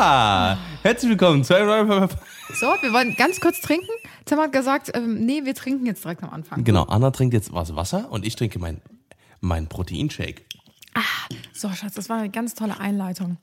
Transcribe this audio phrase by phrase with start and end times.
[0.00, 3.90] Ja, herzlich willkommen zu So, wir wollen ganz kurz trinken.
[4.24, 6.64] Tim hat gesagt, ähm, nee, wir trinken jetzt direkt am Anfang.
[6.64, 8.80] Genau, Anna trinkt jetzt was Wasser und ich trinke mein,
[9.42, 10.40] mein Proteinshake.
[11.52, 13.36] So, Schatz, das war eine ganz tolle Einleitung.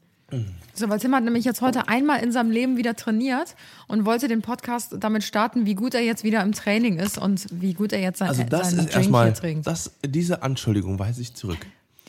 [0.74, 3.56] So, weil Tim hat nämlich jetzt heute einmal in seinem Leben wieder trainiert
[3.88, 7.46] und wollte den Podcast damit starten, wie gut er jetzt wieder im Training ist und
[7.52, 9.68] wie gut er jetzt sein, Also das ist Drink erstmal, hier trinkt.
[9.68, 11.60] das, diese Anschuldigung weise ich zurück.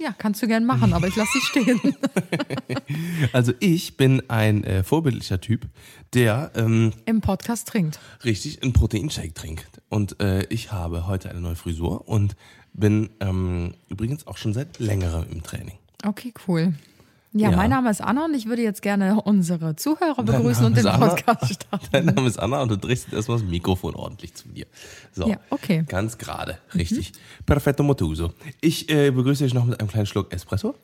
[0.00, 1.80] Ja, kannst du gern machen, aber ich lasse sie stehen.
[3.32, 5.66] Also ich bin ein äh, vorbildlicher Typ,
[6.14, 7.98] der ähm, Im Podcast trinkt.
[8.24, 9.82] richtig einen Proteinshake trinkt.
[9.88, 12.36] Und äh, ich habe heute eine neue Frisur und
[12.72, 15.78] bin ähm, übrigens auch schon seit längerem im Training.
[16.04, 16.74] Okay, cool.
[17.38, 17.56] Ja, Ja.
[17.56, 21.06] mein Name ist Anna und ich würde jetzt gerne unsere Zuhörer begrüßen und den Anna.
[21.08, 21.86] Podcast starten.
[21.92, 24.66] Dein Name ist Anna und du drehst jetzt erstmal das Mikrofon ordentlich zu dir.
[25.12, 25.82] So, Ja, okay.
[25.82, 25.86] Mhm.
[25.86, 27.12] ganz gerade, richtig.
[27.46, 28.32] Perfetto Motuso.
[28.60, 30.74] Ich äh, begrüße dich noch mit einem kleinen Schluck Espresso.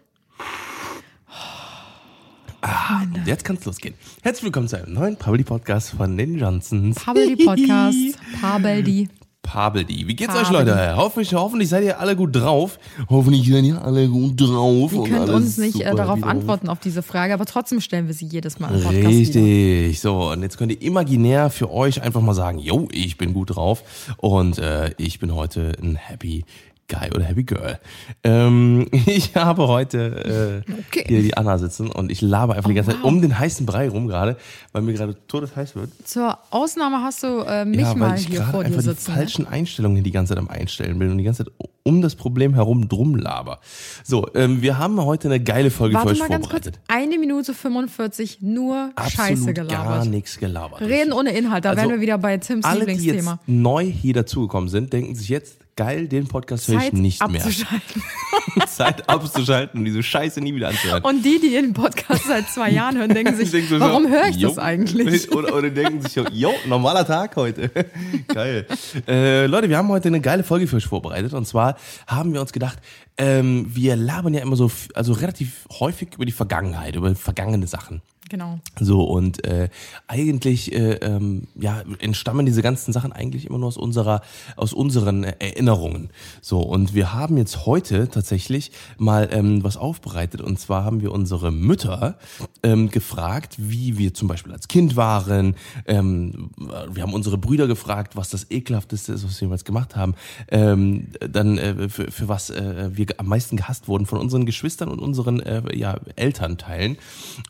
[2.60, 3.94] Ah, und jetzt kann's losgehen.
[4.22, 6.96] Herzlich willkommen zu einem neuen Pabli Podcast von den Johnsons.
[7.04, 9.08] Pabeldi Podcast, Pabeldi.
[9.44, 10.08] Pabeldi.
[10.08, 10.56] Wie geht's Pabeldi.
[10.56, 10.96] euch, Leute?
[10.96, 12.80] Hoffentlich, hoffentlich seid ihr alle gut drauf.
[13.08, 14.92] Hoffentlich seid ihr alle gut drauf.
[14.92, 16.26] Ihr könnt uns nicht äh, darauf wieder.
[16.26, 19.08] antworten auf diese Frage, aber trotzdem stellen wir sie jedes Mal im Podcast wieder.
[19.08, 20.00] Richtig.
[20.00, 23.54] So, und jetzt könnt ihr imaginär für euch einfach mal sagen, yo, ich bin gut
[23.54, 23.84] drauf
[24.16, 26.44] und äh, ich bin heute ein Happy
[26.88, 27.78] Guy oder Happy Girl.
[28.22, 31.02] Ähm, ich habe heute äh, Okay.
[31.04, 33.08] Oh, hier die Anna sitzen und ich laber einfach die ganze Zeit wow.
[33.08, 34.36] um den heißen Brei rum gerade,
[34.72, 35.90] weil mir gerade todesheiß wird.
[36.04, 39.10] Zur Ausnahme hast du äh, mich ja, mal ich hier vor dir einfach die sitzen.
[39.12, 39.16] ne?
[39.18, 42.54] falschen Einstellungen die ganze Zeit am Einstellen bin und die ganze Zeit um das Problem
[42.54, 43.60] herum drum laber.
[44.04, 46.64] So, ähm, wir haben heute eine geile Folge für Warte euch mal ganz kurz.
[46.64, 46.80] vorbereitet.
[46.88, 50.06] Eine Minute 45 nur Scheiße Absolut gar gelabert.
[50.06, 50.80] nichts gelabert.
[50.80, 53.38] Reden ohne Inhalt, da Also, wären wir wieder bei Tims Alle, die jetzt Lieblingsthema.
[53.46, 57.44] neu hier dazugekommen sind, denken sich jetzt, geil, den Podcast höre ich nicht mehr.
[57.44, 58.02] abzuschalten.
[58.66, 61.02] Zeit abzuschalten und diese Scheiße nie wieder anzuhören.
[61.02, 64.28] Und die, die den Podcast seit zwei Jahren hören, denken sich, Denken so, warum höre
[64.28, 64.48] ich jo.
[64.48, 65.30] das eigentlich?
[65.34, 67.70] Oder, oder denken sich, jo, normaler Tag heute.
[68.28, 68.66] Geil.
[69.06, 71.32] Äh, Leute, wir haben heute eine geile Folge für euch vorbereitet.
[71.32, 72.78] Und zwar haben wir uns gedacht,
[73.16, 78.02] ähm, wir labern ja immer so, also relativ häufig über die Vergangenheit, über vergangene Sachen.
[78.30, 78.58] Genau.
[78.80, 79.68] So, und äh,
[80.06, 84.22] eigentlich äh, ähm, ja, entstammen diese ganzen Sachen eigentlich immer nur aus unserer,
[84.56, 86.08] aus unseren äh, Erinnerungen.
[86.40, 90.40] So, und wir haben jetzt heute tatsächlich mal ähm, was aufbereitet.
[90.40, 92.16] Und zwar haben wir unsere Mütter
[92.62, 95.54] ähm, gefragt, wie wir zum Beispiel als Kind waren.
[95.86, 96.50] Ähm,
[96.90, 100.14] wir haben unsere Brüder gefragt, was das ekelhafteste ist, was wir jemals gemacht haben.
[100.48, 104.88] Ähm, dann äh, für, für was äh, wir am meisten gehasst wurden von unseren Geschwistern
[104.88, 106.96] und unseren äh, ja, Elternteilen.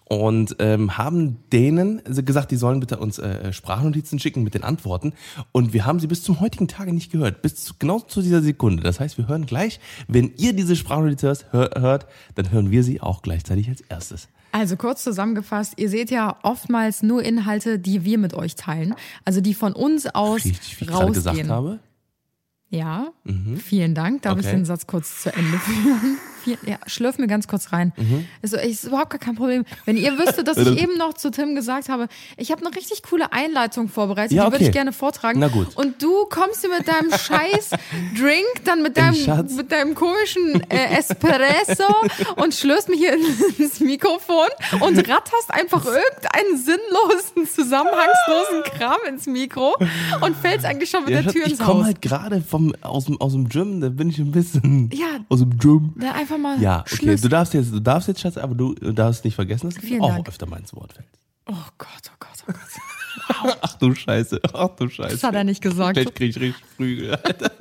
[0.06, 5.12] Und ähm, haben denen gesagt, die sollen bitte uns äh, Sprachnotizen schicken mit den Antworten.
[5.52, 7.42] Und wir haben sie bis zum heutigen Tage nicht gehört.
[7.42, 8.82] Bis zu, genau zu dieser Sekunde.
[8.82, 12.82] Das heißt, wir hören gleich, wenn ihr diese Sprachnotiz hört, hör, hört, dann hören wir
[12.82, 14.28] sie auch gleichzeitig als erstes.
[14.52, 18.94] Also kurz zusammengefasst, ihr seht ja oftmals nur Inhalte, die wir mit euch teilen.
[19.24, 21.34] Also die von uns aus Richtig, wie ich gerade rausgehen.
[21.34, 21.80] gesagt habe.
[22.70, 23.08] Ja,
[23.56, 24.22] vielen Dank.
[24.22, 24.56] Darf ich Okay.
[24.56, 26.18] den Satz kurz zu Ende führen?
[26.44, 27.92] Viel, ja, schlürf mir ganz kurz rein.
[27.96, 28.26] Mhm.
[28.42, 29.64] Also, ist überhaupt gar kein Problem.
[29.84, 33.02] Wenn ihr wüsstet, dass ich eben noch zu Tim gesagt habe, ich habe eine richtig
[33.02, 34.66] coole Einleitung vorbereitet, Ja, die würde okay.
[34.66, 35.40] ich gerne vortragen.
[35.40, 35.76] Na gut.
[35.76, 37.70] Und du kommst hier mit deinem scheiß
[38.18, 39.16] Drink, dann mit deinem,
[39.56, 41.84] mit deinem komischen äh, Espresso
[42.36, 43.14] und schlürfst mir hier
[43.58, 44.48] ins Mikrofon
[44.80, 49.74] und ratterst einfach irgendeinen sinnlosen, zusammenhangslosen Kram ins Mikro
[50.20, 51.86] und fällst eigentlich schon mit Ja, der Tür ich ins komme Haus.
[51.86, 55.06] halt gerade vom aus dem aus dem Gym, da bin ich ein bisschen Ja.
[55.28, 55.92] aus dem Gym.
[55.96, 59.24] Dann einfach mal Ja, okay, du darfst jetzt, du darfst jetzt, Schatz, aber du darfst
[59.24, 60.28] nicht vergessen, dass du auch Dank.
[60.28, 61.10] öfter mal ins Wort fällst.
[61.46, 63.56] Oh Gott, oh Gott, oh Gott.
[63.62, 65.12] Ach du Scheiße, ach du Scheiße.
[65.12, 65.96] Das hat er nicht gesagt.
[65.96, 67.52] Vielleicht krieg ich richtig Prügel, Alter.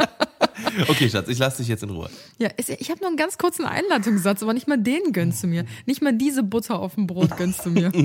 [0.88, 2.10] Okay, Schatz, ich lass dich jetzt in Ruhe.
[2.38, 5.66] Ja, ich habe nur einen ganz kurzen Einleitungssatz, aber nicht mal den gönnst du mir.
[5.86, 7.92] Nicht mal diese Butter auf dem Brot gönnst du mir.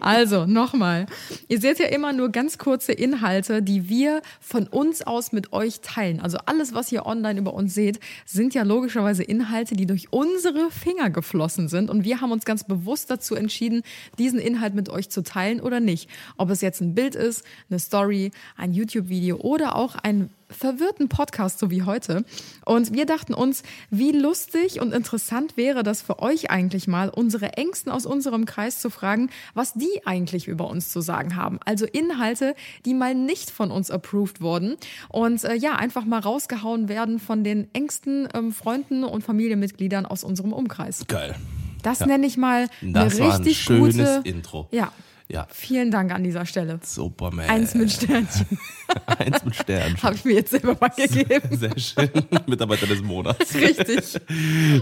[0.00, 1.06] Also, nochmal.
[1.48, 5.80] Ihr seht ja immer nur ganz kurze Inhalte, die wir von uns aus mit euch
[5.80, 6.20] teilen.
[6.20, 10.70] Also alles, was ihr online über uns seht, sind ja logischerweise Inhalte, die durch unsere
[10.70, 11.90] Finger geflossen sind.
[11.90, 13.82] Und wir haben uns ganz bewusst dazu entschieden,
[14.18, 16.08] diesen Inhalt mit euch zu teilen oder nicht.
[16.36, 21.58] Ob es jetzt ein Bild ist, eine Story, ein YouTube-Video oder auch ein verwirrten Podcast,
[21.58, 22.24] so wie heute.
[22.64, 27.54] Und wir dachten uns, wie lustig und interessant wäre das für euch eigentlich mal, unsere
[27.54, 31.58] Ängsten aus unserem Kreis zu fragen, was die eigentlich über uns zu sagen haben.
[31.64, 32.54] Also Inhalte,
[32.84, 34.76] die mal nicht von uns approved wurden
[35.08, 40.24] und äh, ja, einfach mal rausgehauen werden von den engsten ähm, Freunden und Familienmitgliedern aus
[40.24, 41.04] unserem Umkreis.
[41.08, 41.34] Geil.
[41.82, 42.06] Das Ja.
[42.06, 44.68] nenne ich mal Das eine war ein richtig schönes gute Intro.
[44.70, 44.92] Ja.
[45.28, 46.80] Ja, Vielen Dank an dieser Stelle.
[46.82, 47.48] Superman.
[47.48, 48.58] Eins mit Sternchen.
[49.06, 49.96] Eins mit Stern.
[50.02, 51.56] Habe ich mir jetzt selber mal gegeben.
[51.56, 52.10] Sehr schön.
[52.46, 53.54] Mitarbeiter des Monats.
[53.54, 54.20] Richtig.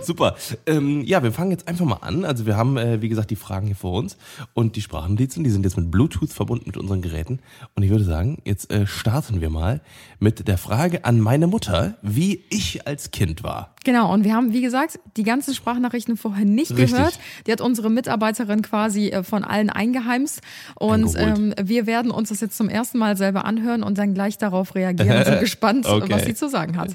[0.03, 0.37] Super.
[0.67, 2.25] Ähm, ja, wir fangen jetzt einfach mal an.
[2.25, 4.17] Also wir haben, äh, wie gesagt, die Fragen hier vor uns
[4.55, 7.41] und die Sprachnotizen, die sind jetzt mit Bluetooth verbunden mit unseren Geräten.
[7.75, 9.81] Und ich würde sagen, jetzt äh, starten wir mal
[10.19, 13.75] mit der Frage an meine Mutter, wie ich als Kind war.
[13.85, 16.91] Genau, und wir haben, wie gesagt, die ganzen Sprachnachrichten vorher nicht Richtig.
[16.93, 17.19] gehört.
[17.47, 20.43] Die hat unsere Mitarbeiterin quasi äh, von allen eingeheimst.
[20.75, 24.37] Und ähm, wir werden uns das jetzt zum ersten Mal selber anhören und dann gleich
[24.37, 26.13] darauf reagieren sind gespannt, Okay.
[26.13, 26.91] was sie zu sagen hat.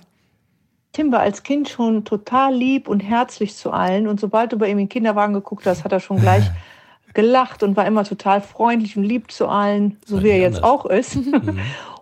[0.94, 4.08] Tim war als Kind schon total lieb und herzlich zu allen.
[4.08, 6.44] Und sobald du bei ihm in den Kinderwagen geguckt hast, hat er schon gleich
[7.16, 10.70] gelacht und war immer total freundlich und lieb zu allen, so wie er jetzt anders.
[10.70, 11.18] auch ist.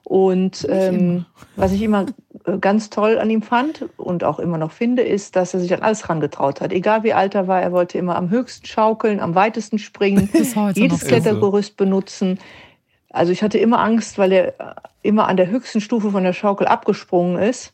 [0.06, 1.26] Und ähm,
[1.56, 2.06] was ich immer
[2.60, 5.82] ganz toll an ihm fand und auch immer noch finde, ist, dass er sich an
[5.82, 6.72] alles rangetraut hat.
[6.72, 10.30] Egal wie alt er war, er wollte immer am höchsten schaukeln, am weitesten springen,
[10.74, 11.06] jedes.
[11.06, 12.40] Klettergerüst benutzen.
[13.10, 14.74] Also ich hatte immer Angst, weil er äh,
[15.04, 17.73] immer an der höchsten Stufe von der Schaukel abgesprungen ist.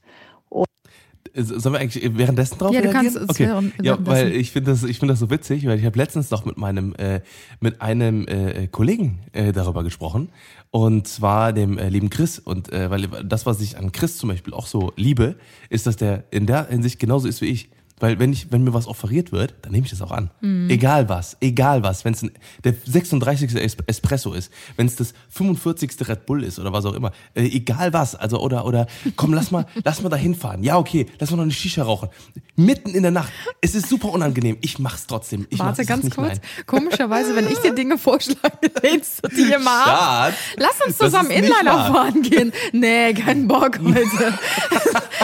[1.40, 3.14] Äh, Sollen wir eigentlich währenddessen drauf Ja, du reagieren?
[3.16, 3.72] kannst es okay.
[3.82, 6.46] ja, weil ich finde das, ich finde das so witzig, weil ich habe letztens noch
[6.46, 7.22] mit meinem äh,
[7.60, 10.30] mit einem äh, Kollegen äh, darüber gesprochen
[10.72, 14.30] und zwar dem äh, lieben Chris und äh, weil das, was ich an Chris zum
[14.30, 15.36] Beispiel auch so liebe,
[15.70, 17.70] ist, dass der in der Hinsicht genauso ist wie ich.
[18.00, 20.32] Weil wenn ich, wenn mir was offeriert wird, dann nehme ich das auch an.
[20.42, 20.70] Mhm.
[20.70, 22.06] Egal was, egal was.
[22.06, 22.26] Wenn es
[22.64, 23.54] der 36.
[23.56, 26.08] Es- Espresso ist, wenn es das 45.
[26.08, 28.16] Red Bull ist oder was auch immer, äh, egal was.
[28.16, 30.64] Also oder oder komm, lass mal, lass mal da hinfahren.
[30.64, 32.10] Ja okay, lass mal noch eine Shisha rauchen.
[32.56, 33.32] Mitten in der Nacht.
[33.62, 34.58] Es ist super unangenehm.
[34.62, 35.48] Ich mach's trotzdem.
[35.50, 36.28] Ich Warte mach's ganz kurz.
[36.28, 36.40] nein.
[36.66, 38.40] Komischerweise, wenn ich dir Dinge vorschlage,
[38.84, 40.34] lehnst du die immer ab.
[40.58, 42.52] Lass uns das zusammen Inliner fahren gehen.
[42.74, 44.34] Nee, keinen Bock heute.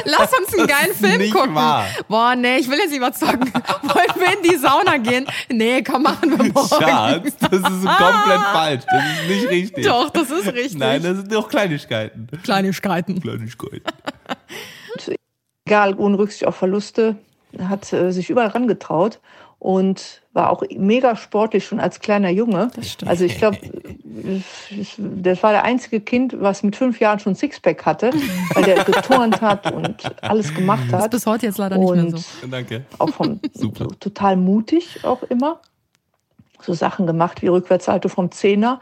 [0.06, 1.56] Lass uns einen geilen Film gucken.
[1.56, 1.86] wahr.
[2.08, 3.52] Boah, nee, ich will jetzt überzocken.
[3.84, 5.26] Wollen wir in die Sauna gehen?
[5.50, 6.68] Nee, komm, machen wir morgen.
[6.68, 8.84] Schatz, das ist komplett falsch.
[8.90, 9.86] Das ist nicht richtig.
[9.86, 10.78] Doch, das ist richtig.
[10.78, 12.28] Nein, das sind doch Kleinigkeiten.
[12.44, 13.22] Kleinigkeiten.
[13.22, 13.82] Kleinigkeiten.
[15.66, 17.18] egal, ohne Rücksicht auf Verluste,
[17.60, 19.20] hat äh, sich überall rangetraut
[19.60, 22.70] und war auch mega sportlich schon als kleiner Junge.
[22.76, 23.10] Das stimmt.
[23.10, 23.58] Also ich glaube,
[24.98, 28.12] das war der einzige Kind, was mit fünf Jahren schon Sixpack hatte,
[28.54, 31.12] weil der geturnt hat und alles gemacht Das ist hat.
[31.12, 32.48] bis heute jetzt leider nicht mehr und so.
[32.50, 32.86] Danke.
[33.00, 33.88] auch vom Super.
[34.00, 35.62] total mutig auch immer.
[36.62, 38.82] So Sachen gemacht wie Rückwärtshalte vom Zehner.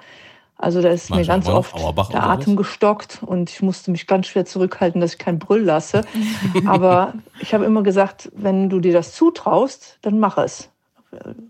[0.63, 1.75] Also da ist Mach mir ganz oft
[2.13, 2.23] der?
[2.23, 6.03] Atem gestockt und ich musste mich ganz schwer zurückhalten, dass ich keinen Brüll lasse.
[6.65, 10.69] Aber ich habe immer gesagt, wenn du dir das zutraust, dann mach es.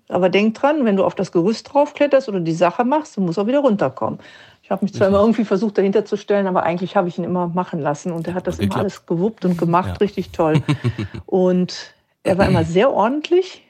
[0.09, 3.37] Aber denk dran, wenn du auf das Gerüst draufkletterst oder die Sache machst, du musst
[3.37, 4.19] auch wieder runterkommen.
[4.63, 7.23] Ich habe mich zwar immer irgendwie versucht, dahinter zu stellen, aber eigentlich habe ich ihn
[7.23, 9.93] immer machen lassen und er hat das immer alles gewuppt und gemacht, Ja.
[9.95, 10.61] richtig toll.
[11.25, 11.93] Und
[12.23, 13.61] er war immer sehr ordentlich,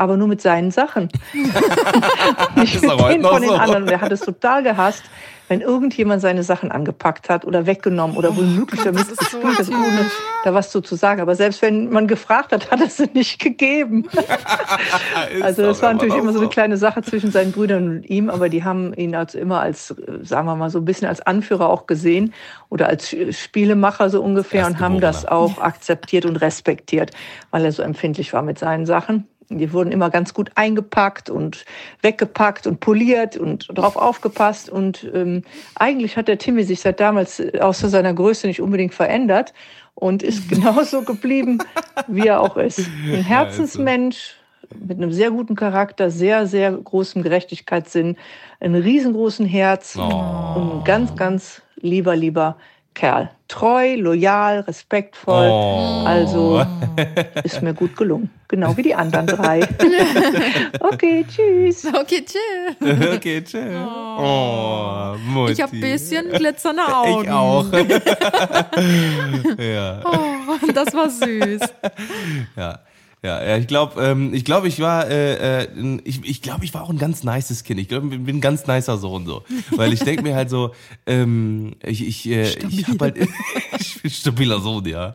[0.00, 1.08] aber nur mit seinen Sachen.
[2.56, 3.56] Nicht mit denen von den so.
[3.56, 3.82] anderen.
[3.82, 5.04] Und er hat es total gehasst,
[5.48, 10.06] wenn irgendjemand seine Sachen angepackt hat oder weggenommen oder womöglich damit das gespielt hat, ohne
[10.44, 11.20] da was zu, zu sagen.
[11.20, 14.08] Aber selbst wenn man gefragt hat, hat er sie nicht gegeben.
[15.42, 18.48] Also das war natürlich immer so eine kleine Sache zwischen seinen Brüdern und ihm, aber
[18.48, 21.86] die haben ihn als immer als, sagen wir mal, so ein bisschen als Anführer auch
[21.86, 22.32] gesehen
[22.68, 27.10] oder als Spielemacher so ungefähr und haben das auch akzeptiert und respektiert,
[27.50, 29.26] weil er so empfindlich war mit seinen Sachen.
[29.58, 31.64] Die wurden immer ganz gut eingepackt und
[32.02, 34.70] weggepackt und poliert und darauf aufgepasst.
[34.70, 35.42] Und ähm,
[35.74, 39.52] eigentlich hat der Timmy sich seit damals äh, außer seiner Größe nicht unbedingt verändert
[39.94, 41.58] und ist genauso geblieben,
[42.06, 42.78] wie er auch ist.
[42.78, 44.36] Ein Herzensmensch,
[44.78, 48.16] mit einem sehr guten Charakter, sehr, sehr großem Gerechtigkeitssinn,
[48.60, 50.02] einem riesengroßen Herz Oh.
[50.54, 52.56] und ein ganz, ganz lieber, lieber
[52.94, 53.30] Kerl.
[53.48, 55.48] Treu, loyal, respektvoll.
[55.50, 56.04] Oh.
[56.06, 56.64] Also
[57.44, 58.30] ist mir gut gelungen.
[58.48, 59.60] Genau wie die anderen drei.
[60.80, 61.86] okay, tschüss.
[61.86, 62.76] Okay, chill.
[63.14, 63.76] Okay, chill.
[64.18, 65.52] Oh, Mutti.
[65.52, 67.24] Ich habe ein bisschen glitzernde Augen.
[67.24, 67.72] Ich auch.
[69.58, 70.00] ja.
[70.04, 71.60] Oh, das war süß.
[72.56, 72.80] Ja.
[73.22, 76.72] Ja, ja, ich glaube, ähm, ich glaube, ich war, äh, äh, ich, ich glaube, ich
[76.72, 77.78] war auch ein ganz nices Kind.
[77.78, 79.44] Ich glaube, ich bin ein ganz nicer Sohn so,
[79.76, 80.72] weil ich denke mir halt so,
[81.06, 83.18] ähm, ich, ich, äh, ich habe halt,
[83.78, 85.14] ich bin stabiler Sohn, ja.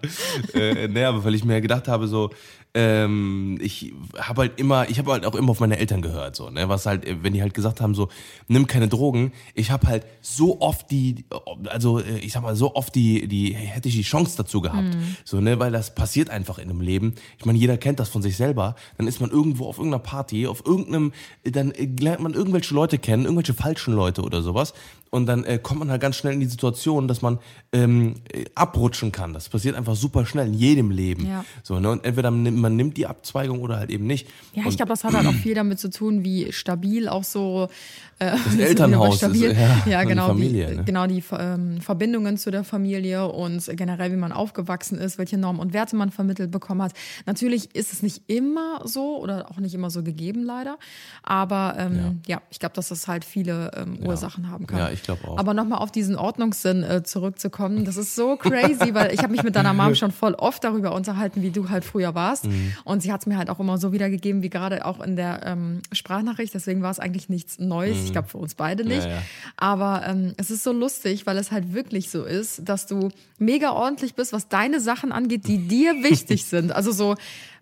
[0.53, 2.29] Äh, ne, aber weil ich mir gedacht habe so,
[2.75, 6.49] ähm, ich habe halt immer, ich habe halt auch immer auf meine Eltern gehört, so,
[6.49, 8.09] ne, was halt, wenn die halt gesagt haben so,
[8.49, 11.23] nimm keine Drogen, ich habe halt so oft die,
[11.67, 14.97] also äh, ich sag mal so oft die, die hätte ich die Chance dazu gehabt,
[15.23, 17.15] so, ne, weil das passiert einfach in einem Leben.
[17.37, 20.45] Ich meine, jeder kennt das von sich selber, dann ist man irgendwo auf irgendeiner Party,
[20.45, 21.13] auf irgendeinem,
[21.45, 24.73] dann äh, lernt man irgendwelche Leute kennen, irgendwelche falschen Leute oder sowas.
[25.11, 27.39] Und dann äh, kommt man halt ganz schnell in die Situation, dass man
[27.71, 29.33] ähm, äh, abrutschen kann.
[29.33, 31.25] Das passiert einfach super schnell in jedem Leben.
[31.25, 31.45] Ja.
[31.63, 31.89] So, ne?
[31.89, 34.27] Und entweder man nimmt, man nimmt die Abzweigung oder halt eben nicht.
[34.53, 37.23] Ja, und ich glaube, das hat halt auch viel damit zu tun, wie stabil auch
[37.23, 37.69] so
[38.17, 40.83] äh, das Elternhaus stabil, ist, ja, ja, und die genau, Familie, die, ne?
[40.83, 45.59] genau die ähm, Verbindungen zu der Familie und generell, wie man aufgewachsen ist, welche Normen
[45.59, 46.93] und Werte man vermittelt bekommen hat.
[47.27, 50.77] Natürlich ist es nicht immer so oder auch nicht immer so gegeben, leider.
[51.21, 52.41] Aber ähm, ja.
[52.49, 54.79] ich glaube, dass das halt viele ähm, Ursachen haben kann.
[54.79, 55.37] Ja, ich glaube auch.
[55.37, 59.43] Aber nochmal auf diesen Ordnungssinn äh, zurückzukommen, das ist so crazy, weil ich habe mich
[59.43, 62.45] mit deiner Mom schon voll oft darüber unterhalten, wie du halt früher warst.
[62.45, 62.54] Mhm.
[62.83, 65.41] Und sie hat es mir halt auch immer so wiedergegeben, wie gerade auch in der
[65.45, 66.53] ähm, Sprachnachricht.
[66.53, 67.97] Deswegen war es eigentlich nichts Neues.
[68.05, 69.03] Ich glaube, für uns beide nicht.
[69.05, 69.09] Mhm.
[69.09, 69.21] Ja, ja.
[69.57, 73.71] Aber ähm, es ist so lustig, weil es halt wirklich so ist, dass du mega
[73.71, 76.71] ordentlich bist, was deine Sachen angeht, die dir wichtig sind.
[76.71, 77.15] Also so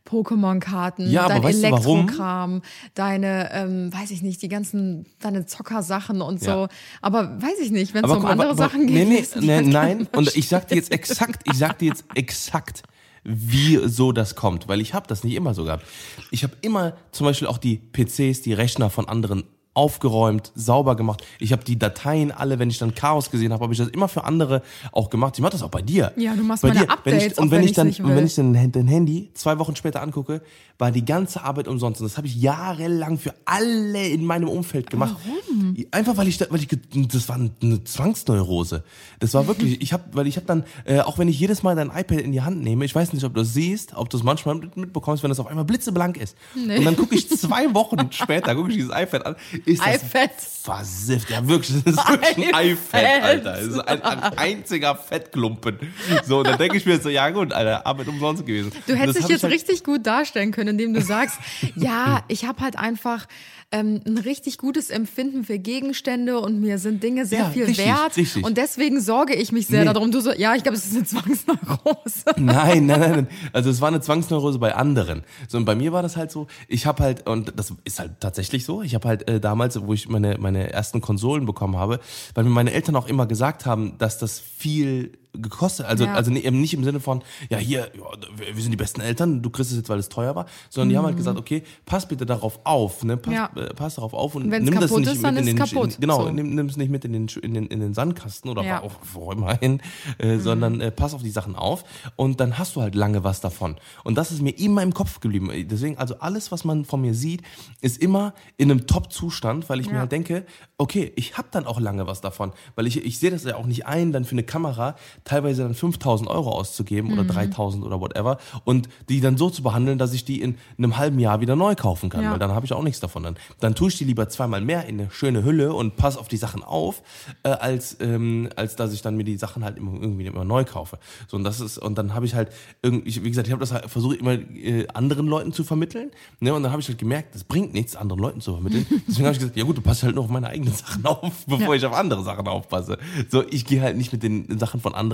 [0.06, 1.44] Pokémon-Karten, Ja, dein?
[1.44, 2.62] Elektrokram,
[2.94, 6.50] deine, ähm, weiß ich nicht, die ganzen, deine Zockersachen und so.
[6.50, 6.68] Ja.
[7.02, 9.08] Aber weiß ich nicht, wenn es um andere aber- Sachen geht.
[9.08, 10.08] Nee, nee, nee nein.
[10.14, 12.84] Und ich sag dir jetzt exakt, ich sag dir jetzt exakt,
[13.24, 15.86] wie so das kommt, weil ich habe das nicht immer so gehabt.
[16.32, 19.44] Ich habe immer zum Beispiel auch die PCs, die Rechner von anderen
[19.76, 21.24] aufgeräumt, sauber gemacht.
[21.40, 24.08] Ich habe die Dateien alle, wenn ich dann Chaos gesehen habe, habe ich das immer
[24.08, 24.62] für andere
[24.92, 25.34] auch gemacht.
[25.36, 26.12] Ich mache das auch bei dir.
[26.16, 26.88] Ja, du machst bei meine dir.
[26.88, 29.58] wenn Updates, ich, und wenn wenn ich dann und wenn ich dann dein Handy zwei
[29.60, 30.42] Wochen später angucke,
[30.78, 32.02] war die ganze Arbeit umsonst.
[32.02, 35.16] Und das habe ich jahrelang für alle in meinem Umfeld gemacht.
[35.26, 35.76] Warum?
[35.92, 36.68] Einfach weil ich, da- weil ich,
[37.12, 38.84] das war eine Zwangsneurose.
[39.20, 41.76] Das war wirklich, ich habe, weil ich habe dann, äh, auch wenn ich jedes Mal
[41.76, 44.18] dein iPad in die Hand nehme, ich weiß nicht, ob du das siehst, ob du
[44.18, 46.36] es manchmal mit- mitbekommst, wenn das auf einmal blitzeblank ist.
[46.56, 50.32] Und dann gucke ich zwei Wochen später, gucke ich dieses iPad an, ist das iPad.
[50.64, 51.30] versifft.
[51.30, 53.02] Ja, wirklich, das ist wirklich ein iPad.
[53.02, 53.52] iPad, Alter.
[53.54, 55.80] Das ist ein, ein einziger Fettklumpen.
[56.26, 58.72] So, und dann denke ich mir so, ja gut, Alter, Arbeit umsonst gewesen.
[58.88, 61.38] Du hättest dich jetzt halt- richtig gut darstellen können, indem du sagst,
[61.76, 63.26] ja, ich habe halt einfach
[63.74, 67.86] ähm, ein richtig gutes Empfinden für Gegenstände und mir sind Dinge sehr Ja, viel richtig,
[67.88, 68.46] wert richtig.
[68.46, 69.92] und deswegen sorge ich mich sehr Nee.
[69.94, 70.12] darum.
[70.12, 72.24] Du so, ja, ich glaube, es ist eine Zwangsneurose.
[72.38, 73.28] Nein, nein, nein, nein.
[73.52, 75.24] Also es war eine Zwangsneurose bei anderen.
[75.48, 76.48] So und bei mir war das halt so.
[76.68, 78.82] Ich habe halt und das ist halt tatsächlich so.
[78.84, 82.00] Ich habe halt äh, damals, wo ich meine meine ersten Konsolen bekommen habe,
[82.36, 86.14] weil mir meine Eltern auch immer gesagt haben, dass das viel gekostet, also Ja.
[86.14, 89.42] also ne- eben nicht im Sinne von ja hier ja, wir sind die besten Eltern,
[89.42, 92.08] du kriegst es jetzt, weil es teuer war, sondern die haben halt gesagt, okay, pass
[92.08, 93.36] bitte darauf auf, ne, pass, Mhm.
[93.36, 93.50] Ja.
[93.56, 95.98] äh, pass darauf auf und Wenn's nimm das nicht ist, dann mit in den kaputt.
[96.00, 96.30] genau, So.
[96.32, 98.82] nimm es nicht mit in den in den in den Sandkasten oder Ja.
[98.84, 99.82] auch wo immer hin,
[100.20, 101.84] äh, sondern äh, pass auf die Sachen auf
[102.16, 103.76] und dann hast du halt lange was davon.
[104.04, 105.50] Und das ist mir immer im Kopf geblieben.
[105.70, 107.42] Deswegen, also alles, was man von mir sieht,
[107.82, 110.46] ist immer in einem Top-Zustand, weil ich mir halt denke,
[110.78, 112.52] okay, ich habe dann auch lange was davon.
[112.76, 115.74] Weil ich, ich sehe das ja auch nicht ein, dann für eine Kamera teilweise dann
[115.74, 117.20] 5000 Euro auszugeben Mhm.
[117.20, 120.98] oder 3000 oder whatever und die dann so zu behandeln, dass ich die in einem
[120.98, 122.32] halben Jahr wieder neu kaufen kann, Ja.
[122.32, 123.24] weil dann habe ich auch nichts davon.
[123.24, 126.28] Dann, dann tue ich die lieber zweimal mehr in eine schöne Hülle und pass auf
[126.28, 127.02] die Sachen auf,
[127.44, 130.64] äh, als, ähm, als dass ich dann mir die Sachen halt immer, irgendwie immer neu
[130.66, 130.98] kaufe.
[131.28, 132.50] So, und das ist, und dann habe ich halt
[132.82, 136.12] irgendwie, wie gesagt, ich habe das halt versucht, immer äh, anderen Leuten zu vermitteln.
[136.40, 136.54] Ne?
[136.54, 138.86] Und dann habe ich halt gemerkt, das bringt nichts, anderen Leuten zu vermitteln.
[139.08, 141.46] Deswegen habe ich gesagt, ja gut, du passt halt nur auf meine eigenen Sachen auf,
[141.46, 142.98] bevor ich auf andere Sachen aufpasse.
[143.30, 145.13] So, ich gehe halt nicht mit den Sachen von anderen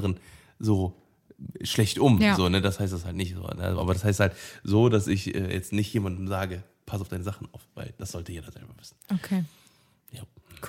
[0.60, 0.94] so
[1.62, 2.22] schlecht um.
[2.22, 2.36] Ja.
[2.36, 2.62] So, ne?
[2.62, 3.41] Das heißt das halt nicht so.
[3.41, 3.75] Ne?
[3.77, 7.24] Aber das heißt halt so, dass ich äh, jetzt nicht jemandem sage, pass auf deine
[7.24, 8.96] Sachen auf, weil das sollte jeder selber wissen.
[9.13, 9.44] Okay.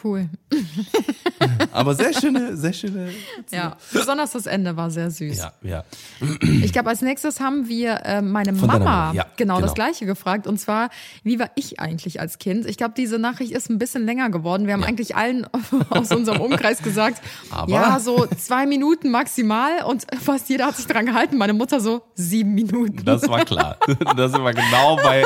[0.05, 0.29] Cool.
[1.73, 3.11] Aber sehr schöne, sehr schöne.
[3.51, 5.39] Ja, besonders das Ende war sehr süß.
[5.39, 5.85] Ja, ja.
[6.63, 9.87] Ich glaube, als nächstes haben wir äh, meine Von Mama Mama, ja, genau, das genau.
[9.87, 10.47] Gleiche gefragt.
[10.47, 10.91] Und zwar,
[11.23, 12.67] wie war ich eigentlich als Kind?
[12.67, 14.67] Ich glaube, diese Nachricht ist ein bisschen länger geworden.
[14.67, 14.89] Wir haben Ja.
[14.89, 15.47] eigentlich allen
[15.91, 19.85] aus unserem Umkreis gesagt, Aber- ja, so zwei Minuten maximal.
[19.87, 21.37] Und fast jeder hat sich dran gehalten.
[21.39, 23.05] Meine Mutter so sieben Minuten.
[23.05, 23.77] Das war klar.
[24.17, 25.25] Das wir genau bei,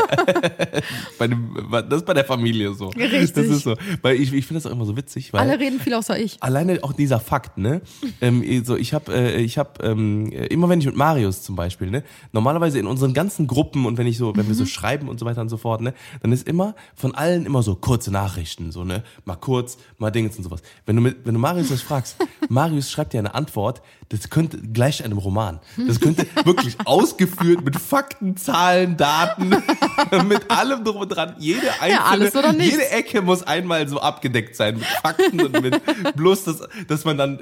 [1.19, 2.89] bei dem, das ist bei der Familie so.
[2.89, 3.33] Richtig.
[3.33, 3.77] Das ist so.
[4.03, 5.41] Weil ich, ich finde das auch immer so witzig, weil.
[5.41, 6.43] Alle reden viel außer ich.
[6.43, 7.83] Alleine auch dieser Fakt, ne?
[8.21, 11.91] ähm, so ich habe, äh, ich habe ähm, immer wenn ich mit Marius zum Beispiel,
[11.91, 12.05] ne?
[12.33, 15.27] Normalerweise in unseren ganzen Gruppen und wenn ich so, wenn wir so schreiben und so
[15.27, 15.95] weiter und so fort, ne?
[16.23, 19.03] Dann ist immer von allen immer so kurze Nachrichten, so ne?
[19.25, 20.63] Mal kurz, mal Dingens und sowas.
[20.87, 22.17] Wenn du mit, wenn du Marius das fragst,
[22.49, 25.61] Marius schreibt dir eine Antwort, das könnte gleich einem Roman.
[25.87, 29.49] Das könnte wirklich ausgeführt mit Fakten, Zahlen, Daten,
[30.29, 31.35] mit allem drum und dran.
[31.39, 32.73] Jede einzelne, nichts.
[32.73, 35.81] jede Ecke muss einmal so abgedeckt sein mit Fakten und mit
[36.17, 37.39] bloß das, dass man dann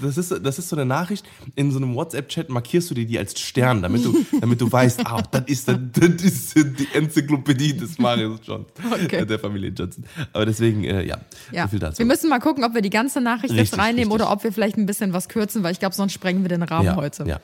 [0.00, 1.24] das ist das ist so eine Nachricht
[1.54, 4.70] in so einem WhatsApp Chat markierst du dir die als Stern, damit du damit du
[4.70, 8.66] weißt, ah, das ist das, das ist die Enzyklopädie des Marius Johnson,
[9.04, 9.16] Okay.
[9.16, 10.04] äh, der Familie Johnson.
[10.32, 11.18] Aber deswegen äh, ja,
[11.52, 11.64] Ja.
[11.64, 11.98] so viel dazu.
[11.98, 14.26] Wir müssen mal gucken, ob wir die ganze Nachricht jetzt Richtig, reinnehmen richtig.
[14.26, 16.62] oder ob wir vielleicht ein bisschen was kürzen, weil ich glaube, sonst sprengen wir den
[16.62, 17.24] Rahmen ja, heute.
[17.24, 17.40] Ja.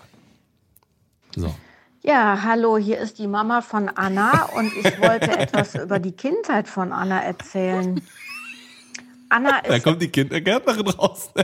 [1.36, 1.54] So.
[2.02, 6.68] Ja, hallo, hier ist die Mama von Anna und ich wollte etwas über die Kindheit
[6.68, 8.00] von Anna erzählen.
[9.28, 11.30] Anna Da ist kommt die Kindergärtnerin raus.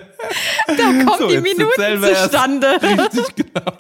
[0.67, 2.25] Da kommen So, die Minuten erst.
[2.25, 2.67] zustande.
[2.83, 3.73] Richtig genau.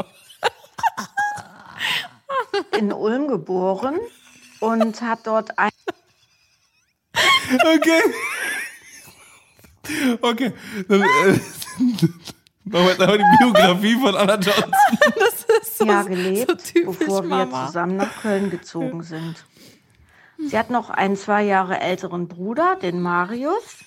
[2.76, 3.96] in Ulm geboren
[4.58, 5.70] und hat dort ein
[7.62, 8.02] Okay.
[10.20, 10.52] Okay.
[12.64, 14.72] Machen wir jetzt einfach die Biografie von Anna Johnson.
[15.18, 17.66] Das ist so, so gelebt, typisch bevor wir Mama.
[17.66, 19.44] zusammen nach Köln gezogen sind.
[20.38, 23.78] Sie hat noch einen zwei Jahre älteren Bruder, den Marius.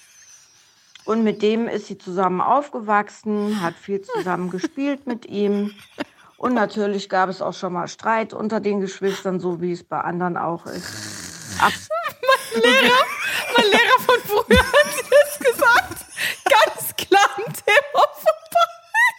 [1.05, 5.73] Und mit dem ist sie zusammen aufgewachsen, hat viel zusammen gespielt mit ihm.
[6.37, 9.99] Und natürlich gab es auch schon mal Streit unter den Geschwistern, so wie es bei
[9.99, 11.57] anderen auch ist.
[11.61, 11.71] Ab
[12.55, 16.05] Mein Lehrer von früher hat das gesagt.
[16.45, 19.13] Ganz klar ein Thema vorbei.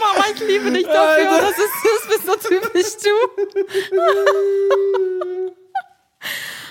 [0.00, 1.40] Mama, ich liebe dich dafür.
[1.40, 3.08] Das, ist, das bist so typisch du.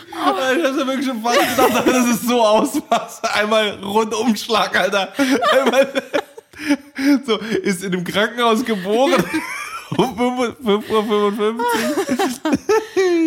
[0.09, 3.21] Ich hab ja wirklich schon fast gedacht, dass es so ausmacht.
[3.35, 5.11] Einmal Rundumschlag, Alter.
[5.51, 5.91] Einmal
[7.25, 9.23] so, ist in einem Krankenhaus geboren.
[9.97, 11.55] Um 5.55 Uhr.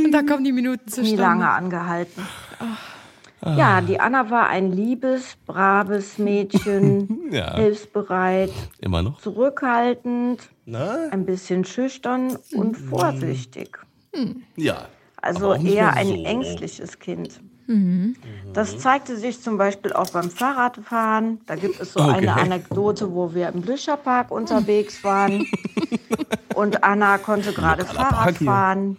[0.04, 1.16] Und da kommen die Minuten nie zustande.
[1.22, 2.26] lange angehalten.
[3.54, 7.54] Ja, die Anna war ein liebes, braves Mädchen, Ja.
[7.54, 8.50] hilfsbereit,
[8.80, 9.20] Immer noch.
[9.20, 11.08] zurückhaltend, Na?
[11.10, 13.78] ein bisschen schüchtern und vorsichtig.
[14.56, 14.88] Ja.
[15.20, 16.24] Also eher mehr ein so.
[16.24, 17.40] ängstliches Kind.
[18.52, 21.40] Das zeigte sich zum Beispiel auch beim Fahrradfahren.
[21.46, 22.10] Da gibt es so Okay.
[22.18, 25.44] eine Anekdote, wo wir im Blücherpark unterwegs waren.
[26.54, 28.96] und Anna konnte gerade Fahrrad fahren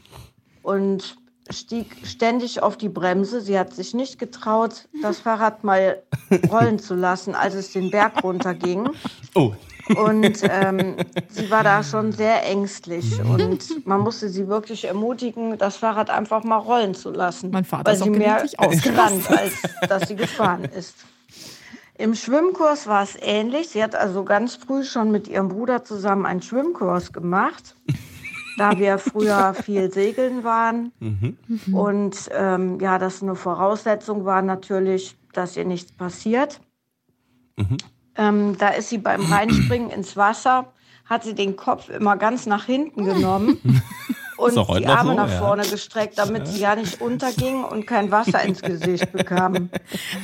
[0.64, 1.16] und
[1.50, 3.42] stieg ständig auf die Bremse.
[3.42, 6.02] Sie hat sich nicht getraut, das Fahrrad mal
[6.52, 8.90] rollen zu lassen, als es den Berg runterging.
[9.36, 9.54] Oh.
[9.96, 10.96] Und ähm,
[11.30, 13.20] sie war da schon sehr ängstlich.
[13.22, 17.52] Und man musste sie wirklich ermutigen, das Fahrrad einfach mal rollen zu lassen.
[17.52, 19.54] Mein Vater weil ist auch sie mehr gelegentlich stand, als
[19.88, 20.96] dass sie gefahren ist.
[21.98, 23.70] Im Schwimmkurs war es ähnlich.
[23.70, 27.76] Sie hat also ganz früh schon mit ihrem Bruder zusammen einen Schwimmkurs gemacht,
[28.58, 30.92] da wir früher viel segeln waren.
[31.72, 36.60] Und ähm, ja, das eine Voraussetzung war natürlich, dass ihr nichts passiert.
[38.16, 40.74] Ähm, da ist sie beim Reinspringen ins Wasser,
[41.06, 43.62] hat sie den Kopf immer ganz nach hinten genommen
[44.38, 45.40] und die Arme so, nach ja.
[45.40, 49.70] vorne gestreckt, damit sie ja nicht unterging und kein Wasser ins Gesicht bekam.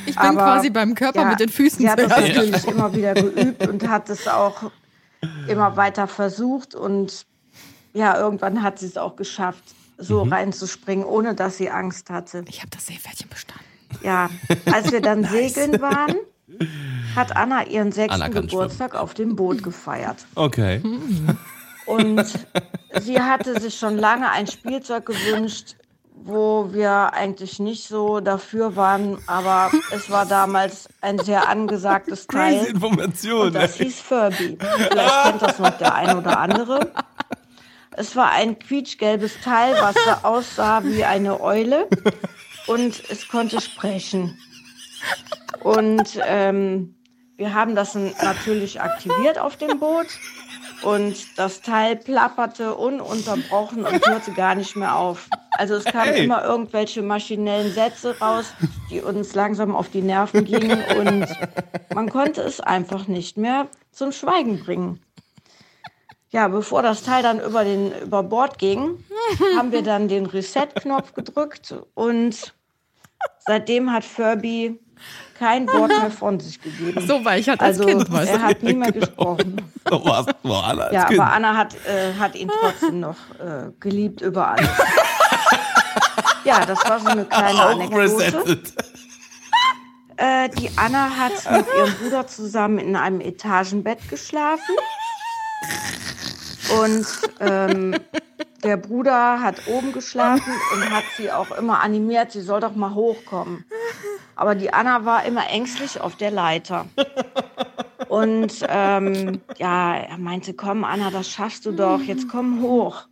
[0.06, 2.94] Ich bin Aber, quasi beim Körper ja, mit den Füßen Sie hat das natürlich immer
[2.94, 4.70] wieder geübt und hat es auch
[5.48, 7.26] immer weiter versucht und
[7.94, 9.64] ja, irgendwann hat sie es auch geschafft,
[9.96, 10.32] so Mhm.
[10.32, 12.44] reinzuspringen, ohne dass sie Angst hatte.
[12.48, 13.64] Ich habe das Seepferdchen bestanden.
[14.02, 14.28] Ja,
[14.72, 16.16] als wir dann segeln waren,
[17.16, 20.26] hat Anna ihren sechsten Anna Geburtstag auf dem Boot gefeiert.
[20.34, 20.82] Okay.
[21.86, 22.24] Und
[23.02, 25.76] sie hatte sich schon lange ein Spielzeug gewünscht,
[26.16, 32.56] wo wir eigentlich nicht so dafür waren, aber es war damals ein sehr angesagtes Crazy
[32.60, 32.66] Teil.
[32.74, 33.46] Information.
[33.48, 34.56] Und das hieß Furby.
[34.58, 36.90] Vielleicht kennt das noch der ein oder andere.
[37.96, 41.88] Es war ein quietschgelbes Teil, was so aussah wie eine Eule
[42.66, 44.38] und es konnte sprechen.
[45.62, 46.94] Und ähm,
[47.36, 50.06] wir haben das natürlich aktiviert auf dem Boot
[50.82, 55.28] und das Teil plapperte ununterbrochen und hörte gar nicht mehr auf.
[55.52, 56.24] Also es kamen Hey.
[56.24, 58.52] immer irgendwelche maschinellen Sätze raus,
[58.90, 61.26] die uns langsam auf die Nerven gingen und
[61.94, 65.00] man konnte es einfach nicht mehr zum Schweigen bringen.
[66.34, 68.98] Ja, bevor das Teil dann über, den, über Bord ging,
[69.56, 72.52] haben wir dann den Reset-Knopf gedrückt und
[73.46, 74.80] seitdem hat Furby
[75.38, 77.06] kein Wort mehr von sich gegeben.
[77.06, 78.44] So war ich halt als also Kind, weißt er du.
[78.44, 79.62] hat nie mehr gesprochen.
[79.88, 80.26] So war's.
[80.42, 81.20] War Anna als Ja, kind.
[81.20, 84.68] aber Anna hat, äh, hat ihn trotzdem noch äh, geliebt über alles.
[86.44, 88.02] Ja, das war so eine kleine auch Anekdote.
[88.02, 88.74] resettet.
[90.16, 94.74] Äh, die Anna hat mit ihrem Bruder zusammen in einem Etagenbett geschlafen.
[96.82, 97.06] Und
[97.40, 97.94] ähm,
[98.62, 102.94] der Bruder hat oben geschlafen und hat sie auch immer animiert, sie soll doch mal
[102.94, 103.64] hochkommen.
[104.36, 106.86] Aber die Anna war immer ängstlich auf der Leiter.
[108.08, 113.06] Und ähm, ja, er meinte, komm Anna, das schaffst du doch, jetzt komm hoch.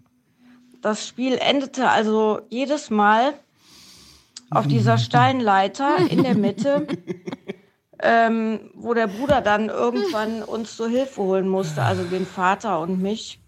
[0.80, 3.34] Das Spiel endete also jedes Mal
[4.50, 6.86] auf dieser steilen Leiter in der Mitte,
[8.00, 13.00] ähm, wo der Bruder dann irgendwann uns zur Hilfe holen musste, also den Vater und
[13.00, 13.41] mich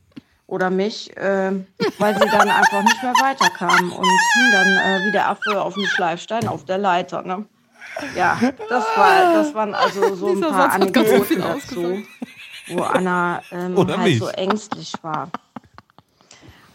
[0.47, 1.53] oder mich, äh,
[1.99, 5.75] weil sie dann einfach nicht mehr weiterkamen und hing dann äh, wie der Affe auf
[5.75, 7.23] dem Schleifstein auf der Leiter.
[7.23, 7.47] Ne?
[8.17, 12.03] Ja, das, war, das waren also so ein Dieser paar so Anekdoten viel dazu.
[12.69, 14.19] wo Anna ähm, halt mich.
[14.19, 15.31] so ängstlich war.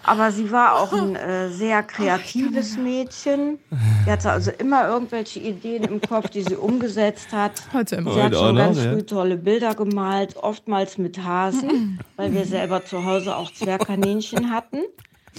[0.10, 3.60] Aber sie war auch ein äh, sehr kreatives Mädchen.
[4.06, 7.62] Sie hatte also immer irgendwelche Ideen im Kopf, die sie umgesetzt hat.
[7.74, 8.14] Heute immer.
[8.14, 8.92] Sie hat schon noch, ganz ja.
[8.92, 14.80] früh tolle Bilder gemalt, oftmals mit Hasen, weil wir selber zu Hause auch Zwergkaninchen hatten,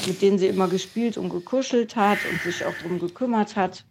[0.06, 3.84] mit denen sie immer gespielt und gekuschelt hat und sich auch drum gekümmert hat.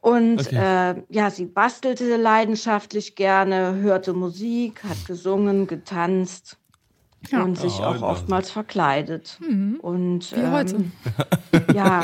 [0.00, 0.56] Und Okay.
[0.56, 6.56] äh, ja, sie bastelte leidenschaftlich gerne, hörte Musik, hat gesungen, getanzt
[7.30, 7.42] Ja.
[7.42, 8.02] und sich Oh, auch ja.
[8.02, 9.38] oftmals verkleidet.
[9.80, 10.74] Und Wie heute.
[10.76, 10.92] ähm,
[11.74, 12.02] ja,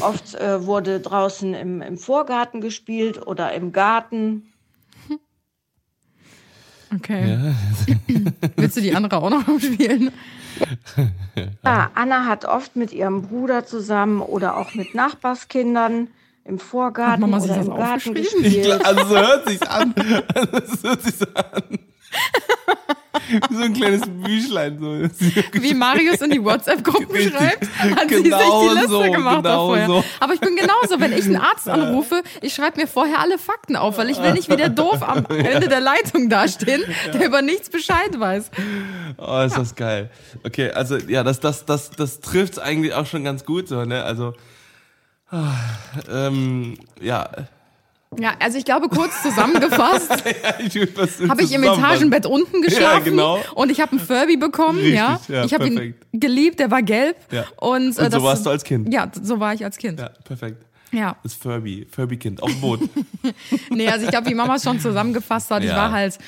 [0.00, 4.52] oft äh, wurde draußen im, im Vorgarten gespielt oder im Garten.
[6.94, 7.54] Okay.
[8.56, 10.10] Willst du die andere auch noch spielen?
[11.64, 16.08] Ja, Anna hat oft mit ihrem Bruder zusammen oder auch mit Nachbarskindern
[16.44, 18.80] im Vorgarten Hat Mama sich oder im Garten gespielt.
[18.84, 19.94] Also so hört sich's an.
[20.34, 21.78] Also, es hört sich so an.
[23.48, 24.78] Wie so ein kleines Büchlein.
[24.78, 25.60] So.
[25.60, 27.32] Wie Marius in die WhatsApp-Gruppe Richtig.
[27.32, 29.86] schreibt, hat sie sich Genau die Liste so, gemacht genau vorher.
[29.86, 30.04] so.
[30.18, 33.76] Aber ich bin genauso, wenn ich einen Arzt anrufe, ich schreibe mir vorher alle Fakten
[33.76, 37.42] auf, weil ich will nicht wie der doof am Ende der Leitung dastehen, der über
[37.42, 38.50] nichts Bescheid weiß.
[39.16, 40.10] Oh, ist das geil.
[40.44, 44.02] Okay, also ja, das, das, das, das trifft's eigentlich auch schon ganz gut so, ne?
[44.02, 44.34] Also
[45.30, 45.54] ah,
[46.10, 47.28] ähm, ja.
[48.18, 50.10] Ja, also ich glaube, kurz zusammengefasst,
[50.96, 51.62] was habe ich im.
[51.62, 53.38] Etagenbett unten geschlafen genau.
[53.54, 55.20] und ich habe einen Furby bekommen, Richtig, ja.
[55.28, 57.44] ja, Ich habe ihn geliebt, der war gelb Ja.
[57.58, 58.92] und, äh, Und so das, warst du als Kind.
[58.92, 60.00] Ja, so war ich als Kind.
[60.00, 60.64] Ja, perfekt.
[60.90, 61.14] Ja.
[61.22, 62.80] Das Furby, Furby-Kind auf dem Boot.
[63.70, 65.76] Nee, also ich glaube, wie Mama es schon zusammengefasst hat, ich Ja.
[65.76, 66.18] war halt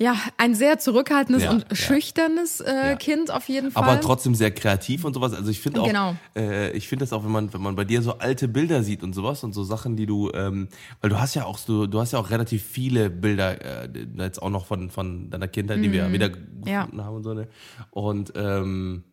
[0.00, 1.76] ja ein sehr zurückhaltendes Ja, und ja.
[1.76, 2.96] schüchternes äh, Ja.
[2.96, 3.82] Kind auf jeden Fall.
[3.84, 5.34] aber trotzdem sehr kreativ und sowas.
[5.34, 6.16] Also ich finde auch, Genau.
[6.34, 9.02] äh, ich finde das auch, wenn man, wenn man bei dir so alte Bilder sieht
[9.02, 10.68] und sowas und so Sachen, die du, ähm,
[11.00, 14.40] weil du hast ja auch so, du hast ja auch relativ viele Bilder äh, jetzt
[14.42, 16.68] auch noch von von deiner Kindheit, die wir wieder gefunden Mhm.
[16.68, 16.88] Ja.
[17.04, 17.48] haben und so ne.
[17.90, 19.04] Und ähm,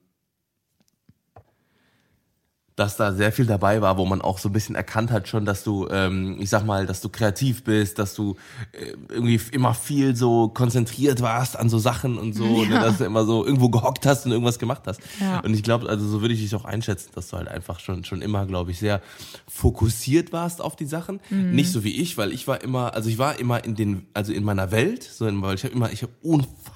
[2.78, 5.46] dass da sehr viel dabei war, wo man auch so ein bisschen erkannt hat schon,
[5.46, 8.36] dass du, ähm, ich sag mal, dass du kreativ bist, dass du
[8.72, 13.06] äh, irgendwie immer viel so konzentriert warst an so Sachen und so, ne, dass du
[13.06, 15.02] immer so irgendwo gehockt hast und irgendwas gemacht hast.
[15.20, 15.40] Ja.
[15.40, 18.06] Und ich glaube, also so würde ich dich auch einschätzen, dass du halt einfach schon
[18.06, 19.02] schon immer, glaube ich, sehr
[19.48, 21.20] fokussiert warst auf die Sachen.
[21.32, 21.56] Mhm.
[21.56, 24.32] Nicht so wie ich, weil ich war immer, also ich war immer in den, also
[24.32, 26.66] in meiner Welt, so in, weil ich habe immer, ich habe unfassbar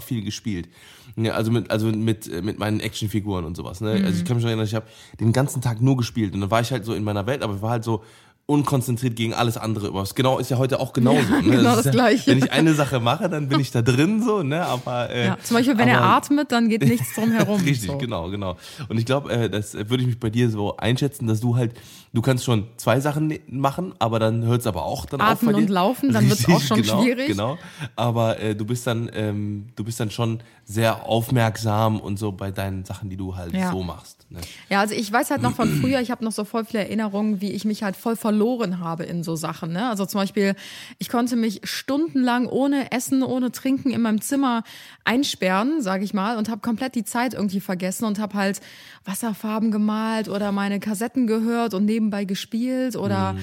[0.00, 0.68] viel gespielt.
[1.16, 3.80] Ja, also mit, also mit, äh, mit meinen Actionfiguren und sowas.
[3.80, 3.90] Ne?
[4.04, 4.24] Also ich Mhm.
[4.26, 4.86] kann mich schon erinnern, ich habe
[5.18, 7.54] den ganzen Tag nur gespielt und dann war ich halt so in meiner Welt, aber
[7.54, 8.02] ich war halt so
[8.46, 10.04] unkonzentriert gegen alles andere über.
[10.14, 11.18] Genau ist ja heute auch genauso.
[11.32, 11.50] Ja, ne?
[11.56, 12.30] genau das ja, Gleiche.
[12.30, 14.64] Wenn ich eine Sache mache, dann bin ich da drin so, ne?
[14.64, 17.60] Aber äh, ja, zum Beispiel, wenn er aber- atmet, dann geht nichts drum herum.
[17.60, 17.98] Richtig, so.
[17.98, 18.56] genau, genau.
[18.88, 21.56] Und ich glaube, äh, das äh, würde ich mich bei dir so einschätzen, dass du
[21.56, 21.74] halt,
[22.12, 25.26] du kannst schon zwei Sachen ne- machen, aber dann hört es aber auch dann auf
[25.26, 25.62] Atmen dir.
[25.62, 27.26] und laufen, dann wird's auch schon genau, schwierig.
[27.26, 27.58] Genau.
[27.96, 32.52] Aber äh, du bist dann, ähm, du bist dann schon sehr aufmerksam und so bei
[32.52, 33.72] deinen Sachen, die du halt Ja.
[33.72, 34.24] so machst.
[34.30, 34.38] Ne?
[34.68, 37.40] Ja, also ich weiß halt noch von früher, ich habe noch so voll viele Erinnerungen,
[37.40, 38.35] wie ich mich halt voll verloren
[38.80, 39.72] habe in so Sachen.
[39.72, 39.88] Ne?
[39.88, 40.54] Also zum Beispiel,
[40.98, 44.62] ich konnte mich stundenlang ohne Essen, ohne Trinken in meinem Zimmer
[45.04, 48.60] einsperren, sage ich mal, und habe komplett die Zeit irgendwie vergessen und habe halt
[49.04, 53.36] Wasserfarben gemalt oder meine Kassetten gehört und nebenbei gespielt oder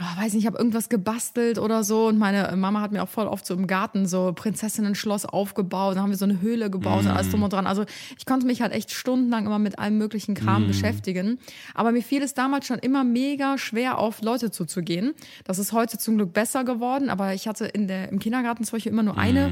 [0.00, 3.08] oh, weiß nicht, ich habe irgendwas gebastelt oder so und meine Mama hat mir auch
[3.08, 7.04] voll oft so im Garten so Prinzessinnen-Schloss aufgebaut, dann haben wir so eine Höhle gebaut
[7.04, 7.66] und alles drum und dran.
[7.66, 7.84] Also
[8.18, 11.38] ich konnte mich halt echt stundenlang immer mit allem möglichen Kram beschäftigen.
[11.74, 15.12] Aber mir fiel es damals schon immer mega schwer, auf Leute zuzugehen.
[15.44, 18.76] Das ist heute zum Glück besser geworden, aber ich hatte in der, im Kindergarten zum
[18.76, 19.50] Beispiel immer nur eine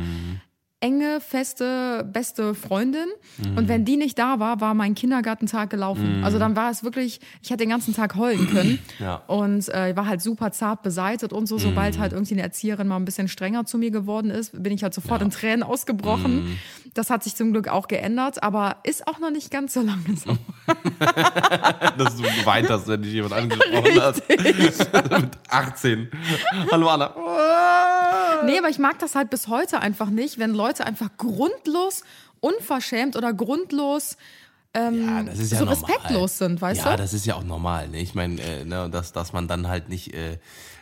[0.82, 3.06] enge, feste, beste Freundin.
[3.56, 6.22] Und wenn die nicht da war, war mein Kindergartentag gelaufen.
[6.24, 8.78] Also dann war es wirklich, ich hätte den ganzen Tag heulen können.
[8.98, 9.22] Ja.
[9.26, 11.58] Und äh, ich war halt super zart beseitet und so.
[11.58, 14.82] Sobald halt irgendwie eine Erzieherin mal ein bisschen strenger zu mir geworden ist, bin ich
[14.82, 16.58] halt sofort in Tränen ausgebrochen.
[16.94, 20.16] Das hat sich zum Glück auch geändert, aber ist auch noch nicht ganz so lange
[20.16, 20.36] so.
[21.98, 24.22] Dass du geweint hast, wenn dich jemand angesprochen hat.
[25.22, 26.10] Mit 18.
[26.70, 27.14] Hallo Anna.
[28.44, 32.02] Nee, aber ich mag das halt bis heute einfach nicht, wenn Leute einfach grundlos,
[32.40, 34.16] unverschämt oder grundlos
[34.74, 35.90] ähm, Ja, das ist ja so normal.
[35.90, 36.96] respektlos sind, weißt ja, du?
[36.96, 37.88] das ist ja auch normal.
[37.88, 38.00] Ne?
[38.00, 40.38] Ich meine, äh, ne, dass, dass man dann halt nicht, äh,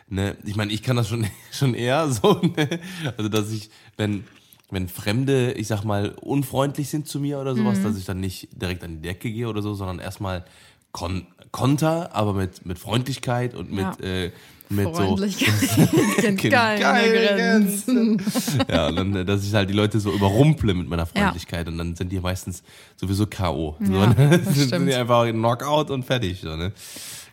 [0.08, 2.80] ne, ich meine, ich kann das schon, schon eher so, ne?
[3.16, 4.24] also dass ich, wenn,
[4.70, 7.58] wenn Fremde, ich sag mal, unfreundlich sind zu mir oder Mhm.
[7.58, 10.44] sowas, dass ich dann nicht direkt an die Decke gehe oder so, sondern erstmal
[10.92, 14.06] kon konter, aber mit, mit Freundlichkeit und mit, Ja.
[14.06, 14.30] äh,
[14.70, 14.92] mit so.
[14.94, 15.52] Freundlichkeit
[16.18, 18.22] kennt keine keine Grenzen.
[18.70, 21.76] Ja, und dann, äh, dass ich halt die Leute so überrumple mit meiner Freundlichkeit und
[21.78, 22.48] dann sind die meist
[22.96, 23.76] sowieso K.O.
[23.80, 24.40] So, Ja, ne?
[24.44, 26.40] das Dann sind die einfach Knockout und fertig.
[26.40, 26.72] So, ne?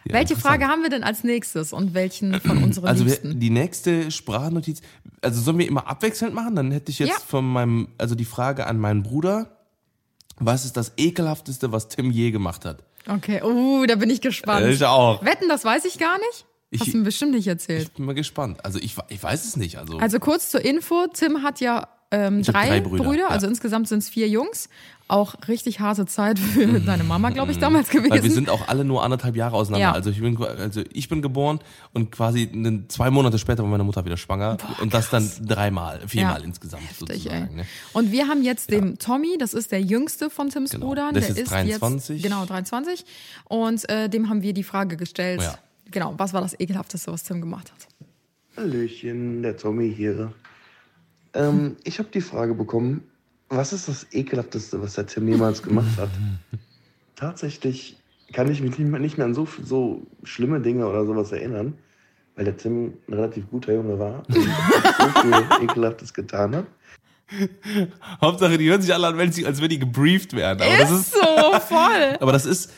[0.06, 0.41] Welche interessant.
[0.41, 3.39] Frage haben wir denn als nächstes und welchen von unseren Also wir, Liebsten?
[3.39, 4.82] die nächste Sprachnotiz,
[5.21, 6.56] also sollen wir immer abwechselnd machen?
[6.56, 7.15] Dann hätte ich jetzt Ja.
[7.26, 9.58] von meinem, also die Frage an meinen Bruder,
[10.39, 12.84] was ist das ekelhafteste, was Tim je gemacht hat?
[13.08, 14.65] Okay, uh, da bin ich gespannt.
[14.67, 15.23] Ich auch.
[15.23, 16.45] Wetten, das weiß ich gar nicht?
[16.73, 17.84] Hast Ich- du mir bestimmt nicht erzählt.
[17.84, 18.63] Ich bin mal gespannt.
[18.65, 19.77] Also ich, ich weiß es nicht.
[19.77, 23.27] Also, Also kurz zur Info, Tim hat ja ähm, drei, drei Brüder, Brüder, ja.
[23.27, 24.69] also insgesamt sind es vier Jungs.
[25.10, 28.08] Auch richtig harte Zeit für deine Mama, glaube ich, damals gewesen.
[28.08, 28.12] Mhm.
[28.12, 29.88] weil wir sind auch alle nur anderthalb Jahre auseinander.
[29.88, 29.91] Ja.
[29.93, 31.60] Also ich bin, also ich bin geboren
[31.93, 32.49] und quasi
[32.89, 36.45] zwei Monate später war meine Mutter wieder schwanger und das dann dreimal, viermal Ja.
[36.45, 37.56] insgesamt Heftig, sozusagen.
[37.56, 37.65] Ne?
[37.93, 40.88] Und wir haben jetzt den Tommy, das ist der jüngste von Tims Genau.
[40.88, 41.13] Brudern.
[41.13, 42.17] Der Der ist jetzt 23.
[42.17, 43.06] Jetzt, genau, 23.
[43.45, 45.58] Und äh, dem haben wir die Frage gestellt, Ja.
[45.91, 47.88] Genau, was war das ekelhafteste, was Tim gemacht hat?
[48.58, 50.34] Hallöchen, der Tommy hier.
[51.34, 53.04] Ähm, ich habe die Frage bekommen,
[53.50, 56.10] was ist das ekelhafteste, was der Tim jemals gemacht hat?
[57.15, 57.97] Tatsächlich
[58.34, 61.78] kann ich mich nicht mehr, an so, so schlimme Dinge oder sowas erinnern,
[62.36, 66.65] weil der Tim ein relativ guter Junge war und so viel Ekelhaftes getan hat.
[68.21, 70.62] Hauptsache, die hören sich alle an, als wenn die gebrieft werden.
[70.62, 72.17] Aber das ist, so voll.
[72.19, 72.73] aber das ist,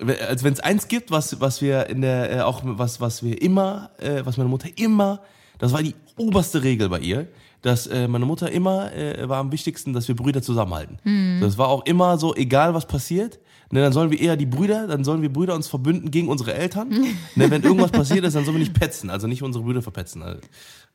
[0.00, 3.40] als wenn es eins gibt, was, was wir in der, äh, auch was, was wir
[3.40, 5.20] immer, äh, was meine Mutter immer,
[5.58, 7.28] das war die oberste Regel bei ihr,
[7.62, 10.98] dass äh, meine Mutter immer äh, war am wichtigsten, dass wir Brüder zusammenhalten.
[11.40, 13.38] Das war auch immer so, egal was passiert,
[13.70, 16.54] ne, dann sollen wir eher die Brüder, dann sollen wir Brüder uns verbünden gegen unsere
[16.54, 16.88] Eltern.
[17.34, 20.22] ne, wenn irgendwas passiert ist, dann sollen wir nicht petzen, also nicht unsere Brüder verpetzen.
[20.22, 20.40] Also,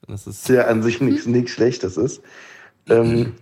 [0.07, 2.21] das ist ja an sich nichts nichts Schlechtes ist.
[2.88, 3.33] Ähm,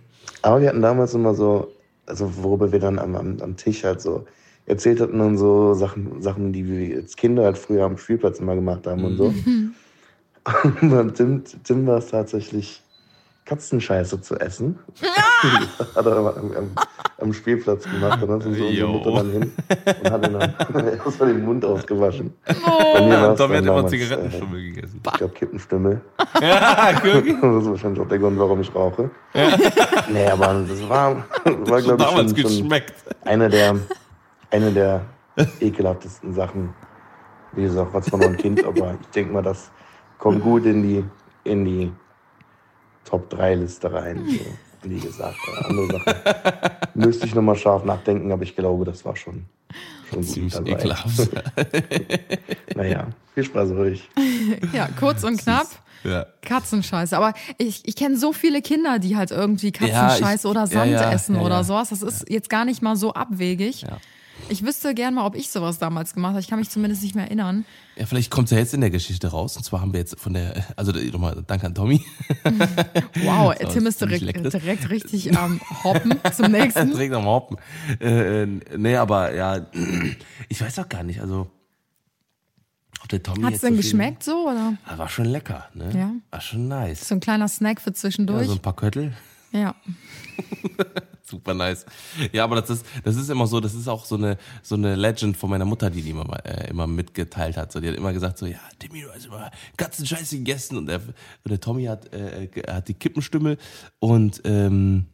[0.42, 1.72] aber wir hatten damals immer so,
[2.06, 4.24] also worüber wir dann am, am, am Tisch halt so
[4.68, 8.54] erzählt hatten und so Sachen, Sachen, die wir als Kinder halt früher am Spielplatz immer
[8.54, 9.34] gemacht haben und so.
[10.62, 12.82] Und beim Tim, Tim war es tatsächlich
[13.44, 14.78] Katzenscheiße zu essen.
[15.94, 16.70] hat er aber am, am,
[17.18, 18.22] am Spielplatz gemacht.
[18.22, 18.88] Und dann sind so unsere.
[18.88, 19.52] Mutter dann hin
[20.02, 20.32] und hat ihn
[20.72, 22.32] dann erstmal den Mund ausgewaschen.
[22.44, 25.00] Bei mir war es Tommy hat dann immer Zigarettenstummel gegessen.
[25.04, 26.00] Äh, ich glaube Kippenstümmel.
[26.40, 26.92] Ja.
[26.92, 29.10] Das ist wahrscheinlich auch der Grund, warum ich rauche.
[30.12, 32.94] Nee, aber das war, das war glaube ich, Damals schon, schon geschmeckt.
[33.24, 33.76] eine der,
[34.50, 35.04] eine der
[35.60, 36.74] ekelhaftesten Sachen.
[37.52, 39.70] Wie gesagt, was von einem Kind, aber ich denke mal, das
[40.18, 41.04] kommt gut in die,
[41.44, 41.92] in die
[43.04, 44.22] Top 3 Liste rein.
[44.28, 46.14] So, wie gesagt, andere Sachen
[46.94, 49.46] müsste ich nochmal scharf nachdenken, aber ich glaube, das war schon,
[50.10, 50.70] schon gut Ziemlich dabei.
[50.72, 51.30] ekelhaft.
[52.76, 54.08] Naja, viel Spaß euch.
[54.72, 55.66] Ja, kurz und knapp.
[56.04, 56.26] Ja.
[56.42, 57.16] Katzenscheiße.
[57.16, 60.66] Aber ich, ich kenne so viele Kinder, die halt irgendwie Ja, Katzenscheiße ich- oder ja,
[60.66, 61.64] Sand ja, essen ja, oder ja.
[61.64, 61.88] sowas.
[61.88, 63.84] Das ist jetzt gar nicht mal so abwegig.
[64.42, 64.50] Ja.
[64.50, 66.40] Ich wüsste gern mal, ob ich sowas damals gemacht habe.
[66.40, 67.64] Ich kann mich zumindest nicht mehr erinnern.
[67.96, 69.56] Ja, vielleicht kommt es ja jetzt in der Geschichte raus.
[69.56, 72.04] Und zwar haben wir jetzt von der, also nochmal Danke an Tommy.
[73.24, 76.90] Wow, Tim ist direkt, direkt richtig am Hoppen zum nächsten.
[76.92, 77.56] Direkt am Hoppen.
[78.00, 78.46] Äh, äh,
[78.76, 79.66] nee, aber ja,
[80.48, 81.50] ich weiß auch gar nicht, also
[83.02, 84.48] ob der Tommy Hat es denn so geschmeckt so?
[84.48, 84.74] Oder?
[84.84, 85.90] Ah, war schon lecker, ne?
[85.94, 86.12] Ja.
[86.30, 87.08] War schon nice.
[87.08, 88.46] So ein kleiner Snack für Ja, zwischendurch.
[88.46, 89.12] so ein paar Köttel.
[89.52, 89.74] Ja.
[91.22, 91.84] Super nice.
[92.32, 94.94] Ja, aber das ist, das ist immer so, das ist auch so eine, so eine
[94.96, 97.70] Legend von meiner Mutter, die die immer, äh, immer mitgeteilt hat.
[97.72, 101.00] So, die hat immer gesagt so, ja, Timmy, du hast immer Katzenscheiße gegessen und der,
[101.00, 101.14] und
[101.50, 103.58] der Tommy hat, äh, ge- hat die Kippenstimmel
[103.98, 105.06] und ähm,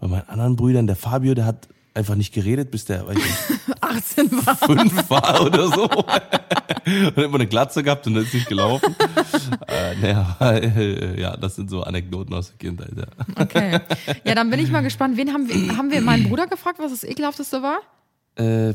[0.00, 3.24] bei meinen anderen Brüdern, der Fabio, der hat einfach nicht geredet, bis der weiß ich,
[3.24, 4.56] nicht, 18 war.
[4.56, 5.82] fünf war oder so.
[5.90, 8.94] und hat immer eine Glatze gehabt und ist nicht gelaufen.
[9.66, 12.92] äh, naja, äh, ja, das sind so Anekdoten aus der Kindheit.
[12.96, 13.42] Ja.
[13.42, 13.80] Okay.
[14.24, 15.16] Ja, dann bin ich mal gespannt.
[15.16, 17.80] Wen haben wir, haben wir meinen Bruder gefragt, was das ekelhafteste war?
[18.36, 18.74] Äh,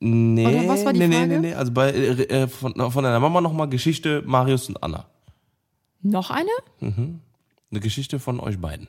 [0.00, 1.28] nee, Oder was war die nee, nee, Frage?
[1.28, 1.54] nee, nee.
[1.54, 5.06] Also bei äh, äh, von, von deiner Mama nochmal Geschichte Marius und Anna.
[6.02, 6.50] Noch eine?
[6.80, 8.88] Eine Geschichte von euch beiden.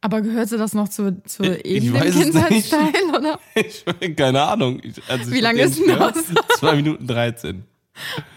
[0.00, 2.32] Aber gehörte das noch zu, zu Ich eben dem weiß es nicht.
[2.32, 3.38] Kindheitsteil, oder?
[3.54, 3.84] Ich
[4.16, 4.80] keine Ahnung.
[4.82, 6.16] Ich, also Wie lange ist den denn gehört.
[6.16, 6.24] das?
[6.58, 7.64] Zwei Minuten 13.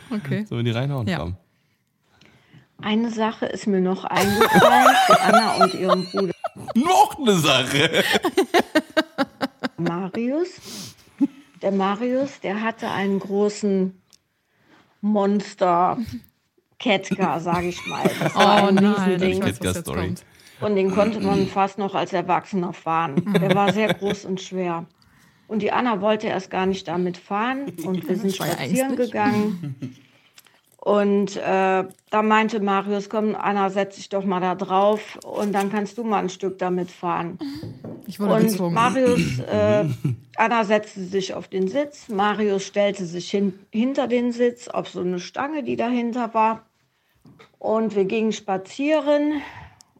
[0.10, 0.45] Okay.
[0.45, 1.08] Sollen wir die reinhauen?
[1.08, 1.19] Ja.
[1.19, 1.36] Komm.
[2.82, 6.34] Eine Sache ist mir noch eingefallen für Anna und ihren Bruder
[6.76, 8.04] Noch eine Sache.
[9.78, 10.95] Marius.
[11.62, 14.02] Der Marius, der hatte einen großen
[15.02, 15.98] Monster
[16.80, 18.10] Ketka, sage ich mal.
[18.19, 19.41] Das war Oh ein nein, Riesending.
[19.41, 20.15] Ketka-Story.
[20.62, 23.34] Und den konnte man fast noch als Erwachsener fahren.
[23.41, 24.86] Der war sehr groß und schwer.
[25.48, 27.72] Und die Anna wollte erst gar nicht damit fahren.
[27.84, 29.95] Und wir sind spazieren gegangen.
[30.82, 35.72] Und äh, da meinte Marius, komm, Anna, setz dich doch mal da drauf und dann
[35.72, 37.38] kannst du mal ein Stück damit fahren.
[38.08, 38.76] Ich wurde Und gezwungen.
[38.76, 39.86] Marius, äh,
[40.38, 45.02] Anna setzte sich auf den Sitz, Marius stellte sich hin, hinter den Sitz auf so
[45.02, 46.65] eine Stange, die dahinter war.
[47.58, 49.41] Und wir gingen spazieren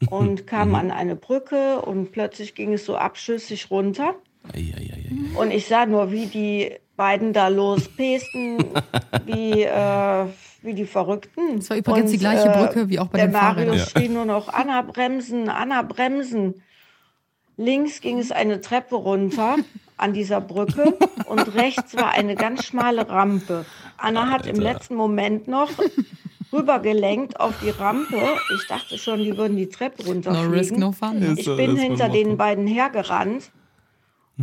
[0.10, 4.16] und kamen an eine Brücke und plötzlich ging es so abschüssig runter.
[4.54, 5.40] Ei, ei, ei, ei.
[5.40, 8.58] Und ich sah nur, wie die beiden da lospesten
[9.26, 10.26] wie, äh,
[10.62, 11.58] wie die Verrückten.
[11.58, 13.70] Das war übrigens die gleiche Brücke wie auch bei der den Fahrrädern.
[13.70, 16.62] Marius schrie nur noch, Anna bremsen, Anna bremsen.
[17.58, 19.58] Links ging es eine Treppe runter
[19.98, 23.66] an dieser Brücke und rechts war eine ganz schmale Rampe.
[23.98, 25.70] Anna hat im letzten Moment noch
[26.52, 28.18] rübergelenkt auf die Rampe.
[28.56, 30.54] Ich dachte schon, die würden die Treppe No runterfliegen.
[30.54, 31.36] risk, no fun.
[31.38, 33.52] Ich so bin hinter den beiden hergerannt.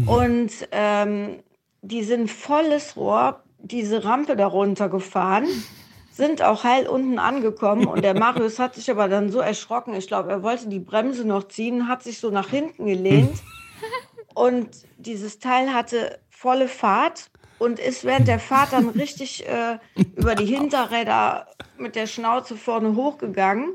[0.05, 1.38] Und ähm,
[1.81, 5.47] die sind volles Rohr diese Rampe darunter gefahren,
[6.12, 7.87] sind auch heil unten angekommen.
[7.87, 11.27] Und der Marius hat sich aber dann so erschrocken, ich glaube, er wollte die Bremse
[11.27, 13.42] noch ziehen, hat sich so nach hinten gelehnt.
[14.35, 19.79] Und dieses Teil hatte volle Fahrt und ist während der Fahrt dann richtig äh,
[20.16, 21.47] über die Hinterräder
[21.79, 23.71] mit der Schnauze vorne hochgegangen.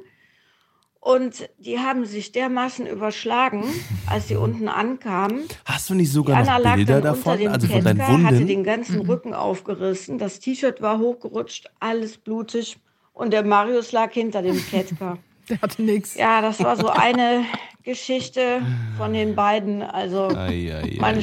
[0.99, 3.63] Und die haben sich dermaßen überschlagen,
[4.05, 5.45] als sie unten ankamen.
[5.65, 7.39] Hast du nicht sogar noch lag Bilder dann unter davon?
[7.39, 8.63] dem Also von deinen Kettker, hatte den Wunden?
[8.63, 12.77] ganzen Rücken aufgerissen, das T-Shirt war hochgerutscht, alles blutig
[13.13, 15.17] und der Marius lag hinter dem Kettker.
[15.49, 16.15] Der hatte nichts.
[16.15, 17.45] Ja, das war so eine
[17.83, 18.61] Geschichte
[18.95, 19.81] von den beiden.
[19.81, 21.15] Also Ei, ei, ei.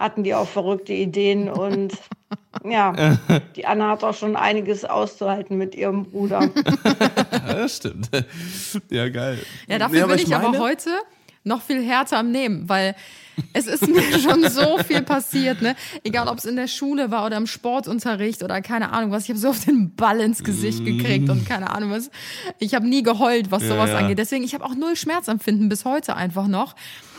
[0.00, 1.92] Hatten die auch verrückte Ideen und
[2.64, 3.16] ja,
[3.54, 6.50] die Anna hat auch schon einiges auszuhalten mit ihrem Bruder.
[7.46, 8.08] Ja, das stimmt.
[8.90, 9.38] Ja, geil.
[9.68, 10.90] Ja, dafür aber bin ich aber meine- heute
[11.44, 12.94] noch viel härter am Nehmen, weil
[13.52, 15.76] es ist mir schon so viel passiert, ne?
[16.04, 19.24] Egal, ob es in der Schule war oder im Sportunterricht oder keine Ahnung was.
[19.24, 22.10] Ich habe so oft den Ball ins Gesicht gekriegt und keine Ahnung was.
[22.58, 23.98] Ich habe nie geheult, was sowas ja.
[23.98, 24.18] angeht.
[24.18, 26.74] Deswegen, ich habe auch null Schmerzempfinden bis heute einfach noch,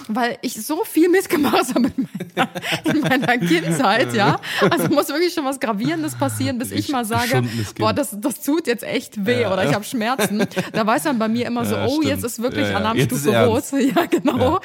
[0.07, 2.49] weil ich so viel mitgemacht habe in meiner,
[2.85, 4.39] in meiner Kindheit, ja.
[4.69, 7.43] Also muss wirklich schon was Gravierendes passieren, bis ich mal sage,
[7.77, 10.45] boah, das, das tut jetzt echt weh oder ich habe Schmerzen.
[10.73, 12.05] Da weiß man bei mir immer so, Ja, oh, stimmt.
[12.05, 12.77] jetzt ist wirklich Ja, ja.
[12.77, 13.63] Alarmstufe rot.
[13.71, 14.59] Ja, genau.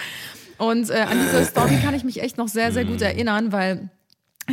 [0.58, 3.90] Und äh, an diese Story kann ich mich echt noch sehr, sehr gut erinnern, weil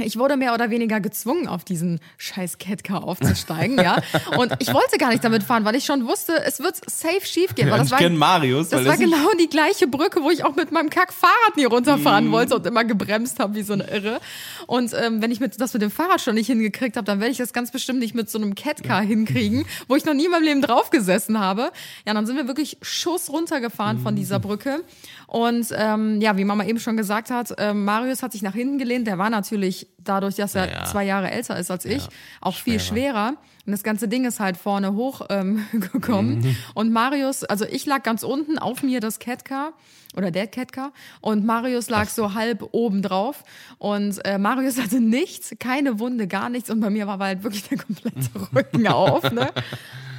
[0.01, 4.01] ich wurde mehr oder weniger gezwungen, auf diesen scheiß Catcar aufzusteigen, ja.
[4.37, 7.53] Und ich wollte gar nicht damit fahren, weil ich schon wusste, es wird safe schief
[7.53, 7.69] gehen.
[7.69, 10.55] Weil das ich war, kenne Marius, das war genau die gleiche Brücke, wo ich auch
[10.55, 14.19] mit meinem Kack-Fahrrad nie runterfahren wollte und immer gebremst habe wie so eine Irre.
[14.65, 17.31] Und ähm, wenn ich mit, das mit dem Fahrrad schon nicht hingekriegt habe, dann werde
[17.31, 20.31] ich das ganz bestimmt nicht mit so einem Catcar hinkriegen, wo ich noch nie in
[20.31, 21.71] meinem Leben drauf gesessen habe.
[22.07, 24.83] Ja, dann sind wir wirklich Schuss runtergefahren von dieser Brücke.
[25.27, 28.77] Und ähm, ja, wie Mama eben schon gesagt hat, ähm, Marius hat sich nach hinten
[28.77, 29.07] gelehnt.
[29.07, 30.85] Der war natürlich dadurch, dass er Ja.
[30.85, 32.07] zwei Jahre älter ist als ich,
[32.41, 33.35] auch viel schwerer.
[33.65, 36.39] Und das ganze Ding ist halt vorne hoch ähm, gekommen.
[36.41, 36.55] Mhm.
[36.73, 39.73] Und Marius, also ich lag ganz unten, auf mir das Catcar
[40.15, 43.43] oder der Catcar und Marius lag so halb oben drauf
[43.77, 47.67] und äh, Marius hatte nichts, keine Wunde, gar nichts und bei mir war halt wirklich
[47.67, 49.51] der komplette Rücken auf, ne?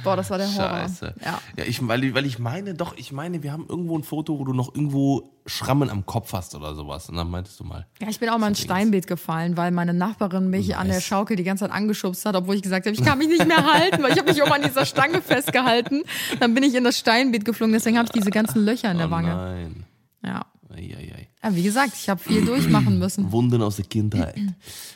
[0.03, 0.69] Boah, das war der Horror.
[0.81, 1.15] Scheiße.
[1.25, 1.39] Ja.
[1.57, 4.37] ja ich, weil, ich- weil ich meine, doch, ich meine, wir haben irgendwo ein Foto,
[4.37, 7.09] wo du noch irgendwo Schrammen am Kopf hast oder sowas.
[7.09, 7.87] Und dann meintest du mal.
[7.99, 11.35] Ja, ich bin auch mal ins Steinbeet gefallen, weil meine Nachbarin mich an der Schaukel
[11.37, 14.03] die ganze Zeit angeschubst hat, obwohl ich gesagt habe, ich kann mich nicht mehr halten,
[14.03, 16.03] weil ich habe mich oben an dieser Stange festgehalten.
[16.39, 19.07] Dann bin ich in das Steinbeet geflogen, deswegen habe ich diese ganzen Löcher in der
[19.07, 19.29] oh Wange.
[19.29, 19.84] nein.
[20.25, 20.45] Ja.
[20.73, 21.29] Eieiei.
[21.43, 23.31] ja, wie gesagt, ich habe viel durchmachen müssen.
[23.31, 24.35] Wunden aus der Kindheit.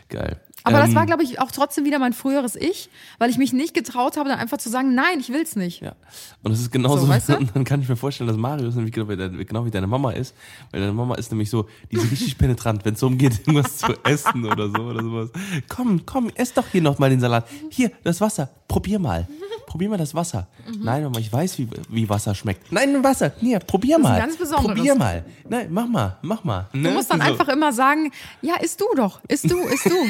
[0.09, 0.41] Geil.
[0.63, 3.53] Aber das Ähm, war, glaube ich, auch trotzdem wieder mein früheres Ich, weil ich mich
[3.53, 5.81] nicht getraut habe, dann einfach zu sagen, nein, ich will's nicht.
[5.81, 5.95] Ja.
[6.43, 7.37] Und es ist genauso, So, weißt du?
[7.53, 10.11] dann kann ich mir vorstellen, dass Marius nämlich genau wie, deine, genau wie deine Mama
[10.11, 10.35] ist.
[10.71, 13.77] Weil deine Mama ist nämlich so, die ist richtig penetrant, wenn es darum geht, irgendwas
[13.77, 15.29] zu essen oder so oder sowas.
[15.69, 17.47] Komm, komm, ess doch hier noch mal den Salat.
[17.69, 18.49] Hier, das Wasser.
[18.67, 19.27] Probier mal.
[19.69, 20.47] Probier mal das Wasser.
[20.67, 20.83] Mhm.
[20.83, 22.71] Nein, Mama, ich weiß, wie, wie Wasser schmeckt.
[22.71, 23.31] Nein, Wasser.
[23.39, 24.19] Hier, probier ist ein mal.
[24.19, 24.75] ganz besonderes.
[24.75, 25.23] Probier mal.
[25.47, 26.67] Nein, mach mal, mach mal.
[26.73, 26.89] Du Ne?
[26.89, 27.27] musst dann So.
[27.27, 29.91] einfach immer sagen, ja, isst du doch, isst du, isst du.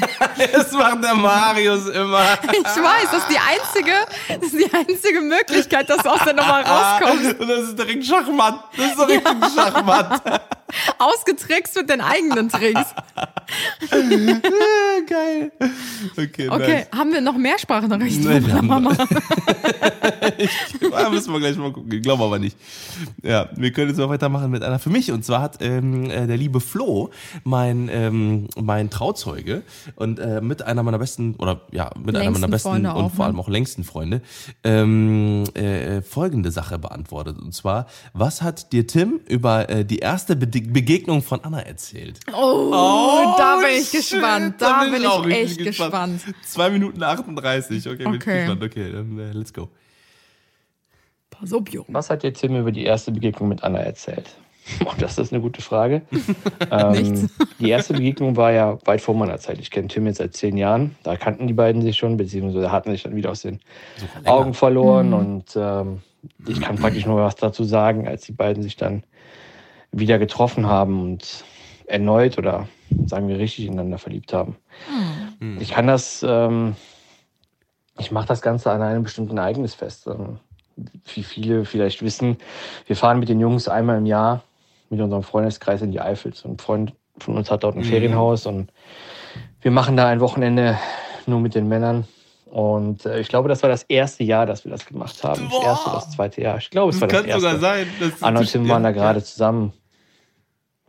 [0.54, 2.24] Das macht der Marius immer.
[2.44, 3.94] Ich weiß, das ist die einzige,
[4.30, 7.40] das ist die einzige Möglichkeit, dass du aus der Nummer rauskommst.
[7.40, 8.64] Und das ist direkt Schachmatt.
[8.78, 10.42] Das ist direkt ein Schachmatt.
[11.00, 12.94] Ausgetrickst mit den eigenen Tricks.
[13.90, 15.52] Geil.
[16.14, 16.88] Okay, Okay, nice.
[16.96, 18.92] haben wir noch mehr Sprachnachrichten Nein, wir haben- Mama?
[20.94, 21.92] Ah, müssen wir gleich mal gucken.
[21.92, 22.58] Ich glaube aber nicht.
[23.24, 25.12] Ja, wir können jetzt mal weitermachen mit einer für mich.
[25.12, 27.10] Und zwar hat ähm, äh, der liebe Flo,
[27.44, 29.64] mein, ähm, mein Trauzeuge
[29.96, 32.96] und äh, mit einer meiner besten, oder ja, mit einer Längsten meiner besten Freunde und
[33.06, 33.30] auch, vor ne?
[33.30, 34.22] allem auch längsten Freunde,
[34.64, 37.38] ähm, äh, folgende Sache beantwortet.
[37.40, 42.20] Und zwar, was hat dir Tim über äh, die erste Be Begegnung von Anna erzählt?
[42.34, 44.56] Oh, da bin ich shit, gespannt.
[44.60, 46.22] Da bin auch ich echt gespannt.
[46.44, 47.88] Zwei Minuten 38.
[47.88, 48.40] Okay, bin ich Okay.
[48.40, 48.64] gespannt.
[48.64, 49.70] Okay, dann äh, let's go.
[51.30, 51.88] Pass auf, Junge.
[51.90, 54.30] Was hat dir Tim über die erste Begegnung mit Anna erzählt?
[54.86, 56.04] Oh, das ist eine gute Frage.
[56.72, 57.34] ähm, Nichts.
[57.60, 59.58] die erste Begegnung war ja weit vor meiner Zeit.
[59.60, 60.96] Ich kenne Tim jetzt seit zehn Jahren.
[61.02, 63.62] Da kannten die beiden sich schon, beziehungsweise hatten sich dann wieder aus den
[64.26, 65.14] Augen verloren.
[65.14, 66.02] Und ähm,
[66.46, 69.02] ich kann praktisch nur was dazu sagen, als die beiden sich dann
[69.92, 71.02] wieder getroffen haben.
[71.02, 71.44] Und
[71.90, 72.68] erneut oder
[73.08, 74.56] sagen wir richtig ineinander verliebt haben.
[75.60, 76.76] Ich kann das, ähm,
[77.98, 80.08] ich mache das Ganze an einem bestimmten Ereignis fest.
[80.08, 80.40] Ähm,
[81.14, 82.38] Wie viele vielleicht wissen,
[82.86, 84.44] wir fahren mit den Jungs einmal im Jahr
[84.90, 86.34] mit unserem Freundeskreis in die Eifel.
[86.34, 88.72] So ein Freund von uns hat dort ein Ferienhaus und
[89.62, 90.78] wir machen da ein Wochenende
[91.26, 92.08] nur mit den Männern.
[92.46, 95.48] Und äh, ich glaube, das war das erste Jahr, dass wir das gemacht haben.
[95.52, 96.58] Das erste, das zweite Jahr.
[96.58, 97.60] Ich glaube, es war das erste.
[97.60, 97.88] sein.
[98.00, 99.74] Das Anna und Tim waren da gerade zusammen.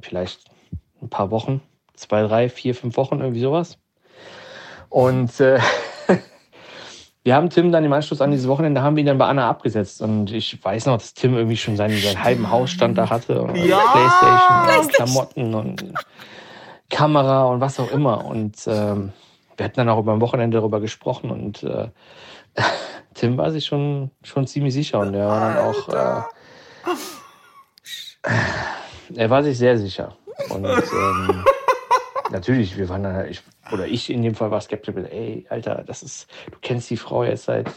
[0.02, 0.50] Vielleicht
[1.02, 1.60] ein paar Wochen.
[1.94, 3.78] Zwei, drei, vier, fünf Wochen, irgendwie sowas.
[4.88, 5.60] Und äh,
[7.24, 9.48] wir haben Tim dann im Anschluss an dieses Wochenende, haben wir ihn dann bei Anna
[9.48, 10.02] abgesetzt.
[10.02, 13.42] Und ich weiß noch, dass Tim irgendwie schon seinen, seinen halben Hausstand da hatte.
[13.42, 15.94] Und Playstation, und Klamotten und
[16.88, 18.24] Kamera und was auch immer.
[18.24, 19.12] Und ähm,
[19.56, 21.30] wir hatten dann auch über ein Wochenende darüber gesprochen.
[21.30, 21.88] Und äh,
[23.14, 25.00] Tim war sich schon, schon ziemlich sicher.
[25.00, 25.88] Und er war dann auch...
[25.88, 26.22] Äh,
[29.14, 30.16] er war sich sehr sicher.
[30.48, 31.44] Und ähm,
[32.30, 33.42] natürlich, wir waren dann, ich,
[33.72, 34.94] oder ich in dem Fall war skeptisch.
[35.10, 37.70] Ey, Alter, das ist, du kennst die Frau jetzt seit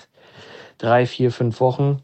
[0.78, 2.02] drei, vier, fünf Wochen.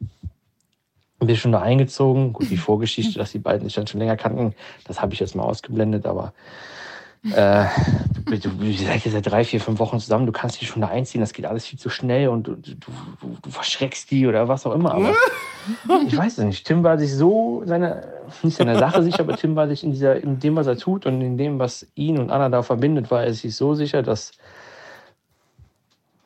[1.20, 2.32] Bist schon da eingezogen.
[2.34, 4.56] Gut, die Vorgeschichte, dass die beiden sich dann schon länger kannten,
[4.86, 6.34] das habe ich jetzt mal ausgeblendet, aber
[7.24, 7.66] äh,
[8.26, 10.88] du, du seid jetzt seit drei, vier, fünf Wochen zusammen, du kannst dich schon da
[10.88, 12.74] einziehen, das geht alles viel zu schnell und du, du,
[13.42, 14.94] du, verschreckst die oder was auch immer.
[14.94, 15.14] Aber
[16.08, 16.66] ich weiß es nicht.
[16.66, 18.04] Tim war sich so seiner,
[18.42, 21.06] nicht seiner Sache sicher, aber Tim war sich in, dieser, in dem, was er tut
[21.06, 24.32] und in dem, was ihn und Anna da verbindet, war er sich so sicher, dass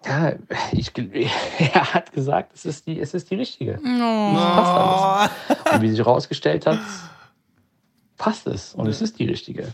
[0.05, 0.33] ja,
[0.73, 0.91] ich,
[1.73, 3.79] er hat gesagt, es ist die, es ist die richtige.
[3.83, 4.33] Oh.
[4.35, 5.75] Passt alles.
[5.75, 6.79] Und wie sich herausgestellt hat,
[8.23, 9.73] passt es und es ist die richtige.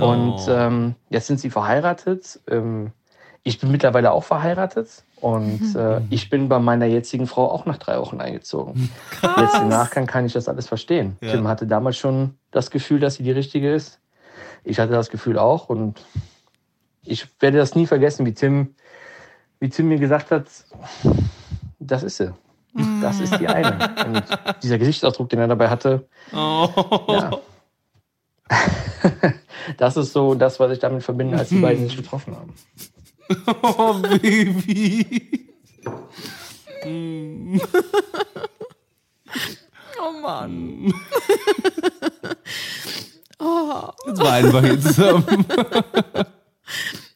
[0.00, 2.38] Und ähm, jetzt sind sie verheiratet.
[2.46, 2.92] Ähm,
[3.42, 7.78] ich bin mittlerweile auch verheiratet und äh, ich bin bei meiner jetzigen Frau auch nach
[7.78, 8.90] drei Wochen eingezogen.
[9.38, 11.16] Jetzt im Nachgang kann ich das alles verstehen.
[11.22, 11.30] Ja.
[11.30, 13.98] Tim hatte damals schon das Gefühl, dass sie die richtige ist.
[14.62, 16.02] Ich hatte das Gefühl auch und
[17.02, 18.74] ich werde das nie vergessen, wie Tim,
[19.58, 20.44] wie Tim mir gesagt hat,
[21.78, 22.34] das ist sie.
[23.00, 23.88] Das ist die eine.
[24.04, 24.22] Und
[24.62, 27.40] dieser Gesichtsausdruck, den er dabei hatte, ja.
[29.78, 32.54] das ist so das, was ich damit verbinde, als die beiden sich getroffen haben.
[33.62, 35.46] Oh, Baby.
[40.02, 40.92] Oh Mann.
[43.38, 45.44] oh, Jetzt weinen wir hier zusammen.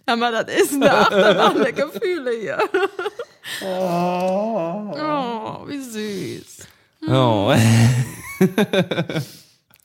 [0.05, 2.59] aber das ist eine Achterbahn der Gefühle hier.
[3.62, 4.95] Oh,
[5.66, 6.66] wie süß.
[7.09, 7.55] Oh.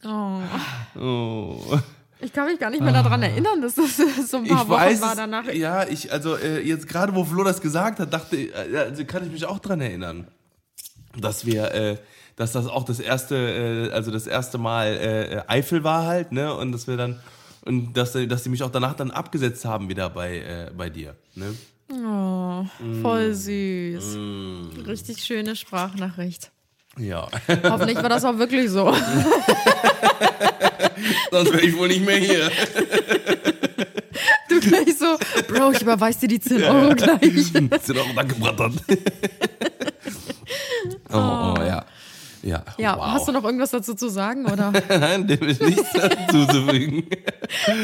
[0.04, 0.40] Oh.
[1.00, 1.80] oh.
[2.22, 3.96] Ich kann mich gar nicht mehr daran erinnern, dass das
[4.30, 5.46] so ein paar Ich Wochen weiß war danach.
[5.54, 9.26] ja, ich, also äh, jetzt gerade, wo Flo das gesagt hat, dachte, äh, also kann
[9.26, 10.28] ich mich auch dran erinnern,
[11.18, 11.98] dass wir, äh,
[12.36, 13.36] dass das auch das erste,
[13.90, 17.20] äh, also das erste Mal äh, Eifel war halt, ne, und dass wir dann,
[17.66, 21.16] und dass, dass die mich auch danach dann abgesetzt haben wieder bei, äh, bei dir,
[21.36, 21.54] ne.
[21.92, 23.02] Oh, Mm.
[23.02, 24.18] voll süß.
[24.86, 26.52] Richtig schöne Sprachnachricht.
[26.98, 27.28] Ja,
[27.64, 28.86] Hoffentlich war das auch wirklich so.
[31.32, 32.52] sonst wäre ich wohl nicht mehr hier.
[34.50, 35.18] Du gleich so,
[35.48, 37.44] Bro, ich überweis dir die 10 Euro gleich.
[37.52, 38.74] Sind auch angebrattert.
[41.12, 41.86] oh, oh, ja.
[42.42, 43.06] Ja, Ja, wow.
[43.08, 44.46] hast du noch irgendwas dazu zu sagen?
[44.46, 47.04] Oder Nein, dem ist nichts dazuzufügen.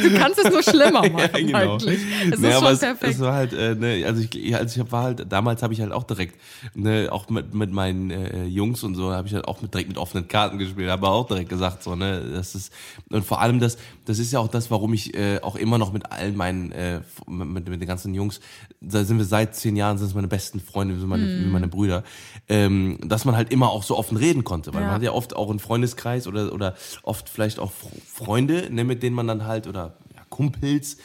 [0.03, 1.73] du kannst es nur schlimmer machen, Ja, genau.
[1.73, 1.99] eigentlich.
[2.31, 3.13] Es Nee, ist schon es, perfekt.
[3.15, 5.91] es war halt, äh, ne, also ich, also ich war halt, damals habe ich halt
[5.91, 6.39] auch direkt,
[6.73, 9.89] ne, auch mit, mit meinen äh, Jungs und so, habe ich halt auch mit, direkt
[9.89, 12.71] mit offenen Karten gespielt, aber auch direkt gesagt, so, ne, das ist,
[13.09, 15.91] und vor allem das, das ist ja auch das, warum ich äh, auch immer noch
[15.91, 18.39] mit allen meinen, äh, mit, mit den ganzen Jungs,
[18.81, 21.67] da sind wir seit zehn Jahren, sind es meine besten Freunde, sind meine, wie meine
[21.67, 22.03] Brüder,
[22.47, 24.87] ähm, dass man halt immer auch so offen reden konnte, weil Ja.
[24.87, 28.83] man hat ja oft auch einen Freundeskreis oder, oder oft vielleicht auch Fr- Freunde, ne,
[28.83, 30.97] mit denen man dann halt, oder ja, Kumpels,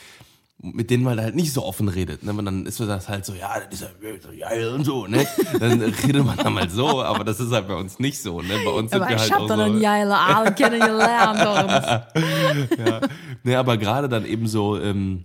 [0.62, 2.22] mit denen man halt nicht so offen redet.
[2.22, 2.34] Ne?
[2.34, 3.88] Und dann ist das halt so, ja, das ist ja
[4.20, 5.26] so geil und so, ne?
[5.58, 8.58] Dann redet man dann mal so, aber das ist halt bei uns nicht so, ne?
[8.62, 9.62] Bei uns sind Aber wir ich halt hab auch doch so.
[9.62, 11.38] einen Geile alle kennengelernt.
[12.78, 13.00] Ja.
[13.42, 15.24] Ne, aber gerade dann eben so, ähm,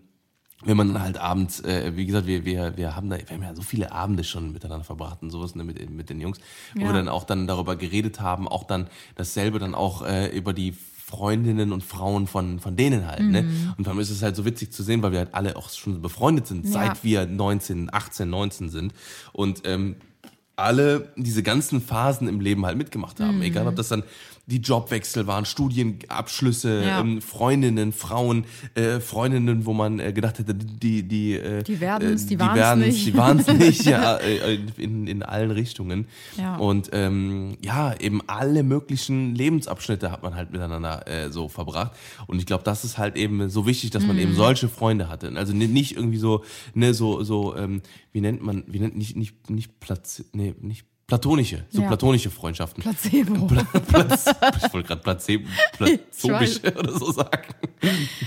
[0.65, 3.43] wenn man dann halt abends, äh, wie gesagt, wir, wir, wir haben da, wir haben
[3.43, 6.39] ja so viele Abende schon miteinander verbracht und sowas ne, mit, mit den Jungs,
[6.73, 6.87] wo Ja.
[6.87, 10.73] wir dann auch dann darüber geredet haben, auch dann dasselbe dann auch äh, über die
[11.07, 13.47] Freundinnen und Frauen von, von denen halt, ne?
[13.77, 16.01] Und dann ist es halt so witzig zu sehen, weil wir halt alle auch schon
[16.01, 16.71] befreundet sind, Ja.
[16.71, 18.91] seit wir 19, 18, 19 sind.
[19.31, 19.97] Und ähm,
[20.55, 23.37] alle diese ganzen Phasen im Leben halt mitgemacht haben.
[23.37, 23.41] Mhm.
[23.43, 24.01] Egal, ob das dann
[24.47, 26.99] die Jobwechsel waren, Studienabschlüsse, Ja.
[26.99, 32.25] ähm, Freundinnen, Frauen, äh, Freundinnen, wo man äh, gedacht hätte, die die äh, Die werden's,
[32.25, 33.05] äh, die waren's werden's, nicht.
[33.07, 36.07] die waren's nicht, ja, äh, in, in allen Richtungen.
[36.37, 36.57] Ja.
[36.57, 41.91] Und ähm, ja, eben alle möglichen Lebensabschnitte hat man halt miteinander äh, so verbracht.
[42.27, 44.21] Und ich glaube, das ist halt eben so wichtig, dass man Mhm.
[44.21, 45.31] eben solche Freunde hatte.
[45.35, 46.43] Also ni- nicht irgendwie so,
[46.73, 47.81] ne, so, so, ähm,
[48.11, 51.87] wie nennt man, wie nennt nicht, nicht, nicht Platz, nee, nicht platonische, so Ja.
[51.87, 52.81] platonische Freundschaften.
[52.81, 53.45] Placebo.
[53.47, 54.25] Pla Platz,
[54.65, 56.75] ich wollte gerade Placebo, platobisch weiß.
[56.77, 57.53] oder so sagen.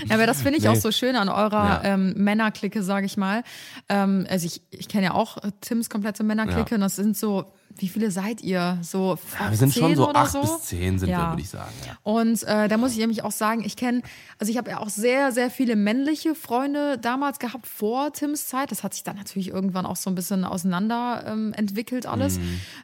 [0.07, 0.69] Ja, aber das finde ich Nee.
[0.69, 1.83] auch so schön an eurer Ja.
[1.83, 3.43] ähm, Männerklicke, sage ich mal.
[3.89, 6.75] Ähm, also ich, ich kenne ja auch Tims komplette Männerklicke Ja.
[6.75, 8.77] und das sind so, wie viele seid ihr?
[8.81, 10.41] So Ja, wir sind schon so acht so?
[10.41, 11.29] bis zehn sind wir, Ja.
[11.31, 11.73] würde ich sagen.
[11.87, 11.97] Ja.
[12.03, 14.01] Und äh, da muss ich nämlich auch sagen, ich kenne,
[14.37, 18.71] also ich habe ja auch sehr, sehr viele männliche Freunde damals gehabt vor Tims Zeit.
[18.71, 22.39] Das hat sich dann natürlich irgendwann auch so ein bisschen auseinander ähm, entwickelt alles.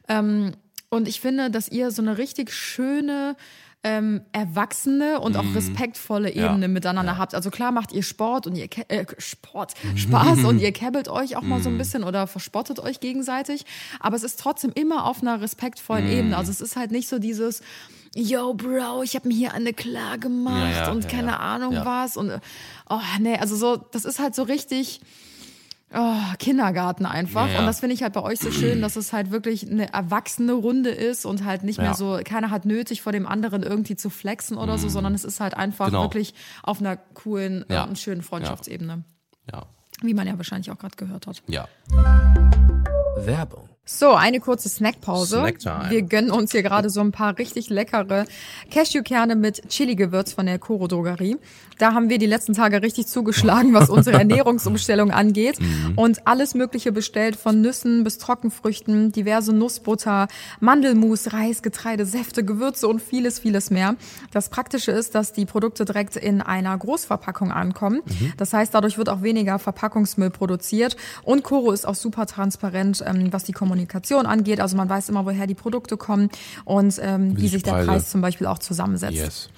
[0.07, 0.53] Ähm,
[0.89, 3.35] und ich finde, dass ihr so eine richtig schöne
[3.87, 6.47] ähm, erwachsene und auch respektvolle Ja.
[6.49, 7.35] Ebene miteinander habt.
[7.35, 11.35] Also klar macht ihr Sport und ihr ke- äh, Sport Spaß und ihr kebbelt euch
[11.35, 13.63] auch mal so ein bisschen oder verspottet euch gegenseitig,
[13.99, 16.35] aber es ist trotzdem immer auf einer respektvollen Ebene.
[16.35, 17.61] Also es ist halt nicht so dieses
[18.15, 21.37] Yo, Bro, ich habe mir hier eine klar gemacht Ja, ja, und ja, keine ja.
[21.37, 21.85] Ahnung Ja.
[21.85, 22.31] was und
[22.89, 24.99] oh nee, also so das ist halt so richtig
[25.97, 27.49] Oh, Kindergarten einfach.
[27.49, 27.59] Ja.
[27.59, 30.51] Und das finde ich halt bei euch so schön, dass es halt wirklich eine erwachsene
[30.53, 31.83] Runde ist und halt nicht Ja.
[31.83, 35.23] mehr so, keiner hat nötig, vor dem anderen irgendwie zu flexen oder so, sondern es
[35.23, 36.03] ist halt einfach Genau.
[36.03, 36.33] wirklich
[36.63, 37.85] auf einer coolen Ja.
[37.85, 39.03] und schönen Freundschaftsebene.
[39.51, 39.67] Ja.
[40.01, 41.41] Wie man ja wahrscheinlich auch gerade gehört hat.
[41.47, 41.67] Ja.
[43.17, 43.69] Werbung.
[43.87, 45.37] So, eine kurze Snackpause.
[45.37, 45.91] Snacktime.
[45.91, 48.25] Wir gönnen uns hier gerade so ein paar richtig leckere
[48.71, 51.37] Cashewkerne mit Chili-Gewürz von der Koro Drogerie.
[51.77, 55.59] Da haben wir die letzten Tage richtig zugeschlagen, was unsere Ernährungsumstellung angeht.
[55.95, 60.29] Und alles Mögliche bestellt, von Nüssen bis Trockenfrüchten, diverse Nussbutter,
[60.59, 63.97] Mandelmus, Reis, Getreide, Säfte, Gewürze und vieles, vieles mehr.
[64.31, 68.01] Das Praktische ist, dass die Produkte direkt in einer Großverpackung ankommen.
[68.37, 70.97] Das heißt, dadurch wird auch weniger Verpackungsmüll produziert.
[71.21, 73.74] Und Koro ist auch super transparent, ähm, was die Kommunikation
[74.25, 74.59] angeht.
[74.59, 76.29] Also man weiß immer, woher die Produkte kommen
[76.63, 79.13] und ähm, wie sich sich der Preise- Preis zum Beispiel auch zusammensetzt.
[79.15, 79.49] Yes.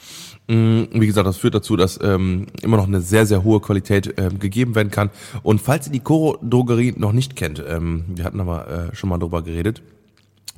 [0.47, 4.13] Mm, Wie gesagt, das führt dazu, dass ähm, immer noch eine sehr, sehr hohe Qualität
[4.17, 5.09] ähm, gegeben werden kann.
[5.43, 9.09] Und falls ihr die Coro Drogerie noch nicht kennt, ähm, wir hatten aber äh, schon
[9.09, 9.81] mal drüber geredet,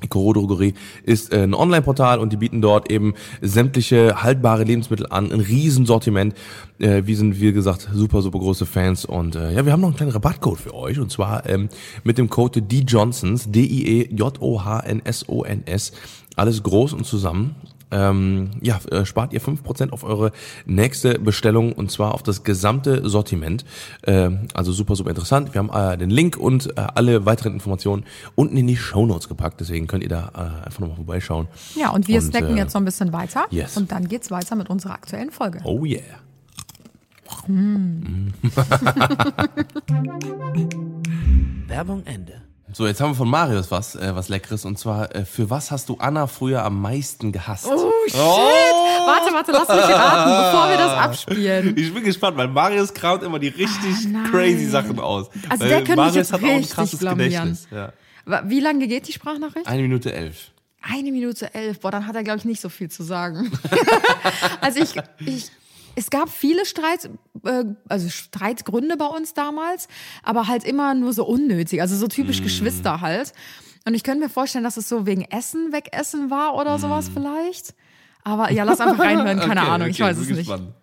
[0.08, 0.74] Coro Drogerie
[1.04, 6.34] ist äh, ein Online-Portal und die bieten dort eben sämtliche haltbare Lebensmittel an, ein Riesensortiment.
[6.78, 9.88] Äh, wir sind, wie gesagt, super, super große Fans und äh, ja, wir haben noch
[9.88, 11.68] einen kleinen Rabattcode für euch und zwar ähm,
[12.04, 15.92] mit dem Code DJohnsons, D-I-E-J-O-H-N-S-O-N-S,
[16.36, 17.56] alles groß und zusammen.
[17.90, 20.32] Ähm, ja, äh, spart ihr 5% auf eure
[20.66, 23.64] nächste Bestellung und zwar auf das gesamte Sortiment.
[24.06, 25.54] Ähm, also super, super interessant.
[25.54, 29.60] Wir haben äh, den Link und äh, alle weiteren Informationen unten in die Shownotes gepackt.
[29.60, 31.48] Deswegen könnt ihr da äh, einfach nochmal vorbeischauen.
[31.74, 33.46] Ja, und wir Und, snacken äh, jetzt noch ein bisschen weiter.
[33.50, 33.76] yes.
[33.76, 35.60] Und dann geht's weiter mit unserer aktuellen Folge.
[35.64, 36.00] Oh yeah.
[41.68, 42.42] Werbung Ende.
[42.72, 45.70] So, jetzt haben wir von Marius was, äh, was Leckeres und zwar, äh, für was
[45.70, 47.66] hast du Anna früher am meisten gehasst?
[47.66, 48.14] Oh, shit!
[48.14, 51.76] Warte, warte, lass mich raten, bevor wir das abspielen.
[51.76, 55.28] Ich bin gespannt, weil Marius kraut immer die richtig Ah, crazy Sachen aus.
[55.48, 57.30] Also weil der könnte Marius jetzt hat auch ein richtig krasses blamieren.
[57.30, 57.68] Gedächtnis.
[57.70, 57.92] Ja.
[58.44, 59.66] Wie lange geht die Sprachnachricht?
[59.66, 60.52] Eine Minute elf.
[60.82, 61.80] Eine Minute elf.
[61.80, 63.50] Boah, dann hat er, glaube ich, nicht so viel zu sagen.
[64.60, 64.94] also ich,
[65.26, 65.50] ich,
[65.96, 67.10] es gab viele Streit,
[67.44, 69.88] äh, also Streitgründe bei uns damals,
[70.22, 73.32] aber halt immer nur so unnötig, also so typisch Geschwister halt.
[73.86, 77.74] Und ich könnte mir vorstellen, dass es so wegen Essen wegessen war oder sowas vielleicht.
[78.22, 80.38] Aber ja, lass einfach reinhören, keine Okay, Ahnung, ich okay, weiß bin es nicht.
[80.48, 80.74] gespannt.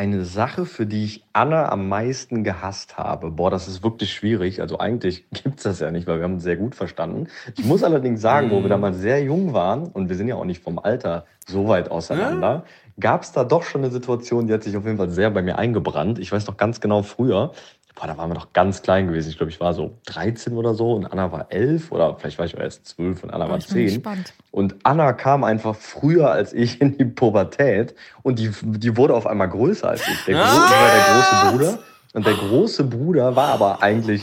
[0.00, 3.30] Eine Sache, für die ich Anna am meisten gehasst habe.
[3.30, 4.62] Boah, das ist wirklich schwierig.
[4.62, 7.28] Also eigentlich gibt's das ja nicht, weil wir haben uns sehr gut verstanden.
[7.58, 10.46] Ich muss allerdings sagen, wo wir damals sehr jung waren, und wir sind ja auch
[10.46, 12.64] nicht vom Alter so weit auseinander,
[12.98, 15.58] gab's da doch schon eine Situation, die hat sich auf jeden Fall sehr bei mir
[15.58, 16.18] eingebrannt.
[16.18, 17.52] Ich weiß noch ganz genau früher,
[17.94, 19.30] boah, da waren wir noch ganz klein gewesen.
[19.30, 22.46] Ich glaube, ich war so 13 oder so und Anna war 11 oder vielleicht war
[22.46, 23.86] ich auch erst 12 und Anna war ich bin 10.
[23.86, 24.32] gespannt.
[24.50, 29.26] Und Anna kam einfach früher als ich in die Pubertät und die, die wurde auf
[29.26, 30.24] einmal größer als ich.
[30.24, 31.78] Der, Gro war der große Bruder
[32.14, 34.22] und der große Bruder war aber eigentlich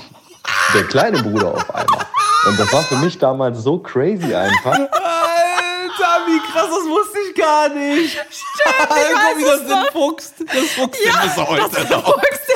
[0.73, 2.05] der kleine Bruder auf einmal.
[2.47, 4.71] Und das war für mich damals so crazy einfach.
[4.71, 8.11] Alter, wie krass, das wusste ich gar nicht.
[8.11, 9.83] Stimmt, ich wie weiß das es noch.
[9.83, 10.33] den fuchst.
[10.39, 12.05] Das fuchst den bis heute noch.
[12.05, 12.46] Fuchs,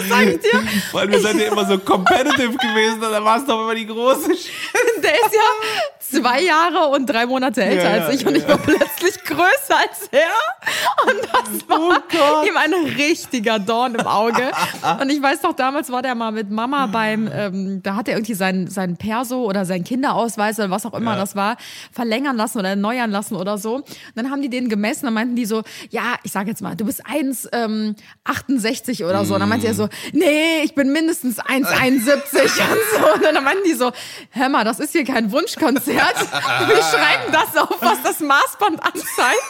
[0.00, 0.62] das sage ich dir.
[0.92, 3.86] Weil wir sind ja immer so competitive gewesen und da war es doch immer die
[3.86, 4.48] große Sch
[5.02, 8.42] Der ist ja zwei Jahre und drei Monate älter Ja, ja, als ich und ja,
[8.42, 10.28] ich war plötzlich größer als er.
[11.06, 12.46] Und das war Gott.
[12.46, 14.50] ihm ein richtiger Dorn im Auge.
[15.00, 18.14] Und ich weiß doch, damals war der mal mit Mama beim, ähm, da hat er
[18.14, 21.56] irgendwie seinen, seinen Perso oder seinen Kinderausweis oder was auch immer das war,
[21.92, 23.76] verlängern lassen oder erneuern lassen oder so.
[23.76, 26.76] Und dann haben die den gemessen, dann meinten die so, ja, ich sag jetzt mal,
[26.76, 29.34] du bist 1,68 oder so.
[29.34, 33.28] Und dann meinte er so, nee, ich bin mindestens 1,71 und so.
[33.28, 33.92] Und dann meinten die so,
[34.30, 35.99] hör mal, das ist hier kein Wunschkonzert.
[36.68, 39.42] Wir schreiben das auf, was das Maßband anzeigt.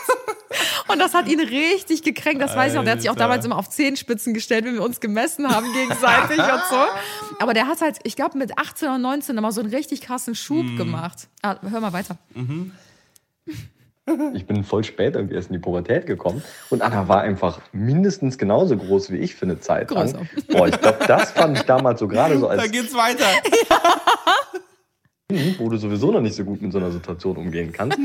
[0.88, 2.42] Und das hat ihn richtig gekränkt.
[2.42, 2.84] Das weiß ich auch.
[2.84, 6.38] Der hat sich auch damals immer auf Zehenspitzen gestellt, wenn wir uns gemessen haben gegenseitig
[6.38, 6.84] und so.
[7.38, 10.34] Aber der hat halt, ich glaube, mit 18 oder 19 immer so einen richtig krassen
[10.34, 10.76] Schub Mhm.
[10.76, 11.28] gemacht.
[11.42, 12.16] Ah, hör mal weiter.
[14.34, 18.38] Ich bin voll spät irgendwie erst in die Pubertät gekommen und Anna war einfach mindestens
[18.38, 20.12] genauso groß wie ich für eine Zeit lang.
[20.12, 20.26] Größer.
[20.48, 23.24] Boah, ich glaube, das fand ich damals so gerade so Da als geht's weiter.
[23.42, 23.56] Kind,
[25.58, 27.98] wo du sowieso noch nicht so gut mit so einer Situation umgehen kannst,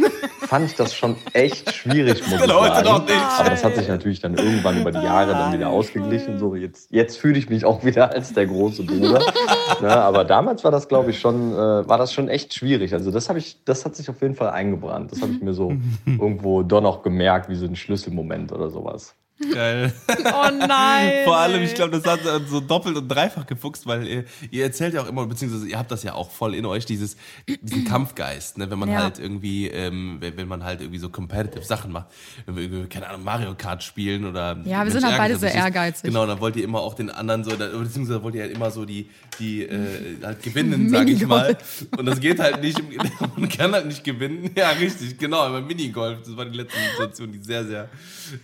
[0.47, 3.11] fand ich das schon echt schwierig, muss ich Genau, heute sagen.
[3.39, 6.39] Aber das hat sich natürlich dann irgendwann über die Jahre dann wieder ausgeglichen.
[6.39, 9.19] So jetzt, jetzt fühle ich mich auch wieder als der große Bruder.
[9.81, 12.93] Ne, aber damals war das, glaube ich, schon, äh, war das schon echt schwierig.
[12.93, 15.11] Also das habe ich, das hat sich auf jeden Fall eingebrannt.
[15.11, 15.73] Das habe ich mir so
[16.05, 19.15] irgendwo doch noch gemerkt, wie so ein Schlüsselmoment oder sowas.
[19.51, 19.91] Geil.
[20.07, 21.11] Oh nein.
[21.25, 24.93] Vor allem, ich glaube, das hat so doppelt und dreifach gefuchst, weil ihr, ihr erzählt
[24.93, 27.17] ja auch immer, beziehungsweise ihr habt das ja auch voll in euch, dieses,
[27.61, 28.71] diesen Kampfgeist, ne?
[28.71, 29.03] wenn man Ja.
[29.03, 32.07] halt irgendwie, ähm, wenn, wenn man halt irgendwie so competitive Sachen macht,
[32.45, 34.57] wenn wir irgendwie, keine Ahnung, Mario Kart spielen oder.
[34.63, 35.53] Ja, wir sind halt beide dich.
[35.53, 36.03] ehrgeizig.
[36.03, 38.85] Genau, dann wollt ihr immer auch den anderen so, beziehungsweise wollt ihr halt immer so
[38.85, 39.09] die,
[39.39, 41.57] die äh, halt gewinnen, sage ich mal.
[41.97, 42.81] Und das geht halt nicht,
[43.35, 44.49] man kann halt nicht gewinnen.
[44.55, 47.89] Ja, richtig, genau, beim Minigolf, das war die letzte Situation, die sehr, sehr,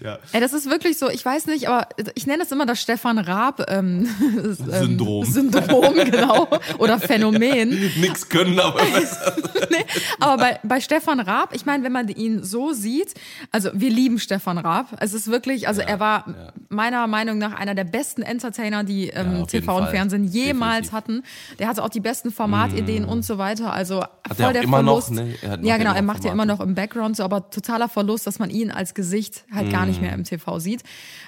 [0.03, 0.19] ja.
[0.33, 3.17] Ey, das ist wirklich so, ich weiß nicht, aber ich nenne das immer das Stefan
[3.17, 5.25] Raab ähm, ähm, Syndrom.
[5.25, 6.47] Syndrom, genau.
[6.77, 7.69] Oder Phänomen.
[7.99, 9.35] Nix können, aber besser.
[9.69, 9.85] nee,
[10.19, 13.13] aber bei, bei Stefan Raab, ich meine, wenn man ihn so sieht,
[13.51, 14.87] also wir lieben Stefan Raab.
[14.99, 16.25] Es ist wirklich, also er war
[16.69, 19.91] meiner Meinung nach einer der besten Entertainer, die ähm, Ja, TV und Fall.
[19.91, 20.93] Fernsehen jemals Definitiv.
[20.93, 21.23] hatten.
[21.59, 23.73] Der hatte auch die besten Formatideen und so weiter.
[23.73, 25.11] Also er voll der noch, Verlust.
[25.11, 25.35] ne?
[25.43, 26.59] Hat noch ja, ja genau, er macht ja immer Formate.
[26.63, 30.01] noch im Background so, aber totaler Verlust, dass man ihn als Gesicht halt gar nicht
[30.01, 30.70] mehr im TV sieht.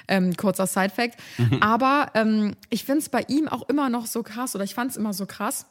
[0.08, 1.18] Ähm, kurzer Side-Fact.
[1.60, 4.90] Aber ähm, ich finde es bei ihm auch immer noch so krass, oder ich fand
[4.90, 5.66] es immer so krass,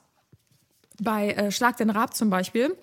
[1.01, 2.75] bei äh, Schlag den Rab zum Beispiel.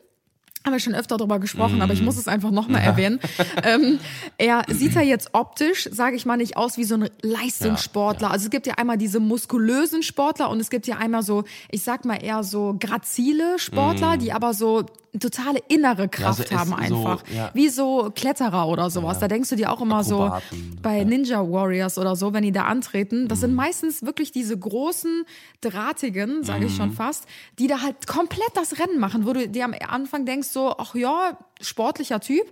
[0.64, 3.18] Haben wir schon öfter darüber gesprochen, aber ich muss es einfach nochmal erwähnen.
[3.64, 3.98] ähm,
[4.36, 8.30] er sieht ja jetzt optisch, sage ich mal, nicht aus wie so ein Leistungssportler.
[8.30, 11.82] Also es gibt ja einmal diese muskulösen Sportler und es gibt ja einmal so, ich
[11.82, 14.84] sag mal eher so grazile Sportler, die aber so
[15.18, 17.24] totale innere Kraft so haben ist so, einfach.
[17.34, 17.50] ja.
[17.52, 19.18] Wie so Kletterer oder sowas.
[19.18, 22.52] Da denkst du dir auch immer Akrobaten, so, bei Ninja Warriors oder so, wenn die
[22.52, 23.40] da antreten, das Mhm.
[23.40, 25.24] sind meistens wirklich diese großen,
[25.62, 26.76] drahtigen, sage ich Mhm.
[26.76, 27.24] schon fast,
[27.58, 30.94] die da halt komplett das Rennen machen, wo du dir am Anfang denkst so, ach
[30.94, 32.44] ja, sportlicher Typ,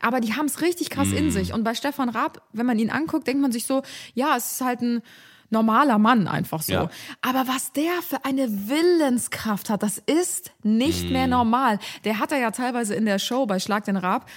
[0.00, 1.16] aber die haben es richtig krass Mhm.
[1.16, 1.52] in sich.
[1.52, 3.82] Und bei Stefan Raab, wenn man ihn anguckt, denkt man sich so,
[4.14, 5.02] ja, es ist halt ein
[5.50, 6.72] normaler Mann einfach so.
[6.72, 6.90] Ja.
[7.22, 11.12] Aber was der für eine Willenskraft hat, das ist nicht Mhm.
[11.12, 11.78] mehr normal.
[12.04, 14.28] Der hat er ja teilweise in der Show bei Schlag den Raab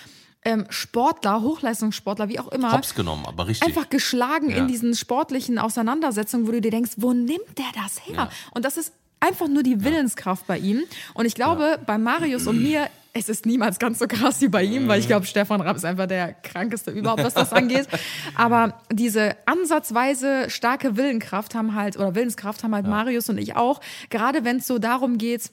[0.44, 3.68] ähm, Sportler, Hochleistungssportler, wie auch immer, Hops genommen, aber richtig.
[3.68, 4.58] einfach geschlagen Ja.
[4.58, 8.30] in diesen sportlichen Auseinandersetzungen, wo du dir denkst, wo nimmt der das her?
[8.52, 10.84] Und das ist einfach nur die Willenskraft bei ihm.
[11.16, 12.88] Und ich glaube, bei Marius und mir,
[13.20, 15.86] es ist niemals ganz so krass wie bei ihm, weil ich glaube, Stefan Rapp ist
[15.86, 17.88] einfach der krankeste überhaupt, was das angeht.
[18.36, 23.82] Aber diese ansatzweise starke Willenkraft haben halt, oder Willenskraft haben halt Marius und ich auch,
[24.10, 25.52] gerade wenn es so darum geht,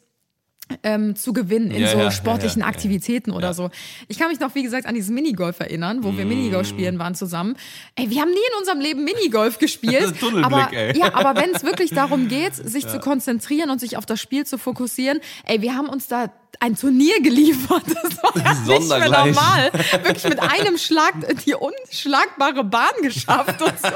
[0.83, 2.73] ähm, zu gewinnen in Ja, so ja, ja, sportlichen ja, ja.
[2.73, 3.71] Aktivitäten oder so.
[4.09, 7.15] Ich kann mich noch, wie gesagt, an dieses Minigolf erinnern, wo wir Minigolf spielen waren
[7.15, 7.57] zusammen.
[7.97, 9.95] Ey, wir haben nie in unserem Leben Minigolf gespielt.
[10.05, 10.99] Das ist Tunnelblick, aber, ey.
[10.99, 14.45] Ja, aber wenn es wirklich darum geht, sich zu konzentrieren und sich auf das Spiel
[14.45, 16.31] zu fokussieren, ey, wir haben uns da
[16.61, 17.83] ein Turnier geliefert.
[17.87, 19.73] Das war ja nicht mehr normal.
[19.73, 23.89] Wirklich mit einem Schlag die unschlagbare Bahn geschafft und so.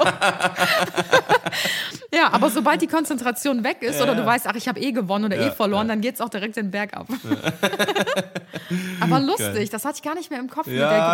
[2.12, 5.26] Ja, aber sobald die Konzentration weg ist oder du weißt, ach, ich habe eh gewonnen
[5.26, 7.06] oder eh verloren, dann geht's auch direkt den Berg ab.
[9.00, 10.72] aber lustig, das hatte ich gar nicht mehr im Kopf Ja,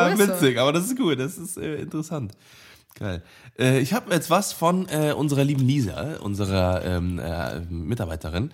[0.09, 0.41] mit der Größe.
[0.41, 2.33] witzig, aber das ist gut, das ist äh, interessant.
[2.97, 3.23] Geil.
[3.59, 8.51] Äh, ich habe jetzt was von äh, unserer lieben Lisa, unserer ähm, äh, Mitarbeiterin,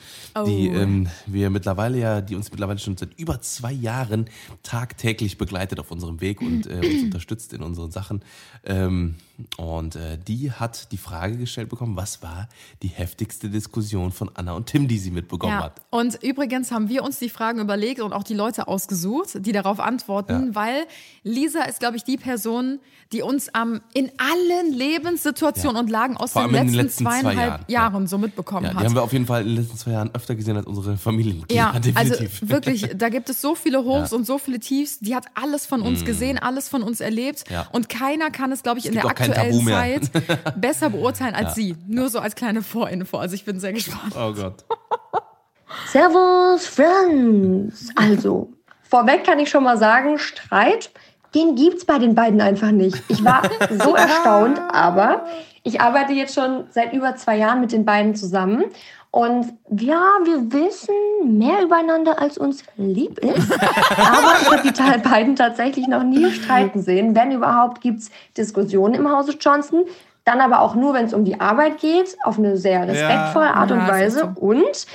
[0.46, 0.74] die Oh.
[0.74, 4.28] ähm, wir mittlerweile ja, die uns mittlerweile schon seit über zwei Jahren
[4.62, 8.22] tagtäglich begleitet auf unserem Weg und äh, uns unterstützt in unseren Sachen.
[8.64, 9.14] Ähm,
[9.56, 12.48] und äh, die hat die Frage gestellt bekommen, was war
[12.82, 15.64] die heftigste Diskussion von Anna und Tim, die sie mitbekommen Ja.
[15.64, 15.80] hat.
[15.88, 19.80] Und übrigens haben wir uns die Fragen überlegt und auch die Leute ausgesucht, die darauf
[19.80, 20.54] antworten, Ja.
[20.54, 20.82] weil
[21.22, 22.80] Lisa ist, glaube ich, die Person,
[23.12, 27.20] die uns am in allen Lebenssituationen und Lagen aus den in letzten, den letzten zwei
[27.20, 28.84] zweieinhalb Jahren, Jahren, so mitbekommen Ja, die hat.
[28.84, 31.62] haben wir auf jeden Fall in den letzten zwei Jahren öfter gesehen als unsere Familienmitglieder.
[31.62, 32.48] Ja, also definitiv.
[32.48, 34.16] wirklich, da gibt es so viele Hochs Ja.
[34.16, 34.98] und so viele Tiefs.
[35.00, 37.44] Die hat alles von uns gesehen, alles von uns erlebt.
[37.50, 37.66] Ja.
[37.72, 39.64] Und keiner kann es, glaube ich, in gibt der aktuellen.
[39.66, 40.10] Zeit
[40.60, 41.76] besser beurteilen als sie.
[41.86, 43.18] Nur so als kleine Vorinfo.
[43.18, 44.14] Also ich bin sehr gespannt.
[44.16, 44.64] oh Gott.
[45.92, 47.90] Servus, Friends.
[47.94, 50.90] Also, vorweg kann ich schon mal sagen, Streit,
[51.34, 53.02] den gibt's bei den beiden einfach nicht.
[53.08, 55.26] Ich war so erstaunt, aber
[55.62, 58.64] ich arbeite jetzt schon seit über zwei Jahren mit den beiden zusammen.
[59.12, 60.94] Und ja, wir wissen
[61.38, 63.52] mehr übereinander, als uns lieb ist.
[63.52, 67.16] Aber ich habe die beiden tatsächlich noch nie streiten sehen.
[67.16, 69.82] Wenn überhaupt, gibt's Diskussionen im Hause Johnson.
[70.24, 73.70] Dann aber auch nur, wenn es um die Arbeit geht, auf eine sehr respektvolle Art
[73.70, 74.32] Ja, und ist echt Weise.
[74.38, 74.86] Und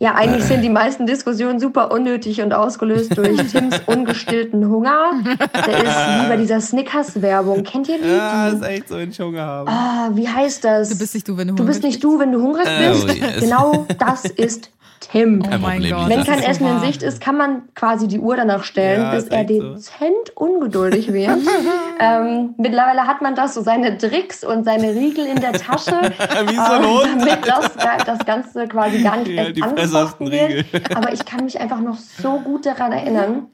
[0.00, 5.10] ja, eigentlich sind die meisten Diskussionen super unnötig und ausgelöst durch Tims ungestillten Hunger.
[5.54, 7.64] Der ist wie bei dieser Snickers-Werbung.
[7.64, 8.08] Kennt ihr die?
[8.08, 9.70] Ja, ist echt so, wenn ich Hunger habe.
[9.70, 10.90] ah, wie heißt das?
[10.90, 13.04] Du bist nicht du, wenn du Du bist hungrig nicht du, wenn du hungrig Oh,
[13.06, 13.18] bist.
[13.18, 13.40] yes.
[13.40, 14.70] Genau das ist
[15.10, 15.42] Tim.
[15.42, 16.08] Oh mein Problem, Gott.
[16.08, 16.80] Wenn kein Essen in.
[16.80, 19.74] Sicht ist, kann man quasi die Uhr danach stellen, Ja, bis er echt so.
[19.74, 21.38] dezent ungeduldig wird.
[22.00, 25.92] ähm, mittlerweile hat man das, so seine Tricks und seine Riegel in der Tasche,
[26.48, 27.22] Wie so ein ähm, Hund.
[27.26, 30.66] damit das, das Ganze quasi gar nicht Ja, erst angefochten wird.
[30.94, 33.46] Aber ich kann mich einfach noch so gut daran erinnern.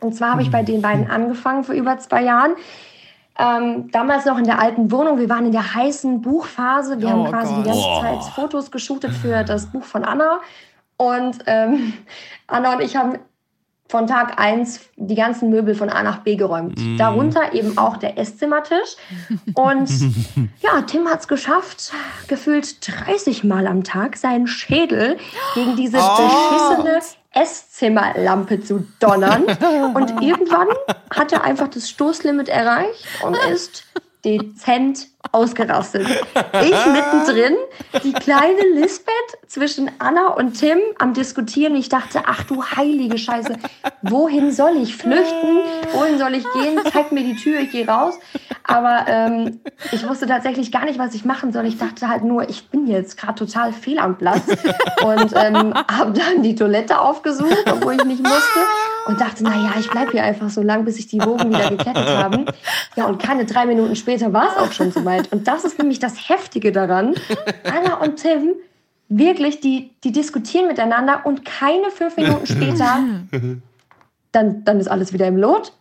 [0.00, 2.52] Und zwar habe ich bei den beiden angefangen vor über zwei Jahren.
[3.38, 5.18] Ähm, damals noch in der alten Wohnung.
[5.18, 7.00] Wir waren in der heißen Buchphase.
[7.00, 7.64] Wir Oh haben quasi Gott.
[7.64, 7.82] die ganze.
[8.00, 10.38] Zeit Fotos geshootet für das Buch von Anna.
[10.96, 11.94] Und ähm,
[12.46, 13.18] Anna und ich haben
[13.88, 16.78] von Tag 1 die ganzen Möbel von A nach B geräumt.
[16.78, 16.96] Mm.
[16.96, 18.96] Darunter eben auch der Esszimmertisch.
[19.54, 19.88] Und
[20.60, 21.92] ja, Tim hat es geschafft,
[22.26, 25.18] gefühlt 30 Mal am Tag seinen Schädel
[25.54, 29.44] gegen diese beschissene Esszimmerlampe zu donnern.
[29.94, 30.68] Und irgendwann
[31.10, 33.84] hat er einfach das Stoßlimit erreicht und ist
[34.24, 36.06] dezent ausgerastet.
[36.62, 37.56] Ich mittendrin,
[38.02, 39.14] die kleine Lisbeth
[39.46, 41.74] zwischen Anna und Tim am Diskutieren.
[41.76, 43.54] Ich dachte, ach du heilige Scheiße,
[44.02, 45.58] wohin soll ich flüchten?
[45.92, 46.80] Wohin soll ich gehen?
[46.92, 48.18] Zeig mir die Tür, ich gehe raus.
[48.64, 49.60] Aber ähm,
[49.92, 51.66] ich wusste tatsächlich gar nicht, was ich machen soll.
[51.66, 54.42] Ich dachte halt nur, ich bin jetzt gerade total fehl am Platz
[55.02, 58.60] und ähm, habe dann die Toilette aufgesucht, obwohl ich nicht musste
[59.06, 61.70] und dachte, na ja, ich bleib hier einfach so lang, bis sich die Wogen wieder
[61.70, 62.46] gekettet haben.
[62.96, 65.32] Ja, und keine drei Minuten später war es auch schon soweit.
[65.32, 67.14] Und das ist nämlich das Heftige daran.
[67.64, 68.54] Anna und Tim,
[69.08, 73.00] wirklich, die, die diskutieren miteinander und keine fünf Minuten später,
[74.32, 75.72] dann, dann ist alles wieder im Lot.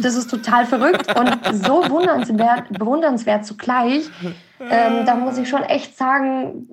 [0.00, 4.10] Das ist total verrückt und so bewundernswert, bewundernswert zugleich.
[4.58, 6.68] Ähm, da muss ich schon echt sagen,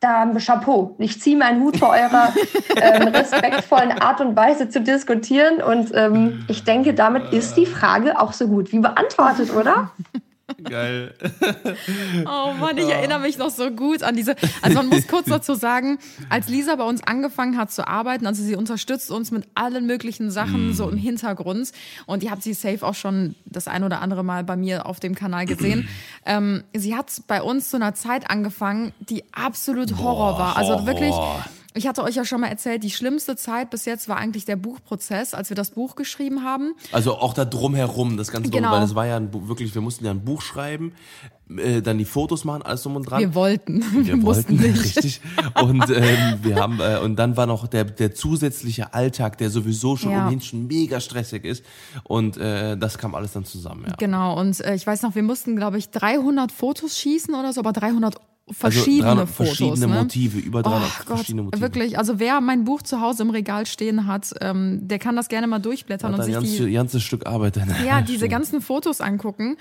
[0.00, 0.96] da Chapeau.
[0.98, 2.32] Ich ziehe meinen Hut vor eurer
[2.76, 5.62] ähm, respektvollen Art und Weise zu diskutieren.
[5.62, 9.90] Und ähm, ich denke, damit ist die Frage auch so gut wie beantwortet, oder?
[10.62, 11.14] Geil.
[12.24, 14.36] Oh Mann, ich erinnere mich noch so gut an diese.
[14.62, 18.42] Also man muss kurz dazu sagen, als Lisa bei uns angefangen hat zu arbeiten, also
[18.42, 21.70] sie unterstützt uns mit allen möglichen Sachen so im Hintergrund
[22.06, 25.00] und ihr habt sie safe auch schon das ein oder andere Mal bei mir auf
[25.00, 25.88] dem Kanal gesehen.
[26.26, 30.56] ähm, sie hat bei uns zu einer Zeit angefangen, die absolut Horror war.
[30.56, 30.86] Also Horror.
[30.86, 31.14] wirklich.
[31.76, 34.56] Ich hatte euch ja schon mal erzählt, die schlimmste Zeit bis jetzt war eigentlich der
[34.56, 36.74] Buchprozess, als wir das Buch geschrieben haben.
[36.92, 38.72] Also auch da drumherum, das Ganze, Genau.
[38.72, 40.92] weil es war ja ein, Bu- wirklich, wir mussten ja ein Buch schreiben,
[41.56, 43.20] äh, dann die Fotos machen, alles drum und dran.
[43.20, 44.96] Wir wollten, wir, wir mussten wollten, nicht.
[44.96, 45.20] richtig.
[45.62, 49.96] Und ähm, wir haben äh, und dann war noch der der zusätzliche Alltag, der sowieso
[49.96, 50.24] schon Ja.
[50.24, 51.64] ohnehin schon mega stressig ist.
[52.04, 53.84] Und äh, das kam alles dann zusammen.
[53.86, 53.94] Ja.
[53.96, 57.60] Genau, und äh, ich weiß noch, wir mussten, glaube ich, 300 Fotos schießen oder so,
[57.60, 58.16] aber 300
[58.48, 59.46] Also verschiedene 300 Fotos.
[59.58, 59.98] verschiedene ne?
[60.02, 61.60] Motive, über 300 Oh Gott, verschiedene Motive.
[61.62, 61.98] wirklich.
[61.98, 65.48] Also wer mein Buch zu Hause im Regal stehen hat, ähm, der kann das gerne
[65.48, 67.56] mal durchblättern Hat und sich ganzes, die, ganzes Stück Arbeit.
[67.56, 67.74] Dann.
[67.84, 69.56] ja, diese ganzen Fotos angucken.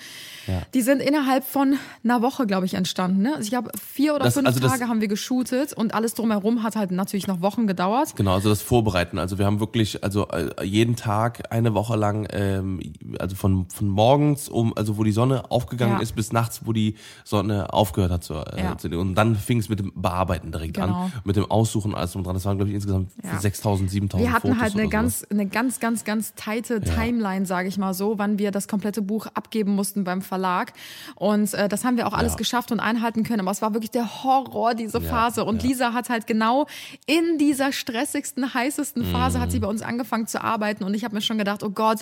[0.45, 0.61] Ja.
[0.75, 3.23] Die sind innerhalb von einer Woche, glaube ich, entstanden.
[3.23, 3.29] Ne?
[3.31, 6.13] Also ich glaube, vier oder Das- fünf also das- Tage haben wir geshootet und alles
[6.13, 8.15] drumherum hat halt natürlich noch Wochen gedauert.
[8.15, 9.17] Genau, also das Vorbereiten.
[9.17, 12.79] Also wir haben wirklich, also äh, jeden Tag eine Woche lang, ähm,
[13.17, 16.01] also von, von morgens um, also wo die Sonne aufgegangen Ja.
[16.03, 18.89] ist, bis nachts, wo die Sonne aufgehört hat zu, äh, Ja.
[18.91, 21.05] zu und dann fing es mit dem Bearbeiten direkt Genau.
[21.05, 22.33] an, mit dem Aussuchen und alles drum dran.
[22.35, 23.37] Das waren glaube ich insgesamt Ja.
[23.39, 27.67] 6.000, 7.000 Wir hatten Fotos halt eine ganz, eine ganz, ganz, ganz tighte Timeline, sage
[27.67, 30.73] ich mal so, wann wir das komplette Buch abgeben mussten beim Verlag.
[31.15, 32.37] Und äh, das haben wir auch alles Ja.
[32.37, 33.41] geschafft und einhalten können.
[33.41, 35.43] Aber es war wirklich der Horror, diese Ja, Phase.
[35.45, 35.69] Und ja.
[35.69, 36.65] Lisa hat halt genau
[37.05, 39.41] in dieser stressigsten, heißesten Phase Mhm.
[39.41, 40.83] hat sie bei uns angefangen zu arbeiten.
[40.83, 42.01] Und ich habe mir schon gedacht, oh Gott,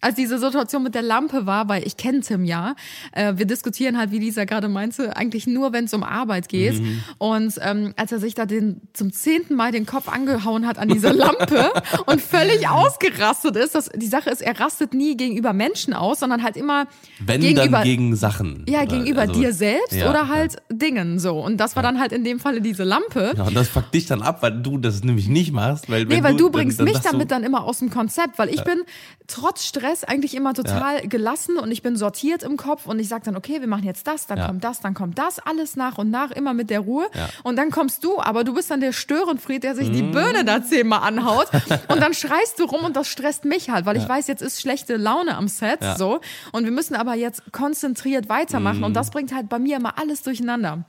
[0.00, 2.74] als diese Situation mit der Lampe war, weil ich kenne Tim ja,
[3.12, 6.80] äh, wir diskutieren halt, wie Lisa gerade meinte, eigentlich nur, wenn es um Arbeit geht.
[6.80, 7.02] Mhm.
[7.18, 10.88] Und ähm, als er sich da den, zum zehnten Mal den Kopf angehauen hat an
[10.88, 11.72] diese Lampe
[12.06, 16.42] und völlig ausgerastet ist, das, die Sache ist, er rastet nie gegenüber Menschen aus, sondern
[16.42, 16.86] halt immer
[17.18, 18.64] Wenn gegenüber, dann gegen Sachen.
[18.68, 21.40] ja, Oder- gegenüber also- dir selbst Ja, oder halt Dingen so.
[21.40, 23.32] Und das war dann halt in dem Falle diese Lampe.
[23.36, 25.88] Ja, und das fuckt dich dann ab, weil du das nämlich nicht machst.
[25.90, 28.38] Weil, Nee, weil du, dann- bringst dann mich du- damit dann immer aus dem Konzept,
[28.38, 28.82] weil ich bin
[29.26, 33.22] trotz Stress eigentlich immer total gelassen und ich bin sortiert im Kopf und ich sage
[33.24, 34.46] dann, okay, wir machen jetzt das, dann Ja.
[34.46, 37.06] kommt das, dann kommt das, alles nach und nach, immer mit der Ruhe.
[37.14, 37.28] Ja.
[37.44, 39.92] Und dann kommst du, aber du bist dann der Störenfried, der sich Mhm.
[39.92, 41.46] die Birne da zehnmal anhaut
[41.88, 44.60] und dann schreist du rum und das stresst mich halt, weil ich weiß, jetzt ist
[44.60, 45.96] schlechte Laune am Set, Ja.
[45.96, 46.20] so.
[46.52, 48.84] Und wir müssen aber jetzt konzentriert weitermachen Mhm.
[48.84, 50.84] und das bringt halt bei mir immer alles durcheinander.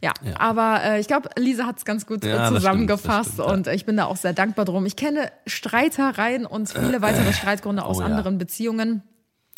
[0.00, 3.30] Ja, aber äh, ich glaube, Lisa hat es ganz gut Ja, äh, das stimmt, zusammengefasst
[3.30, 3.72] das stimmt, ja.
[3.72, 4.86] und ich bin da auch sehr dankbar drum.
[4.86, 8.06] Ich kenne Streitereien und viele weitere Streitgründe aus Oh ja.
[8.06, 9.02] anderen Beziehungen.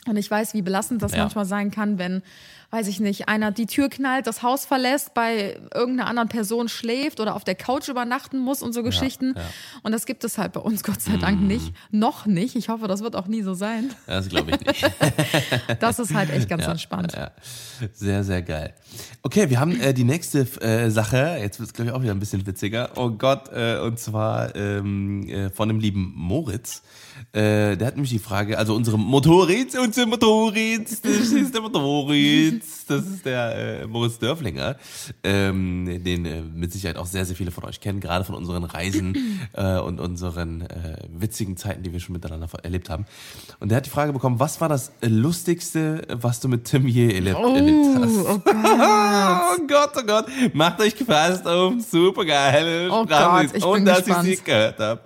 [0.07, 1.19] Und ich weiß, wie belastend das Ja.
[1.25, 2.23] manchmal sein kann, wenn,
[2.71, 7.19] weiß ich nicht, einer die Tür knallt, das Haus verlässt, bei irgendeiner anderen Person schläft
[7.19, 9.35] oder auf der Couch übernachten muss und so Geschichten.
[9.37, 9.43] ja.
[9.83, 11.73] Und das gibt es halt bei uns Gott sei Dank nicht.
[11.91, 12.55] Noch nicht.
[12.55, 13.91] Ich hoffe, das wird auch nie so sein.
[14.07, 14.91] Das glaube ich nicht.
[15.81, 17.13] Das ist halt echt ganz Ja, entspannt.
[17.15, 17.31] Ja.
[17.93, 18.75] Sehr, sehr geil.
[19.23, 21.39] Okay, wir haben äh, die nächste äh, Sache.
[21.41, 22.91] Jetzt wird es, glaube ich, auch wieder ein bisschen witziger.
[22.97, 26.83] Oh Gott, äh, und zwar ähm, äh, von dem lieben Moritz.
[27.33, 32.87] Äh, der hat nämlich die Frage, also unsere Motorräds, unsere Motorräds, das ist der Motorräds,
[32.87, 34.77] das ist der äh, Moritz Dörflinger,
[35.23, 38.65] ähm, den äh, mit Sicherheit auch sehr, sehr viele von euch kennen, gerade von unseren
[38.65, 39.17] Reisen
[39.53, 43.07] äh, und unseren äh, witzigen Zeiten, die wir schon miteinander erlebt haben.
[43.61, 47.13] Und der hat die Frage bekommen, was war das Lustigste, was du mit Tim je
[47.15, 48.27] erlebt, erlebt hast?
[48.27, 48.55] Oh Gott.
[49.53, 50.27] Oh Gott, oh Gott.
[50.53, 54.29] Macht euch gefasst auf super geile Oh Sprache Gott, ich und bin dass gespannt.
[54.29, 55.01] ich sie gehört habe.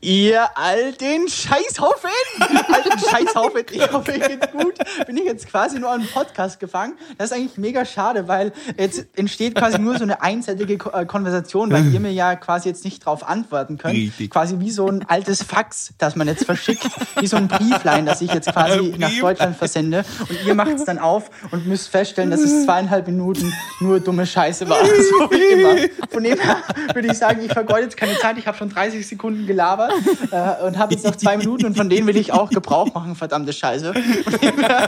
[0.00, 2.10] Ihr alten Scheißhaufen!
[2.40, 3.62] alten Scheißhaufen!
[3.70, 4.74] Ich hoffe, euch geht's gut.
[5.06, 6.94] Bin ich jetzt quasi nur an einen Podcast gefangen.
[7.18, 11.70] Das ist eigentlich mega schade, weil jetzt entsteht quasi nur so eine einseitige äh, Konversation,
[11.70, 13.94] weil ihr mir ja quasi jetzt nicht drauf antworten könnt.
[13.94, 14.30] Richtig.
[14.30, 16.86] Quasi wie so ein altes Fax, das man jetzt verschickt.
[17.18, 19.10] Wie so ein Brieflein, das ich jetzt quasi nach.
[19.20, 20.04] Deutschland versende.
[20.28, 24.26] Und ihr macht es dann auf und müsst feststellen, dass es zweieinhalb Minuten nur dumme
[24.26, 24.78] Scheiße war.
[25.10, 25.88] So wie immer.
[26.10, 26.58] Von dem her
[26.92, 28.38] würde ich sagen, ich vergeude jetzt keine Zeit.
[28.38, 29.92] Ich habe schon 30 Sekunden gelabert
[30.30, 33.14] äh, und habe jetzt noch zwei Minuten und von denen will ich auch Gebrauch machen,
[33.14, 33.90] verdammte Scheiße.
[33.90, 34.42] Und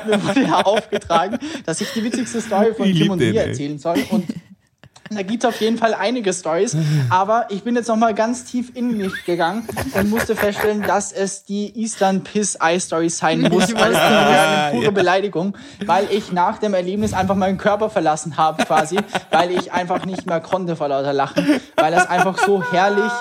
[0.07, 3.47] mir wurde ja aufgetragen, dass ich die witzigste Story von Ich Tim lieb und mir
[3.47, 3.97] erzählen soll.
[4.11, 4.27] Und
[5.11, 6.75] da gibt es auf jeden Fall einige Stories,
[7.11, 11.13] aber ich bin jetzt noch mal ganz tief in mich gegangen und musste feststellen, dass
[11.13, 14.91] es die Eastern Piss Eye Story sein muss, weil es eine pure ja.
[14.91, 18.97] Beleidigung, weil ich nach dem Erlebnis einfach meinen Körper verlassen habe quasi,
[19.31, 23.13] weil ich einfach nicht mehr konnte vor lauter Lachen, weil das einfach so herrlich,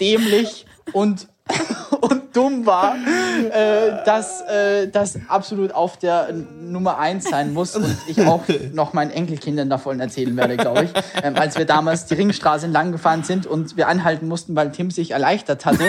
[0.00, 1.28] dämlich und
[2.00, 7.96] und dumm war, äh, dass äh, das absolut auf der Nummer eins sein muss und
[8.06, 8.42] ich auch
[8.72, 10.90] noch meinen Enkelkindern davon erzählen werde, glaube ich.
[11.22, 14.90] Ähm, als wir damals die Ringstraße entlang gefahren sind und wir anhalten mussten, weil Tim
[14.90, 15.84] sich erleichtert hatte.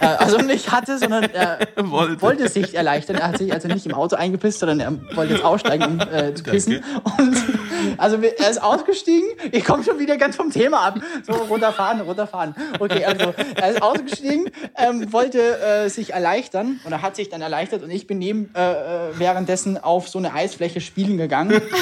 [0.00, 2.22] Äh, also nicht hatte, sondern er Wollte.
[2.22, 2.48] wollte.
[2.48, 3.16] sich erleichtern.
[3.16, 6.34] Er hat sich also nicht im Auto eingepisst, sondern er wollte jetzt aussteigen, um äh,
[6.34, 6.82] zu pissen.
[7.18, 7.36] Und
[7.98, 9.28] also er ist ausgestiegen.
[9.52, 11.00] Ich komme schon wieder ganz vom Thema ab.
[11.26, 12.54] So runterfahren, runterfahren.
[12.78, 14.50] Okay, also er ist ausgestiegen,
[14.86, 18.72] ähm, wollte äh, sich erleichtern oder hat sich dann erleichtert und ich bin neben äh,
[18.72, 21.60] äh, währenddessen auf so eine Eisfläche spielen gegangen.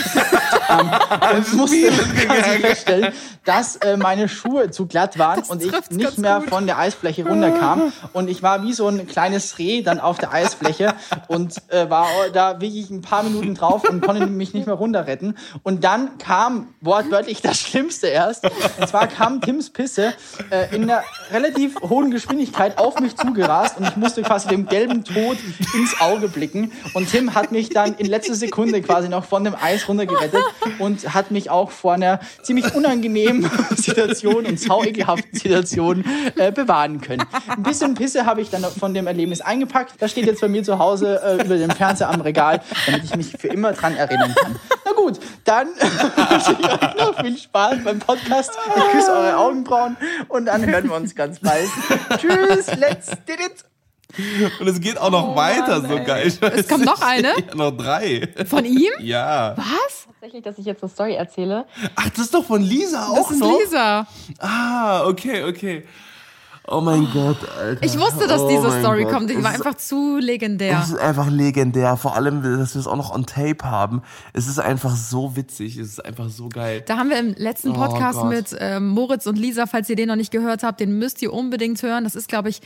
[0.66, 0.90] Ähm,
[1.36, 3.12] und musste quasi feststellen,
[3.44, 6.48] dass äh, meine Schuhe zu glatt waren und ich nicht mehr gut.
[6.48, 7.92] von der Eisfläche runterkam.
[8.12, 10.94] Und ich war wie so ein kleines Reh dann auf der Eisfläche
[11.28, 15.36] und äh, war da wirklich ein paar Minuten drauf und konnte mich nicht mehr runterretten.
[15.62, 18.44] Und dann kam wortwörtlich das Schlimmste erst.
[18.78, 20.14] Und zwar kam Tims Pisse
[20.50, 25.05] äh, in einer relativ hohen Geschwindigkeit auf mich zugerast und ich musste quasi dem gelben
[25.05, 25.38] Tod
[25.74, 29.55] ins Auge blicken und Tim hat mich dann in letzter Sekunde quasi noch von dem
[29.55, 30.42] Eis runtergerettet
[30.78, 36.05] und hat mich auch vor einer ziemlich unangenehmen Situation und sau ekelhaften Situation
[36.36, 37.24] äh, bewahren können.
[37.49, 39.95] Ein bisschen Pisse habe ich dann von dem Erlebnis eingepackt.
[39.99, 43.16] Das steht jetzt bei mir zu Hause äh, über dem Fernseher am Regal, damit ich
[43.16, 44.57] mich für immer dran erinnern kann.
[45.05, 48.52] Gut, dann wünsche ich euch noch viel Spaß beim Podcast.
[48.74, 49.98] Ich küsse eure Augenbrauen
[50.28, 51.68] und dann hören wir uns ganz bald.
[52.18, 53.64] Tschüss, let's did it.
[54.61, 56.32] Und es geht auch noch weiter, so geil.
[56.57, 57.34] Es kommt noch eine?
[57.48, 58.32] Ja, noch drei.
[58.48, 58.92] Von ihm?
[59.00, 59.55] Ja.
[59.59, 60.07] Was?
[60.07, 61.66] Tatsächlich, dass ich jetzt eine Story erzähle.
[61.96, 63.59] Ach, das ist doch von Lisa auch Das ist noch?
[63.59, 64.07] Lisa.
[64.38, 65.86] Ah, okay, okay.
[66.76, 67.84] Oh mein Gott, Alter.
[67.84, 69.12] Ich wusste, dass oh diese Story Gott.
[69.12, 69.30] kommt.
[69.30, 70.80] Die Es war einfach zu legendär.
[70.82, 74.02] Es ist einfach legendär, vor allem, dass wir es auch noch on tape haben.
[74.32, 76.82] Es ist einfach so witzig, es ist einfach so geil.
[76.86, 78.30] Da haben wir im letzten Oh Podcast Gott.
[78.30, 81.32] mit ähm, Moritz und Lisa, falls ihr den noch nicht gehört habt, den müsst ihr
[81.32, 82.04] unbedingt hören.
[82.04, 82.60] Das ist, glaube ich,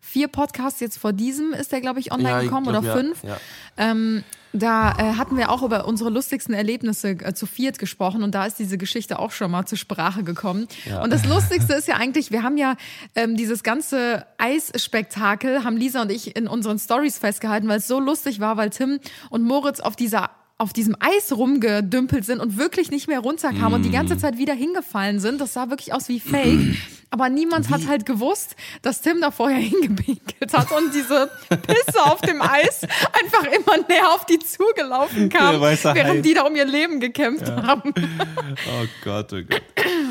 [0.00, 2.88] vier Podcasts jetzt vor diesem ist der, glaube ich, online Ja, ich gekommen glaub, oder
[2.88, 3.22] ja, fünf.
[3.22, 3.36] ja.
[3.78, 4.22] Ähm,
[4.54, 8.46] da äh, hatten wir auch über unsere lustigsten Erlebnisse äh, zu viert gesprochen und da
[8.46, 10.68] ist diese Geschichte auch schon mal zur Sprache gekommen.
[10.84, 11.02] Ja.
[11.02, 12.76] Und das Lustigste ist ja eigentlich, wir haben ja
[13.16, 17.98] ähm, dieses ganze Eisspektakel, haben Lisa und ich in unseren Stories festgehalten, weil es so
[17.98, 22.90] lustig war, weil Tim und Moritz auf dieser auf diesem Eis rumgedümpelt sind und wirklich
[22.90, 25.40] nicht mehr runterkamen und die ganze Zeit wieder hingefallen sind.
[25.40, 26.76] Das sah wirklich aus wie Fake.
[27.10, 32.20] Aber niemand hat halt gewusst, dass Tim da vorher hingepinkelt hat und diese Pisse auf
[32.20, 36.98] dem Eis einfach immer näher auf die zugelaufen kam, während die da um ihr Leben
[36.98, 37.92] gekämpft haben.
[37.96, 39.62] Oh Gott, oh Gott.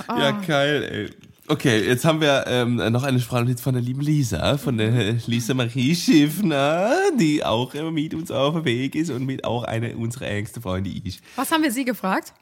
[0.08, 1.33] Ja, geil, ey.
[1.48, 5.54] Okay, jetzt haben wir ähm, noch eine Sprachnotiz von der lieben Lisa, von der Lisa
[5.54, 9.98] Marie Schiffner, die auch immer mit uns auf dem Weg ist und mit auch eine
[9.98, 11.20] unserer engsten Freunde ist.
[11.36, 12.34] Was haben wir sie gefragt?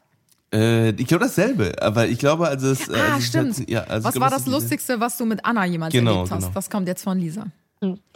[0.54, 2.88] Äh, ich glaube dasselbe, aber ich glaube, also es.
[2.90, 3.58] Ah, also stimmt.
[3.58, 6.30] Hat, ja, also Was ich war das Lustigste, was du mit Anna jemals Genau, erlebt
[6.30, 6.38] hast?
[6.40, 6.52] genau.
[6.54, 7.46] Das kommt jetzt von Lisa.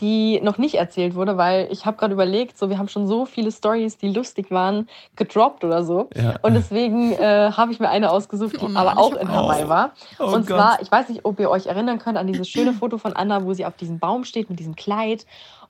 [0.01, 3.25] Die noch nicht erzählt wurde, weil ich habe gerade überlegt, so wir haben schon so
[3.27, 6.09] viele Stories, die lustig waren, gedroppt oder so.
[6.15, 6.37] Ja.
[6.43, 9.49] Und deswegen äh, habe ich mir eine ausgesucht, die Oh aber auch in auch.
[9.51, 9.93] Hawaii war.
[10.19, 10.59] Oh und Gott.
[10.59, 13.45] zwar, ich weiß nicht, ob ihr euch erinnern könnt an dieses schöne Foto von Anna,
[13.45, 15.27] wo sie auf diesem Baum steht mit diesem Kleid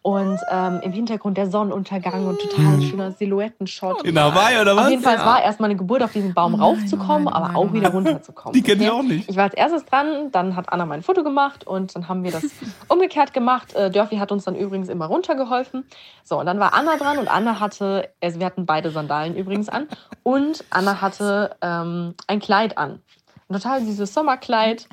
[0.07, 4.05] und ähm, im Hintergrund der Sonnenuntergang und total schöner Silhouettenshot.
[4.05, 4.85] In Hawaii oder was?
[4.85, 7.35] Auf jeden Fall, es war erst meine Geburt, auf diesen Baum Oh nein, raufzukommen, nein,
[7.35, 7.75] aber nein, auch nein.
[7.75, 8.53] wieder runterzukommen.
[8.53, 8.97] Die kenn ich Okay?
[8.97, 9.29] auch nicht.
[9.29, 12.31] Ich war als erstes dran, dann hat Anna mein Foto gemacht und dann haben wir
[12.31, 12.45] das
[12.89, 13.75] umgekehrt gemacht.
[13.75, 15.85] Äh, Dörfi hat uns dann übrigens immer runtergeholfen.
[16.23, 19.69] So, und dann war Anna dran und Anna hatte, also wir hatten beide Sandalen übrigens
[19.69, 19.89] an
[20.23, 23.01] und Anna hatte ähm, ein Kleid an.
[23.49, 24.87] Ein total süßes Sommerkleid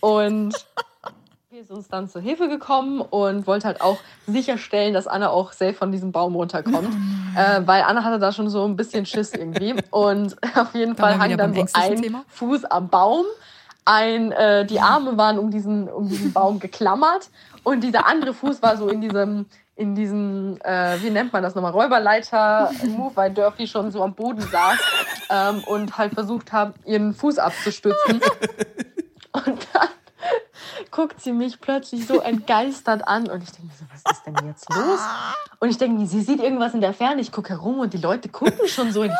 [0.00, 0.54] und
[1.60, 3.96] ist uns dann zur Hilfe gekommen und wollte halt auch
[4.26, 6.90] sicherstellen, dass Anna auch safe von diesem Baum runterkommt.
[7.34, 9.74] äh, weil Anna hatte da schon so ein bisschen Schiss irgendwie.
[9.90, 12.24] Und auf jeden Fall hang dann so ein Thema.
[12.28, 13.24] Fuß am Baum.
[13.86, 17.30] Ein, äh, die Arme waren um diesen, um diesen Baum geklammert
[17.62, 19.46] und dieser andere Fuß war so in diesem,
[19.76, 24.42] in diesem, äh, wie nennt man das nochmal, Räuberleiter-Move, weil Durfy schon so am Boden
[24.42, 24.78] saß
[25.30, 28.20] ähm, und halt versucht hat, ihren Fuß abzustützen.
[29.32, 29.88] Und dann
[30.96, 34.48] guckt sie mich plötzlich so entgeistert an und ich denke mir so, was ist denn
[34.48, 34.98] jetzt los?
[35.60, 37.20] Und ich denke mir, sie sieht irgendwas in der Ferne.
[37.20, 39.02] Ich gucke herum und die Leute gucken schon so.
[39.02, 39.10] Und,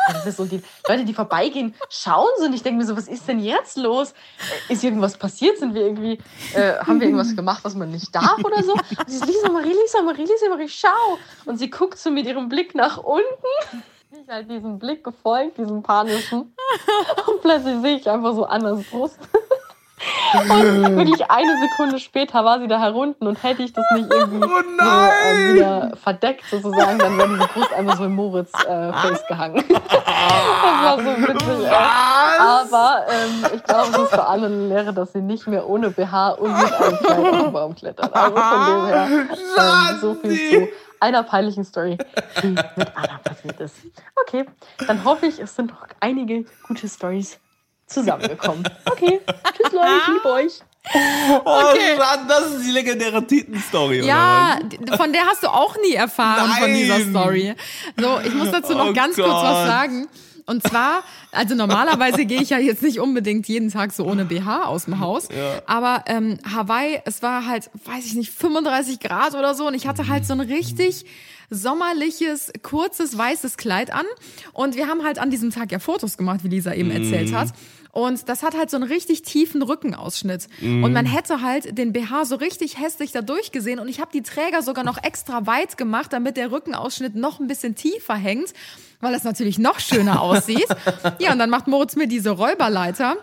[0.51, 2.45] die Leute, die vorbeigehen, schauen so.
[2.45, 4.15] Und ich denke mir so, was ist denn jetzt los?
[4.69, 5.59] Ist irgendwas passiert?
[5.59, 6.17] Sind wir irgendwie,
[6.55, 8.73] äh, haben wir irgendwas gemacht, was man nicht darf oder so?
[8.73, 11.19] Und sie ist Lisa Marie, Lisa Marie, Lisa Marie, schau.
[11.45, 13.23] Und sie guckt so mit ihrem Blick nach unten.
[14.11, 16.55] Ich halt diesem Blick gefolgt, diesem panischen.
[17.27, 19.19] Und plötzlich sehe ich einfach so Annas Brust.
[20.33, 24.45] Und wirklich eine Sekunde später war sie da herunten und hätte ich das nicht irgendwie
[24.45, 24.85] Oh so,
[25.25, 29.63] ähm, wieder verdeckt sozusagen, dann wäre diese Brust einfach so im Moritz äh, Face gehangen.
[29.69, 31.65] das war so witzig.
[31.65, 31.75] Äh.
[32.39, 35.89] Aber ähm, ich glaube, es ist für alle eine Lehre, dass sie nicht mehr ohne
[35.89, 38.09] BH und mit einem Kleid auf den Baum klettern.
[38.11, 40.67] Also von dem her ähm, so viel zu
[40.99, 41.97] einer peinlichen Story,
[42.41, 43.75] die mit Anna passiert ist.
[44.15, 44.45] Okay,
[44.87, 47.39] dann hoffe ich, es sind noch einige gute Stories
[47.87, 48.63] zusammengekommen.
[48.85, 49.19] Okay,
[49.55, 50.53] tschüss Leute, ich liebe euch.
[51.43, 51.61] Oh,
[51.97, 54.57] Schatz, das ist die legendäre Titelstory, Ja,
[54.95, 57.09] von der hast du auch nie erfahren von dieser Nein.
[57.09, 57.55] Story.
[57.99, 59.43] So, ich muss dazu noch Oh ganz kurz Gott.
[59.43, 60.07] was sagen.
[60.45, 64.63] Und zwar, also normalerweise gehe ich ja jetzt nicht unbedingt jeden Tag so ohne BH
[64.63, 65.27] aus dem Haus.
[65.65, 69.67] Aber ähm, Hawaii, es war halt, weiß ich nicht, 35 Grad oder so.
[69.67, 71.03] Und ich hatte halt so ein richtig
[71.49, 74.05] sommerliches, kurzes, weißes Kleid an.
[74.53, 77.49] Und wir haben halt an diesem Tag ja Fotos gemacht, wie Lisa eben erzählt hat.
[77.91, 80.47] Und das hat halt so einen richtig tiefen Rückenausschnitt.
[80.83, 83.79] Und man hätte halt den BH so richtig hässlich da durchgesehen.
[83.79, 87.47] Und ich habe die Träger sogar noch extra weit gemacht, damit der Rückenausschnitt noch ein
[87.47, 88.53] bisschen tiefer hängt,
[89.01, 90.67] weil es natürlich noch schöner aussieht.
[91.19, 93.17] Ja, und dann macht Moritz mir diese Räuberleiter.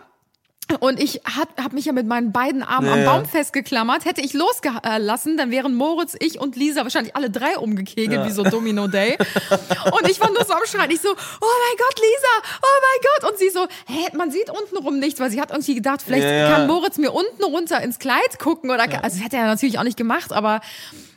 [0.81, 3.13] Und ich habe hab mich ja mit meinen beiden Armen am Ja.
[3.13, 4.07] Baum festgeklammert.
[4.07, 8.43] Hätte ich losgelassen, dann wären Moritz, ich und Lisa wahrscheinlich alle drei umgekegelt, wie so
[8.45, 9.19] Domino Day.
[9.93, 10.91] Und ich war nur so am Schreien.
[10.91, 13.31] Ich so, oh mein Gott, Lisa, oh mein Gott.
[13.31, 16.31] Und sie so, hä, man sieht untenrum nichts, weil sie hat irgendwie gedacht, vielleicht Ja,
[16.33, 16.51] ja.
[16.51, 18.71] kann Moritz mir unten runter ins Kleid gucken.
[18.71, 20.61] Oder, Also das hätte er natürlich auch nicht gemacht, aber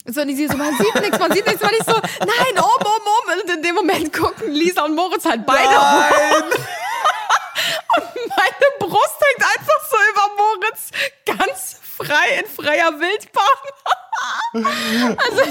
[0.05, 1.61] so, und sie so, man sieht nichts, man sieht nichts.
[1.63, 3.41] Und ich so, nein, oben, oben, oben.
[3.43, 5.69] Und in dem Moment gucken Lisa und Moritz halt beide
[7.97, 8.03] um.
[8.35, 10.91] Meine Brust hängt einfach so über Moritz
[11.25, 13.43] ganz frei in freier Wildbahn.
[15.17, 15.41] also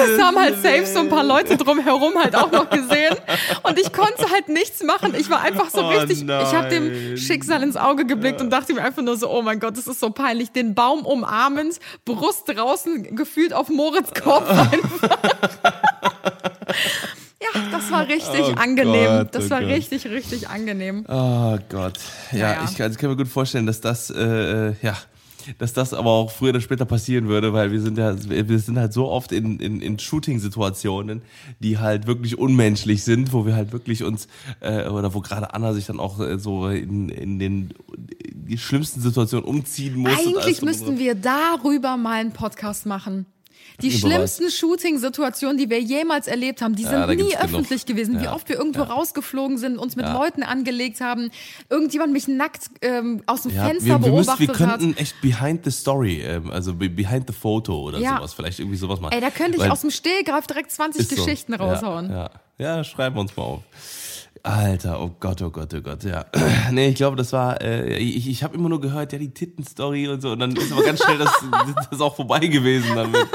[0.00, 3.16] es haben halt safe so ein paar Leute drumherum halt auch noch gesehen
[3.62, 5.14] und ich konnte halt nichts machen.
[5.16, 6.70] Ich war einfach so Oh richtig, ich habe nein.
[6.70, 9.86] dem Schicksal ins Auge geblickt und dachte mir einfach nur so, oh mein Gott, das
[9.86, 10.50] ist so peinlich.
[10.52, 15.18] Den Baum umarmend, Brust draußen, gefühlt auf Moritz Kopf einfach.
[17.54, 19.06] Ja, das war richtig Oh angenehm.
[19.06, 19.70] Gott, das oh war Gott.
[19.70, 21.04] richtig, richtig angenehm.
[21.08, 21.98] Oh Gott.
[22.32, 22.64] Ja, Ja, ja.
[22.68, 24.96] ich kann, ich kann mir gut vorstellen, dass das, äh, äh, ja,
[25.58, 28.78] dass das aber auch früher oder später passieren würde, weil wir sind ja, wir sind
[28.78, 31.22] halt so oft in, in, in Shooting-Situationen,
[31.60, 34.28] die halt wirklich unmenschlich sind, wo wir halt wirklich uns,
[34.60, 37.72] äh, oder wo gerade Anna sich dann auch äh, so in, in den
[38.48, 40.12] die schlimmsten Situationen umziehen muss.
[40.18, 43.26] Eigentlich müssten wir darüber mal einen Podcast machen.
[43.80, 47.44] Die schlimmsten Shooting-Situationen, die wir jemals erlebt haben, die Ja, sind nie gibt's genug.
[47.44, 48.18] öffentlich gewesen.
[48.18, 50.04] Wie Ja, oft wir irgendwo rausgeflogen sind, uns mit.
[50.06, 51.30] Leuten angelegt haben,
[51.70, 54.80] irgendjemand mich nackt ähm, aus dem Fenster wir, wir, müssen, beobachtet wir hat.
[54.80, 58.78] könnten echt behind the story, ähm, also be- behind the photo oder sowas, vielleicht irgendwie
[58.78, 59.12] sowas machen.
[59.12, 61.24] Ey, da könnte ich Weil- aus dem Stehgreif direkt 20 Ist so.
[61.24, 62.10] Geschichten raushauen.
[62.58, 63.62] Ja, schreiben wir uns mal auf.
[64.42, 66.24] Alter, oh Gott, oh Gott, oh Gott, ja.
[66.70, 70.08] nee, ich glaube, das war, äh, ich, ich habe immer nur gehört, ja, die Titten-Story
[70.08, 71.32] und so, und dann ist aber ganz schnell das,
[71.90, 73.26] das auch vorbei gewesen damit.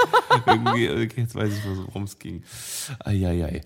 [0.46, 2.44] Irgendwie, okay, jetzt weiß ich, worum es ging.
[3.04, 3.62] Eieiei.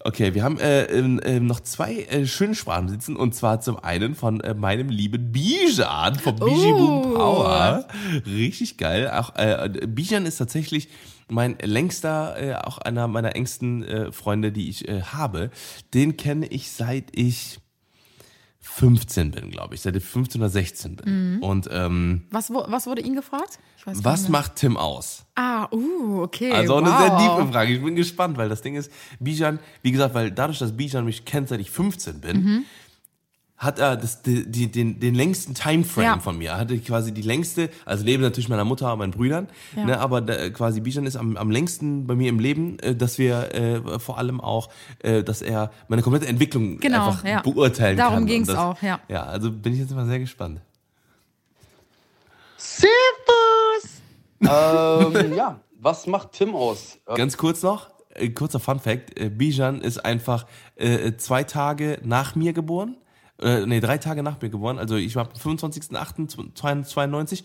[0.00, 4.14] Okay, wir haben äh, ähm, noch zwei äh, schöne Sprachen sitzen und zwar zum einen
[4.14, 7.14] von äh, meinem lieben Bijan vom Biji Boom Oh.
[7.14, 7.86] Power.
[8.26, 9.10] Richtig geil.
[9.10, 10.88] Auch äh, Bijan ist tatsächlich
[11.28, 15.50] mein längster, äh, auch einer meiner engsten äh, Freunde, die ich äh, habe.
[15.92, 17.58] Den kenne ich seit ich
[18.60, 21.36] 15 bin, glaube ich, seit ich 15 oder 16 bin.
[21.36, 21.42] Mhm.
[21.42, 23.58] Und ähm, Was, was wurde Ihnen gefragt?
[23.84, 25.26] Was macht Tim aus?
[25.34, 26.50] Ah, uh, okay.
[26.50, 26.98] Also eine wow.
[26.98, 27.74] sehr tiefe Frage.
[27.74, 31.26] Ich bin gespannt, weil das Ding ist, Bijan, wie gesagt, weil dadurch, dass Bijan mich
[31.26, 32.64] kennt, seit ich 15 bin, Mhm.
[33.56, 36.18] Hat er das, die, die, den, den längsten Timeframe Ja.
[36.18, 36.50] von mir.
[36.50, 39.84] Er hatte quasi die längste, also neben natürlich meiner Mutter und meinen Brüdern, Ja.
[39.84, 43.16] ne, aber da, quasi Bijan ist am, am längsten bei mir im Leben, äh, dass
[43.16, 47.42] wir äh, vor allem auch, äh, dass er meine komplette Entwicklung Genau, einfach ja.
[47.42, 48.10] beurteilen kann.
[48.10, 48.98] Darum ging's das- auch, ja.
[49.08, 50.60] Ja, also bin ich jetzt mal sehr gespannt.
[52.56, 54.00] Servus!
[54.40, 56.98] ähm, ja, was macht Tim aus?
[57.14, 60.46] Ganz kurz noch, äh, kurzer Fun Fact, äh, Bijan ist einfach
[60.76, 62.96] äh, zwei Tage nach mir geboren.
[63.40, 64.78] Äh, nee, drei Tage nach mir geboren.
[64.78, 67.44] Also ich war am 25.08.92,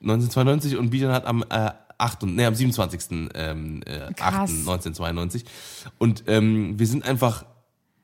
[0.00, 2.22] 1992 und Bijan hat am äh, 8.
[2.24, 3.30] und- Nee, am 27.
[3.34, 4.50] Ähm, äh, Krass.
[4.50, 4.58] 8.
[4.68, 5.44] 1992.
[5.98, 7.44] Und ähm, wir sind einfach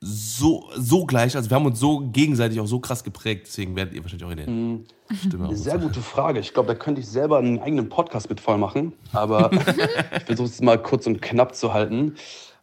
[0.05, 3.93] so, so gleich, also wir haben uns so gegenseitig auch so krass geprägt, deswegen werdet
[3.93, 4.83] ihr wahrscheinlich auch in der Mhm.
[5.27, 6.39] Stimme sehr gute Frage.
[6.39, 8.93] Ich glaube, da könnte ich selber einen eigenen Podcast mit voll machen.
[9.13, 9.49] Aber
[10.17, 12.15] ich versuche es mal kurz und knapp zu halten.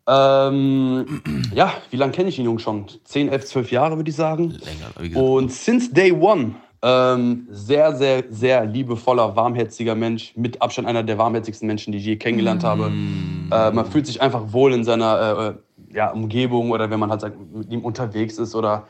[0.07, 1.23] Ähm,
[1.55, 2.87] ja, wie lange kenne ich den Jungen schon?
[3.05, 4.59] 10, 11, 12 Jahre, würde ich sagen.
[4.99, 10.33] Länger, Und since day one, ähm, sehr, sehr, sehr liebevoller, warmherziger Mensch.
[10.37, 12.91] Mit Abstand einer der warmherzigsten Menschen, die ich je kennengelernt habe.
[13.51, 15.57] Äh, man fühlt sich einfach wohl in seiner
[15.91, 17.23] äh, ja, Umgebung oder wenn man halt
[17.53, 18.87] mit ihm unterwegs ist oder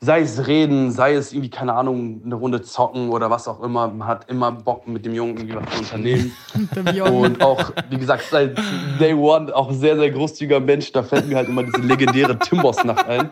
[0.00, 3.88] sei es reden, sei es irgendwie, keine Ahnung, eine Runde zocken oder was auch immer.
[3.88, 6.32] Man hat immer Bock, mit dem Jungen irgendwie was zu unternehmen.
[7.12, 8.58] Und auch, wie gesagt, seit
[9.00, 10.92] Day One auch sehr, sehr großzügiger Mensch.
[10.92, 13.30] Da fällt mir halt immer diese legendäre Timbos-Nacht ein,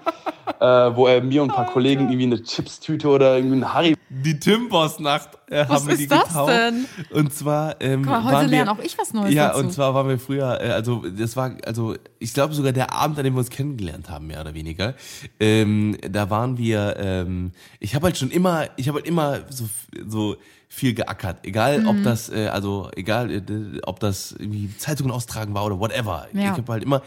[0.61, 3.97] äh, wo er mir und ein paar Kollegen irgendwie eine Chipstüte oder irgendwie ein Harry.
[4.09, 6.87] Die Timbos-Nacht äh, Was haben wir ist die das denn?
[7.11, 9.61] Und zwar ähm, Guck mal, heute waren wir, lerne auch ich was Neues Ja, dazu.
[9.61, 13.19] und zwar waren wir früher, äh, also das war, also ich glaube sogar der Abend,
[13.19, 14.95] an dem wir uns kennengelernt haben, mehr oder weniger.
[15.41, 19.69] Ähm, da waren wir, ähm, ich habe halt schon immer, ich habe halt immer so,
[20.07, 20.37] so
[20.69, 22.03] viel geackert, egal ob Mhm.
[22.03, 23.43] das, äh, also egal, äh,
[23.85, 26.27] ob das irgendwie Zeitungen austragen war oder whatever.
[26.33, 26.41] Ja.
[26.53, 27.01] Ich habe halt immer,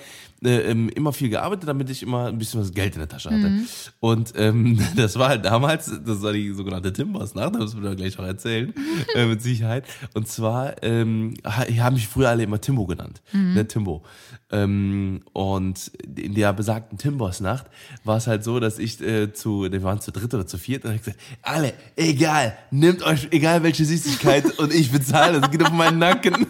[0.43, 3.29] äh, ähm, immer viel gearbeitet, damit ich immer ein bisschen was Geld in der Tasche
[3.29, 3.49] hatte.
[3.49, 3.67] Mhm.
[3.99, 8.17] Und ähm, das war halt damals, das war die sogenannte Timbers-Nacht, das müssen wir gleich
[8.17, 8.73] noch erzählen,
[9.15, 9.85] äh, mit Sicherheit.
[10.13, 13.53] Und zwar ähm, ha- haben mich früher alle immer Timbo genannt, Mhm.
[13.53, 14.03] ne, Timbo.
[14.49, 17.65] Ähm, und in der besagten Timbers-Nacht
[18.05, 20.85] war es halt so, dass ich äh, zu, wir waren zu dritt oder zu viert
[20.85, 25.63] und ich gesagt, alle, egal, nehmt euch, egal welche Süßigkeit und ich bezahle, das geht
[25.63, 26.45] auf meinen Nacken.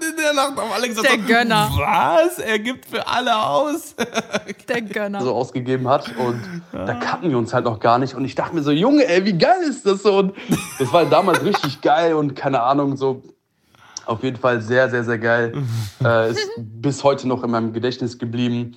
[0.00, 1.70] In der Nacht haben alle gesagt, Der Gönner.
[1.76, 2.38] was?
[2.38, 3.94] Er gibt für alle aus.
[4.68, 5.20] Der Gönner.
[5.20, 6.10] so ausgegeben hat.
[6.16, 6.40] Und
[6.72, 8.14] da kannten wir uns halt noch gar nicht.
[8.14, 10.18] Und ich dachte mir so, Junge, ey, wie geil ist das so?
[10.18, 10.34] Und
[10.78, 13.22] das war damals richtig geil und keine Ahnung, so
[14.06, 15.52] auf jeden Fall sehr, sehr, sehr geil.
[16.04, 18.76] äh, ist bis heute noch in meinem Gedächtnis geblieben.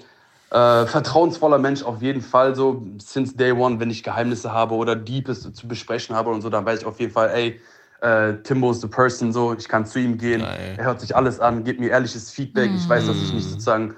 [0.50, 2.82] Äh, vertrauensvoller Mensch auf jeden Fall so.
[3.00, 6.66] Since day one, wenn ich Geheimnisse habe oder Deepes zu besprechen habe und so, dann
[6.66, 7.60] weiß ich auf jeden Fall, ey,
[8.02, 10.42] äh, Timbo is the person, so, ich kann zu ihm gehen,
[10.78, 13.96] er hört sich alles an, gibt mir ehrliches Feedback, ich weiß, dass ich nicht sozusagen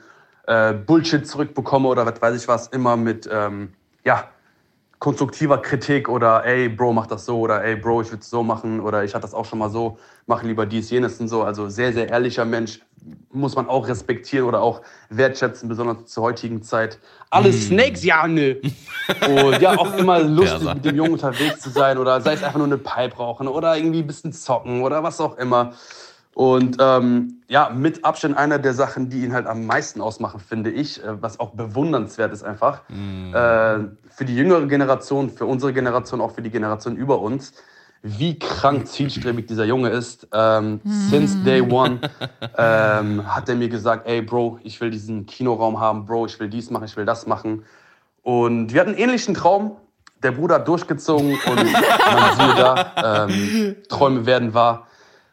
[0.47, 3.73] äh, Bullshit zurückbekomme oder was weiß ich was, immer mit, ähm,
[4.05, 4.29] ja,
[4.99, 8.43] konstruktiver Kritik oder ey, Bro, mach das so oder ey, Bro, ich würde es so
[8.43, 9.97] machen oder ich hatte das auch schon mal so,
[10.27, 11.43] mach lieber dies, jenes und so.
[11.43, 12.81] Also sehr, sehr ehrlicher Mensch,
[13.31, 16.99] muss man auch respektieren oder auch wertschätzen, besonders zur heutigen Zeit.
[17.29, 18.57] Alle Snakes, ja, ne.
[19.27, 20.73] Und ja, auch immer lustig, Perser.
[20.75, 23.75] mit dem Jungen unterwegs zu sein oder sei es einfach nur eine Pipe rauchen oder
[23.77, 25.73] irgendwie ein bisschen zocken oder was auch immer.
[26.33, 30.71] Und ähm, ja, mit Abstand einer der Sachen, die ihn halt am meisten ausmachen, finde
[30.71, 32.81] ich, äh, was auch bewundernswert ist einfach.
[33.33, 33.79] Äh,
[34.09, 37.53] für die jüngere Generation, für unsere Generation, auch für die Generation über uns,
[38.01, 40.27] wie krank zielstrebig dieser Junge ist.
[40.33, 41.99] Ähm, Since day one
[42.57, 46.49] ähm, hat er mir gesagt, ey Bro, ich will diesen Kinoraum haben, Bro, ich will
[46.49, 47.63] dies machen, ich will das machen.
[48.23, 49.77] Und wir hatten einen ähnlichen Traum.
[50.21, 54.87] Der Bruder hat durchgezogen und man siehe da, ähm, Träume werden wahr.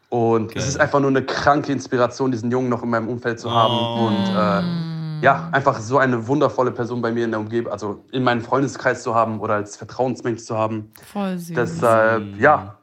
[0.09, 3.51] Und es ist einfach nur eine kranke Inspiration, diesen Jungen noch in meinem Umfeld zu
[3.51, 4.07] haben.
[4.07, 8.23] Und äh, ja, einfach so eine wundervolle Person bei mir in der Umgebung, also in
[8.23, 10.91] meinem Freundeskreis zu haben oder als Vertrauensmensch zu haben.
[11.13, 11.55] Voll süß.
[11.55, 12.79] Deshalb, ja,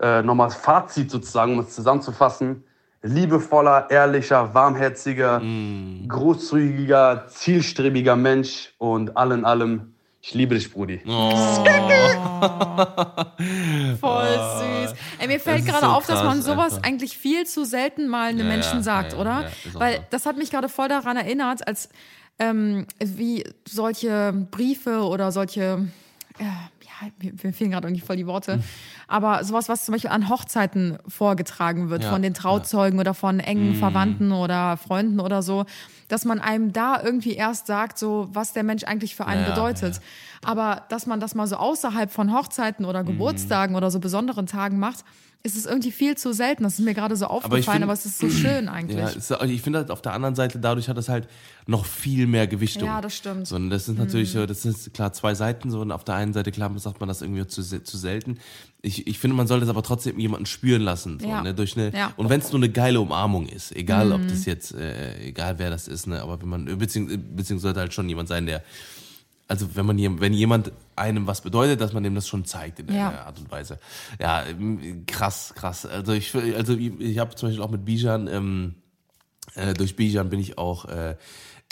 [0.00, 2.64] äh, nochmal Fazit sozusagen, um es zusammenzufassen.
[3.02, 5.40] Liebevoller, ehrlicher, warmherziger,
[6.06, 10.98] großzügiger, zielstrebiger Mensch und allen allem, ich liebe dich, Brudi.
[14.00, 14.94] Voll süß.
[15.18, 16.88] Ey, mir fällt gerade so auf, dass man sowas einfach.
[16.88, 19.50] eigentlich viel zu selten mal einem Ja, Menschen ja, sagt, ja, oder?
[19.72, 20.02] Weil so.
[20.10, 21.88] das hat mich gerade voll daran erinnert, als
[22.38, 25.88] ähm, wie solche Briefe oder solche,
[26.38, 26.44] äh,
[27.22, 28.64] mir, mir fehlen gerade irgendwie voll die Worte, Hm.
[29.08, 33.40] aber sowas, was zum Beispiel an Hochzeiten vorgetragen wird Ja, von den Trauzeugen oder von
[33.40, 33.74] engen Mhm.
[33.74, 35.64] Verwandten oder Freunden oder so,
[36.08, 39.50] dass man einem da irgendwie erst sagt, so was der Mensch eigentlich für einen Ja,
[39.50, 40.00] bedeutet.
[40.44, 42.88] Aber dass man das mal so außerhalb von Hochzeiten Mhm.
[42.90, 45.04] oder Geburtstagen oder so besonderen Tagen macht,
[45.42, 46.64] ist es irgendwie viel zu selten.
[46.64, 48.98] Das ist mir gerade so aufgefallen, aber, find- es ist so schön eigentlich.
[48.98, 51.28] Ja, ist, ich finde halt auf der anderen Seite, dadurch hat es halt
[51.66, 52.84] noch viel mehr Gewichtung.
[52.86, 53.46] Ja, das stimmt.
[53.46, 54.46] So, und das sind natürlich, Mhm.
[54.46, 57.22] das sind klar zwei Seiten so und auf der einen Seite klar sagt man das
[57.22, 58.38] irgendwie zu, zu selten.
[58.82, 61.18] Ich, ich finde, man sollte es aber trotzdem jemanden spüren lassen.
[61.20, 61.42] So, Ja.
[61.42, 62.12] ne, durch eine, Ja.
[62.16, 64.28] Und wenn es nur eine geile Umarmung ist, egal ob Mhm.
[64.28, 67.94] das jetzt, äh, egal wer das ist, ne, aber wenn man, beziehungsweise, beziehungsweise sollte halt
[67.94, 68.62] schon jemand sein, der,
[69.50, 72.92] also wenn man wenn jemand einem was bedeutet, dass man dem das schon zeigt in
[72.94, 73.08] Ja.
[73.08, 73.78] einer Art und Weise.
[74.20, 74.44] Ja,
[75.06, 75.84] krass, krass.
[75.86, 78.74] Also ich, also ich, ich habe zum Beispiel auch mit Bijan, ähm,
[79.56, 81.16] äh, durch Bijan bin ich auch äh,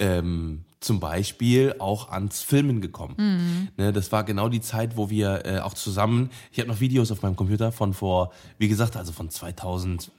[0.00, 3.14] ähm, zum Beispiel auch ans Filmen gekommen.
[3.16, 3.68] Mhm.
[3.84, 7.10] Ne, das war genau die Zeit, wo wir äh, auch zusammen, ich habe noch Videos
[7.12, 10.10] auf meinem Computer von vor, wie gesagt, also von 2000,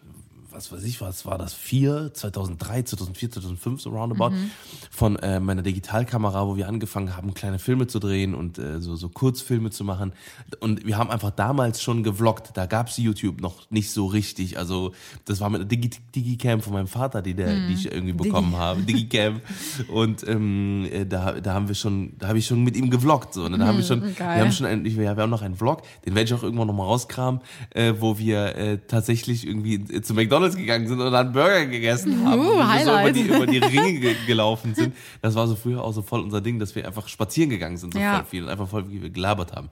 [0.59, 4.51] was weiß ich, was war das, 4, 2003, 2004, 2005, so roundabout, Mhm.
[4.91, 8.95] von äh, meiner Digitalkamera, wo wir angefangen haben, kleine Filme zu drehen und äh, so,
[8.97, 10.11] so Kurzfilme zu machen.
[10.59, 12.51] Und wir haben einfach damals schon gevloggt.
[12.55, 14.57] Da gab's YouTube noch nicht so richtig.
[14.57, 14.91] Also
[15.23, 17.67] das war mit einer Digi Digicam von meinem Vater, die, der, Mhm.
[17.69, 18.23] die ich irgendwie Digi.
[18.29, 18.81] bekommen habe.
[18.81, 19.39] Digicam.
[19.87, 23.33] Und ähm, äh, da, da haben wir schon, da habe ich schon mit ihm gevloggt.
[23.33, 23.47] So.
[23.47, 23.57] Ne?
[23.57, 24.35] Da haben wir schon, Mhm, geil.
[24.37, 26.87] wir haben schon ein, wir haben noch einen Vlog, den werde ich auch irgendwann nochmal
[26.87, 31.65] rauskramen, äh, wo wir äh, tatsächlich irgendwie äh, zu McDonalds gegangen sind und dann Burger
[31.65, 32.39] gegessen haben.
[32.39, 34.95] Uh, und wir so über die, über die Ringe ge gelaufen sind.
[35.21, 37.93] Das war so früher auch so voll unser Ding, dass wir einfach spazieren gegangen sind,
[37.93, 38.15] so Ja.
[38.17, 39.69] voll viel und einfach voll viel gelabert haben.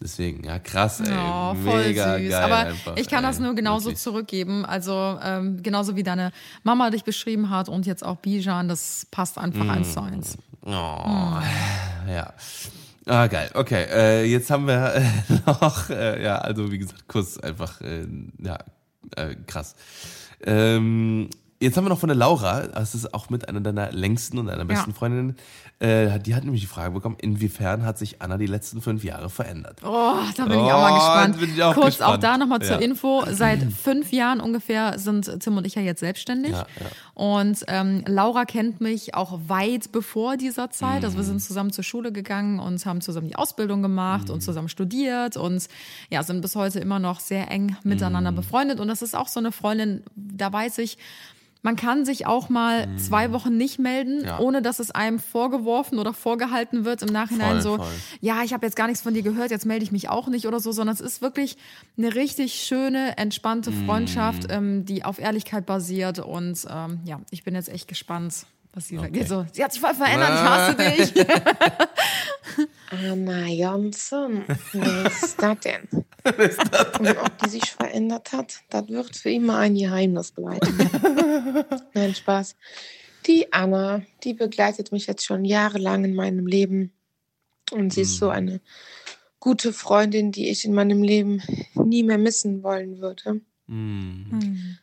[0.00, 1.06] Deswegen, ja, krass, ey.
[1.16, 2.30] Oh, voll Mega süß.
[2.30, 4.00] geil Aber einfach, ich kann das nur genauso Wirklich.
[4.02, 4.64] zurückgeben.
[4.66, 6.32] Also ähm, genauso wie deine
[6.64, 9.70] Mama dich beschrieben hat und jetzt auch Bijan, das passt einfach Mm.
[9.70, 10.38] eins zu eins.
[10.64, 12.08] Oh, Mm.
[12.08, 12.32] ja.
[13.06, 13.50] Ah, geil.
[13.54, 15.02] Okay, äh, jetzt haben wir äh,
[15.46, 18.04] noch, äh, ja, also wie gesagt, Kuss einfach, äh,
[18.42, 18.58] ja,
[19.16, 19.74] äh, krass.
[20.44, 21.28] Ähm,
[21.60, 24.46] jetzt haben wir noch von der Laura, das ist auch mit einer deiner längsten und
[24.46, 24.96] deiner besten Ja.
[24.96, 25.36] Freundinnen,
[25.78, 29.30] äh, die hat nämlich die Frage bekommen, inwiefern hat sich Anna die letzten fünf Jahre
[29.30, 29.78] verändert?
[29.84, 30.94] Oh, da bin ich auch mal Oh,
[31.34, 31.60] gespannt.
[31.62, 32.10] auch Kurz gespannt.
[32.14, 32.82] auch da nochmal zur Ja.
[32.82, 33.24] Info.
[33.30, 36.52] Seit fünf Jahren ungefähr sind Tim und ich ja jetzt selbstständig.
[36.52, 36.66] Ja.
[37.14, 41.04] Und ähm, Laura kennt mich auch weit bevor dieser Zeit.
[41.04, 41.28] Also wir Mhm.
[41.28, 44.34] sind zusammen zur Schule gegangen und haben zusammen die Ausbildung gemacht Mhm.
[44.34, 45.68] und zusammen studiert und
[46.10, 48.36] ja, sind bis heute immer noch sehr eng miteinander Mhm.
[48.36, 48.80] befreundet.
[48.80, 50.96] Und das ist auch so eine Freundin, da weiß ich,
[51.62, 54.24] man kann sich auch mal zwei Wochen nicht melden, Mhm.
[54.24, 54.38] Ja.
[54.40, 57.86] ohne dass es einem vorgeworfen oder vorgehalten wird im Nachhinein Voll, so, voll.
[58.20, 60.46] ja, ich habe jetzt gar nichts von dir gehört, jetzt melde ich mich auch nicht
[60.46, 61.56] oder so, sondern es ist wirklich
[61.96, 63.86] eine richtig schöne, entspannte Mm.
[63.86, 66.18] Freundschaft, ähm, die auf Ehrlichkeit basiert.
[66.18, 68.34] Und ähm, ja, ich bin jetzt echt gespannt,
[68.74, 69.28] was sie sagt.
[69.28, 71.26] So, sie hat sich voll verändert, ich hasse dich.
[72.92, 75.88] Anna Johnson, wer ist das denn?
[75.92, 80.60] Und ob die sich verändert hat, das wird für immer ein Geheimnis bleiben.
[81.94, 82.54] Nein, Spaß.
[83.26, 86.92] Die Anna, die begleitet mich jetzt schon jahrelang in meinem Leben.
[87.70, 88.60] Und sie ist so eine
[89.40, 91.42] gute Freundin, die ich in meinem Leben
[91.74, 93.40] nie mehr missen wollen würde.
[93.68, 94.76] Mm.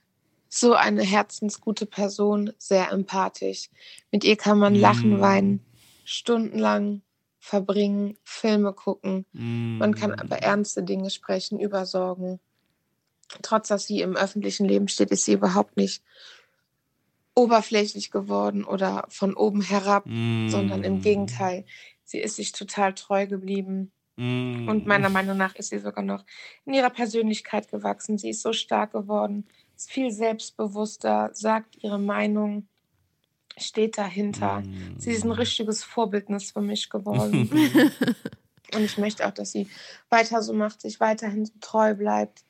[0.48, 3.70] So eine herzensgute Person, sehr empathisch.
[4.12, 5.64] Mit ihr kann man lachen, weinen,
[6.06, 7.04] stundenlang
[7.40, 9.26] verbringen, Filme gucken.
[9.34, 9.78] Mm.
[9.78, 12.40] Man kann über ernste Dinge sprechen, über Sorgen.
[13.42, 16.04] Trotz dass sie im öffentlichen Leben steht, ist sie überhaupt nicht
[17.36, 20.50] oberflächlich geworden oder von oben herab, Mm.
[20.50, 21.66] sondern im Gegenteil.
[22.04, 23.92] Sie ist sich total treu geblieben.
[24.18, 24.68] Mm.
[24.68, 26.26] Und meiner Meinung nach ist sie sogar noch
[26.66, 28.18] in ihrer Persönlichkeit gewachsen.
[28.18, 29.48] Sie ist so stark geworden,
[29.78, 32.68] ist viel selbstbewusster, sagt ihre Meinung,
[33.60, 34.64] steht dahinter.
[34.98, 37.50] Sie ist ein richtiges Vorbildnis für mich geworden.
[38.76, 39.68] Und ich möchte auch, dass sie
[40.10, 42.44] weiter so macht, sich weiterhin so treu bleibt.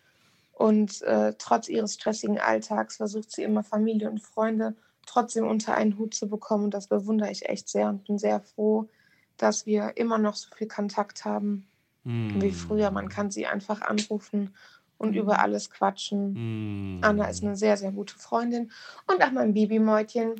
[0.54, 4.76] Und äh, trotz ihres stressigen Alltags versucht sie immer Familie und Freunde
[5.06, 6.66] trotzdem unter einen Hut zu bekommen.
[6.66, 8.90] Und das bewundere ich echt sehr und bin sehr froh,
[9.38, 11.70] dass wir immer noch so viel Kontakt haben
[12.06, 12.42] Hm.
[12.42, 12.92] wie früher.
[12.92, 14.56] Man kann sie einfach anrufen
[15.00, 16.36] und über alles quatschen.
[16.36, 17.00] Hm.
[17.02, 18.70] Anna ist eine sehr, sehr gute Freundin
[19.08, 20.36] und auch mein Babymäutchen.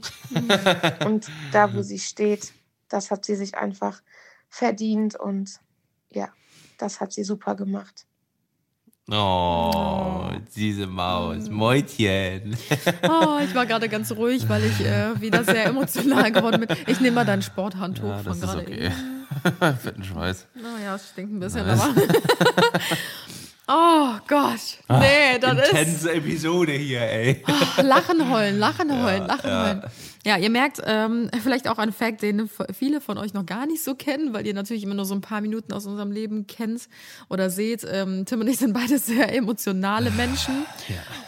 [1.06, 2.54] und da, wo sie steht,
[2.90, 4.02] das hat sie sich einfach
[4.50, 5.60] verdient und
[6.12, 6.30] ja,
[6.78, 8.06] das hat sie super gemacht.
[9.12, 12.56] Oh, diese Maus, Mäutchen.
[13.10, 16.78] Oh, ich war gerade ganz ruhig, weil ich äh, wieder sehr emotional geworden bin.
[16.86, 18.86] Ich nehme mal dein Sporthandtuch Ja, das von ist gerade okay.
[18.86, 19.78] eben.
[19.80, 20.48] Fetten Schweiß.
[20.54, 21.82] Naja, es stinkt ein bisschen, Nice.
[21.82, 21.96] aber.
[23.70, 24.80] oh Gott.
[24.90, 25.70] Nee, das ist.
[25.70, 27.44] Intense Episode hier, ey.
[27.48, 29.66] Oh, lachen heulen, lachen heulen, lachen ja.
[29.66, 29.84] heulen.
[30.26, 33.84] Ja, ihr merkt, ähm, vielleicht auch ein Fact, den viele von euch noch gar nicht
[33.84, 36.90] so kennen, weil ihr natürlich immer nur so ein paar Minuten aus unserem Leben kennt
[37.30, 37.88] oder seht.
[37.90, 40.66] Ähm, Tim und ich sind beide sehr emotionale Menschen.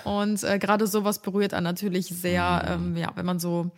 [0.03, 3.71] Und äh, gerade sowas berührt einen natürlich sehr, ähm, ja, wenn man so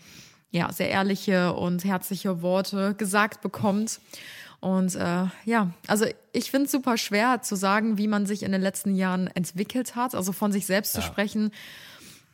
[0.53, 3.99] ja, sehr ehrliche und herzliche Worte gesagt bekommt.
[4.63, 8.53] Und äh, ja, also ich finde es super schwer zu sagen, wie man sich in
[8.53, 10.15] den letzten Jahren entwickelt hat.
[10.15, 11.51] Also von sich selbst zu sprechen,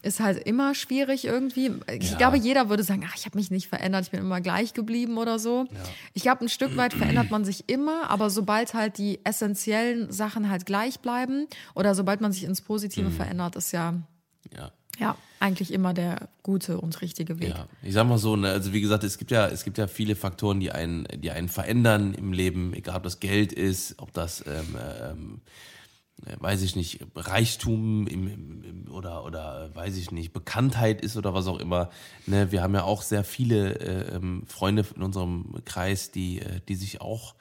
[0.04, 1.72] ist halt immer schwierig irgendwie.
[2.00, 2.18] Ich Ja.
[2.18, 5.18] glaube, jeder würde sagen, ach, ich habe mich nicht verändert, ich bin immer gleich geblieben
[5.18, 5.66] oder so.
[6.14, 10.52] Ich glaube, ein Stück weit verändert man sich immer, aber sobald halt die essentiellen Sachen
[10.52, 13.96] halt gleich bleiben oder sobald man sich ins Positive verändert, ist ja,
[14.56, 14.70] Ja.
[15.00, 17.50] Ja eigentlich immer der gute und richtige Weg.
[17.50, 19.88] Ja, ich sag mal so, ne, also wie gesagt, es gibt ja, es gibt ja
[19.88, 24.14] viele Faktoren, die einen, die einen verändern im Leben, egal ob das Geld ist, ob
[24.14, 25.42] das, ähm, ähm,
[26.26, 31.02] äh, weiß ich nicht, Reichtum im, im, im, oder, oder äh, weiß ich nicht, Bekanntheit
[31.02, 31.90] ist oder was auch immer.
[32.26, 36.60] Ne, wir haben ja auch sehr viele äh, ähm, Freunde in unserem Kreis, die, äh,
[36.68, 37.36] die sich auch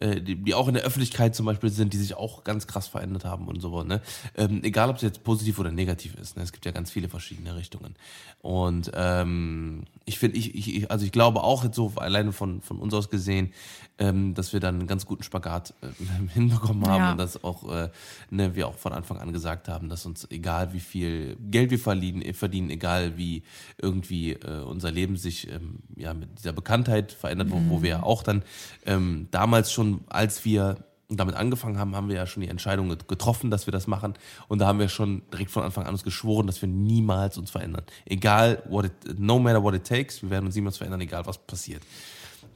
[0.00, 3.24] die, die auch in der Öffentlichkeit zum Beispiel sind, die sich auch ganz krass verändert
[3.24, 3.82] haben und so.
[3.82, 4.00] Ne?
[4.36, 6.36] Ähm, egal, ob es jetzt positiv oder negativ ist.
[6.36, 6.42] Ne?
[6.42, 7.94] Es gibt ja ganz viele verschiedene Richtungen.
[8.40, 12.78] Und ähm, ich finde, ich, ich- also ich glaube auch jetzt so alleine von, von
[12.78, 13.52] uns aus gesehen,
[13.98, 15.86] ähm, dass wir dann einen ganz guten Spagat äh,
[16.34, 17.12] hinbekommen haben Ja.
[17.12, 17.90] und dass auch äh,
[18.30, 21.78] ne, wir auch von Anfang an gesagt haben, dass uns egal wie viel Geld wir
[21.78, 23.44] verdienen, verdienen egal wie
[23.78, 28.02] irgendwie äh, unser Leben sich ähm, ja mit dieser Bekanntheit verändert, wo, wo wir ja
[28.02, 28.42] auch dann
[28.84, 30.76] ähm, damals schon, als wir
[31.08, 34.14] damit angefangen haben, haben wir ja schon die Entscheidung get- getroffen, dass wir das machen.
[34.48, 37.50] Und da haben wir schon direkt von Anfang an uns geschworen, dass wir niemals uns
[37.50, 37.84] verändern.
[38.06, 41.38] Egal, what it, no matter what it takes, wir werden uns niemals verändern, egal was
[41.38, 41.82] passiert.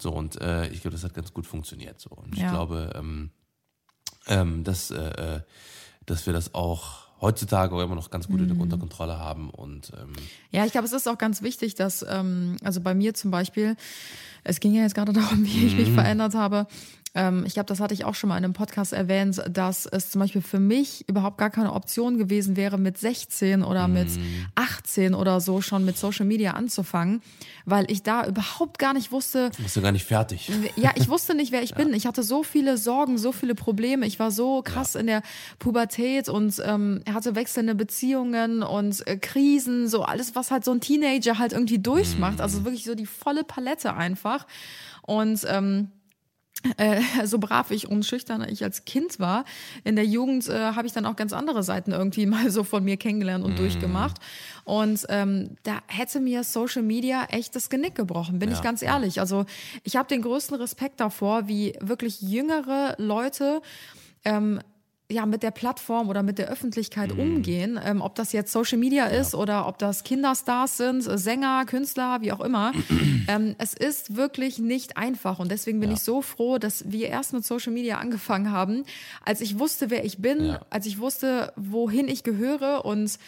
[0.03, 2.01] So, und äh, ich glaube, das hat ganz gut funktioniert.
[2.01, 2.11] So.
[2.11, 2.51] Und ich Ja.
[2.51, 3.31] glaube, ähm,
[4.27, 4.97] ähm, dass, äh,
[5.37, 5.41] äh,
[6.07, 8.61] dass wir das auch heutzutage auch immer noch ganz gut Mhm.
[8.61, 9.51] unter Kontrolle haben.
[9.51, 10.12] Und ähm,
[10.51, 13.77] Ja, ich glaube, es ist auch ganz wichtig, dass, ähm, also bei mir zum Beispiel,
[14.45, 15.95] es ging ja jetzt gerade darum, wie ich mich Mhm.
[15.95, 16.66] verändert habe.
[17.14, 20.10] Ähm, ich glaube, das hatte ich auch schon mal in einem Podcast erwähnt, dass es
[20.10, 24.47] zum Beispiel für mich überhaupt gar keine Option gewesen wäre, mit 16 oder mit Mhm.
[24.55, 27.22] 18 oder so schon mit Social Media anzufangen,
[27.64, 30.51] weil ich da überhaupt gar nicht wusste, du bist ja gar nicht fertig.
[30.76, 31.94] ja, ich wusste nicht, wer ich bin.
[31.94, 34.06] Ich hatte so viele Sorgen, so viele Probleme.
[34.06, 35.22] Ich war so krass in der
[35.59, 40.80] Pubertät und ähm, hatte wechselnde Beziehungen und äh, Krisen, so alles, was halt so ein
[40.80, 42.40] Teenager halt irgendwie durchmacht.
[42.40, 44.47] Also wirklich so die volle Palette einfach.
[45.02, 45.90] Und ähm,
[46.76, 49.44] äh, so brav ich und schüchtern ich als Kind war,
[49.85, 52.85] in der Jugend äh, habe ich dann auch ganz andere Seiten irgendwie mal so von
[52.85, 54.18] mir kennengelernt und durchgemacht.
[54.64, 58.82] Und ähm, da hätte mir Social Media echt das Genick gebrochen, bin Ja, ich ganz
[58.82, 59.20] ehrlich.
[59.20, 59.47] Also
[59.85, 63.62] ich habe den größten Respekt davor, wie wirklich jüngere Leute
[64.24, 64.60] ähm,
[65.10, 67.20] ja, mit der Plattform oder mit der Öffentlichkeit Mhm.
[67.20, 71.64] umgehen, ähm, ob das jetzt Social Media ist oder ob das Kinderstars sind, äh, Sänger,
[71.64, 72.72] Künstler, wie auch immer.
[73.28, 77.32] ähm, es ist wirklich nicht einfach und deswegen bin ich so froh, dass wir erst
[77.32, 78.85] mit Social Media angefangen haben,
[79.24, 80.60] als ich wusste, wer ich bin, Ja.
[80.68, 83.18] als ich wusste, wohin ich gehöre und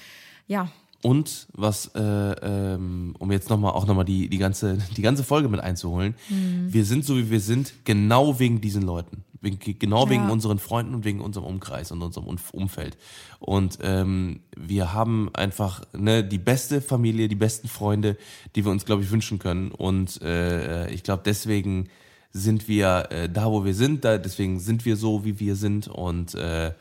[0.48, 0.69] ja,
[1.02, 5.48] Und was, äh, ähm, um jetzt nochmal auch nochmal die, die, ganze, die ganze Folge
[5.48, 6.70] mit einzuholen, Mhm.
[6.74, 9.24] wir sind so wie wir sind, genau wegen diesen Leuten.
[9.43, 10.31] Wegen, genau wegen Ja.
[10.31, 12.99] unseren Freunden und wegen unserem Umkreis und unserem Umf- Umfeld.
[13.39, 18.19] Und ähm, wir haben einfach ne, die beste Familie, die besten Freunde,
[18.55, 19.71] die wir uns, glaube ich, wünschen können.
[19.71, 21.89] Und äh, ich glaube, deswegen
[22.33, 25.89] sind wir äh, da, wo wir sind, da, deswegen sind wir so, wie wir sind.
[25.89, 26.73] Und äh,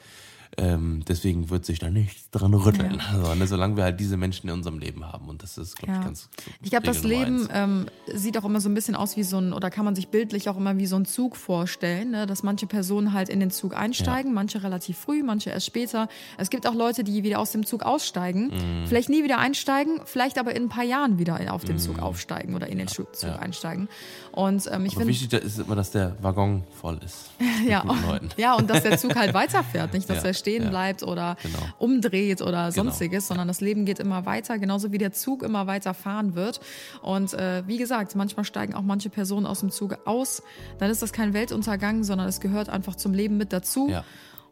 [0.57, 2.99] Ähm, deswegen wird sich da nichts dran rütteln.
[3.13, 5.30] Also, ne, solange wir halt diese Menschen in unserem Leben haben.
[5.30, 5.99] Und das ist, glaube Ja.
[5.99, 6.30] ich, ganz.
[6.61, 9.53] Ich glaube, das Leben ähm, sieht auch immer so ein bisschen aus wie so ein,
[9.53, 12.26] oder kann man sich bildlich auch immer wie so ein Zug vorstellen, ne?
[12.27, 16.09] dass manche Personen halt in den Zug einsteigen, manche relativ früh, manche erst später.
[16.38, 18.88] Es gibt auch Leute, die wieder aus dem Zug aussteigen, Mhm.
[18.88, 22.03] vielleicht nie wieder einsteigen, vielleicht aber in ein paar Jahren wieder auf den Zug Mhm.
[22.03, 23.35] aufsteigen oder in den Zug ja.
[23.38, 23.88] einsteigen.
[24.31, 27.30] Und ähm, ich finde, wichtig ist immer, dass der Waggon voll ist.
[27.67, 28.30] Ja, Leuten.
[28.38, 30.70] ja, und dass der Zug halt weiterfährt, nicht, dass Ja, er stehen ja.
[30.70, 31.60] bleibt oder Genau.
[31.78, 35.68] umdreht oder Genau, sonstiges, sondern das Leben geht immer weiter, genauso wie der Zug immer
[35.68, 36.60] weiter fahren wird.
[37.02, 40.41] Und äh, wie gesagt, manchmal steigen auch manche Personen aus dem Zug aus.
[40.80, 43.90] Dann ist das kein Weltuntergang, sondern es gehört einfach zum Leben mit dazu.
[43.90, 44.03] Ja.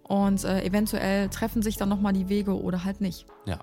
[0.04, 3.26] Und äh, eventuell treffen sich dann nochmal die Wege oder halt nicht.
[3.46, 3.60] Ja.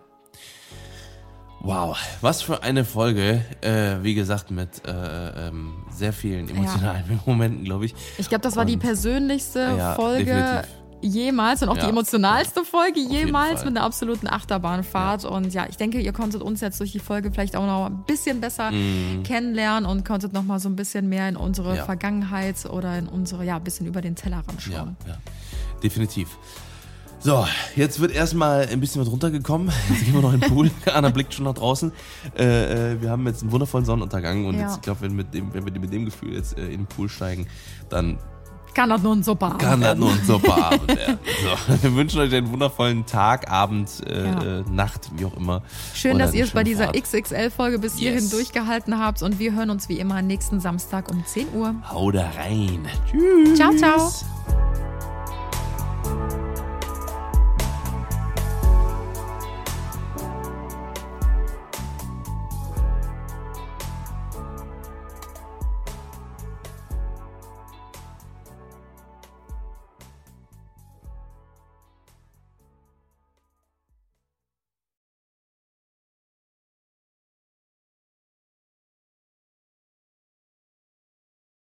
[1.60, 3.40] Wow, was für eine Folge.
[3.62, 7.94] Äh, wie gesagt, mit äh, ähm, sehr vielen emotionalen Momenten, glaube ich.
[8.18, 10.70] Ich glaube, das war die Und- persönlichste Ja, Folge definitiv.
[11.06, 11.88] Jemals und auch die Ja.
[11.90, 15.24] emotionalste Folge jemals mit einer absoluten Achterbahnfahrt.
[15.24, 18.04] Und ja, ich denke, ihr konntet uns jetzt durch die Folge vielleicht auch noch ein
[18.06, 19.22] bisschen besser Mhm.
[19.22, 21.84] kennenlernen und konntet noch mal so ein bisschen mehr in unsere Ja.
[21.84, 24.96] Vergangenheit oder in unsere, ja, ein bisschen über den Tellerrand schauen.
[25.06, 25.18] Ja, ja,
[25.82, 26.28] definitiv.
[27.20, 29.72] So, jetzt wird erstmal ein bisschen was runtergekommen.
[29.88, 30.70] Jetzt gehen wir noch in den Pool.
[30.94, 31.90] Anna blickt schon nach draußen.
[32.36, 34.62] Äh, äh, wir haben jetzt einen wundervollen Sonnenuntergang und Ja.
[34.66, 37.46] jetzt, ich glaube, wenn, wenn wir mit dem Gefühl jetzt äh, in den Pool steigen,
[37.88, 38.18] dann
[38.74, 41.18] kann das nun so Abend Kann das nun so Abend werden.
[41.42, 44.42] So, wir wünschen euch einen wundervollen Tag, Abend, äh, ja.
[44.42, 45.62] Äh, Nacht, wie auch immer.
[45.94, 48.00] Schön, dass ihr es bei dieser XXL-Folge bis yes.
[48.00, 51.74] hierhin durchgehalten habt und wir hören uns wie immer nächsten Samstag um 10 Uhr.
[51.90, 52.86] Hau da rein.
[53.10, 53.54] Tschüss.
[53.54, 54.10] Ciao, ciao.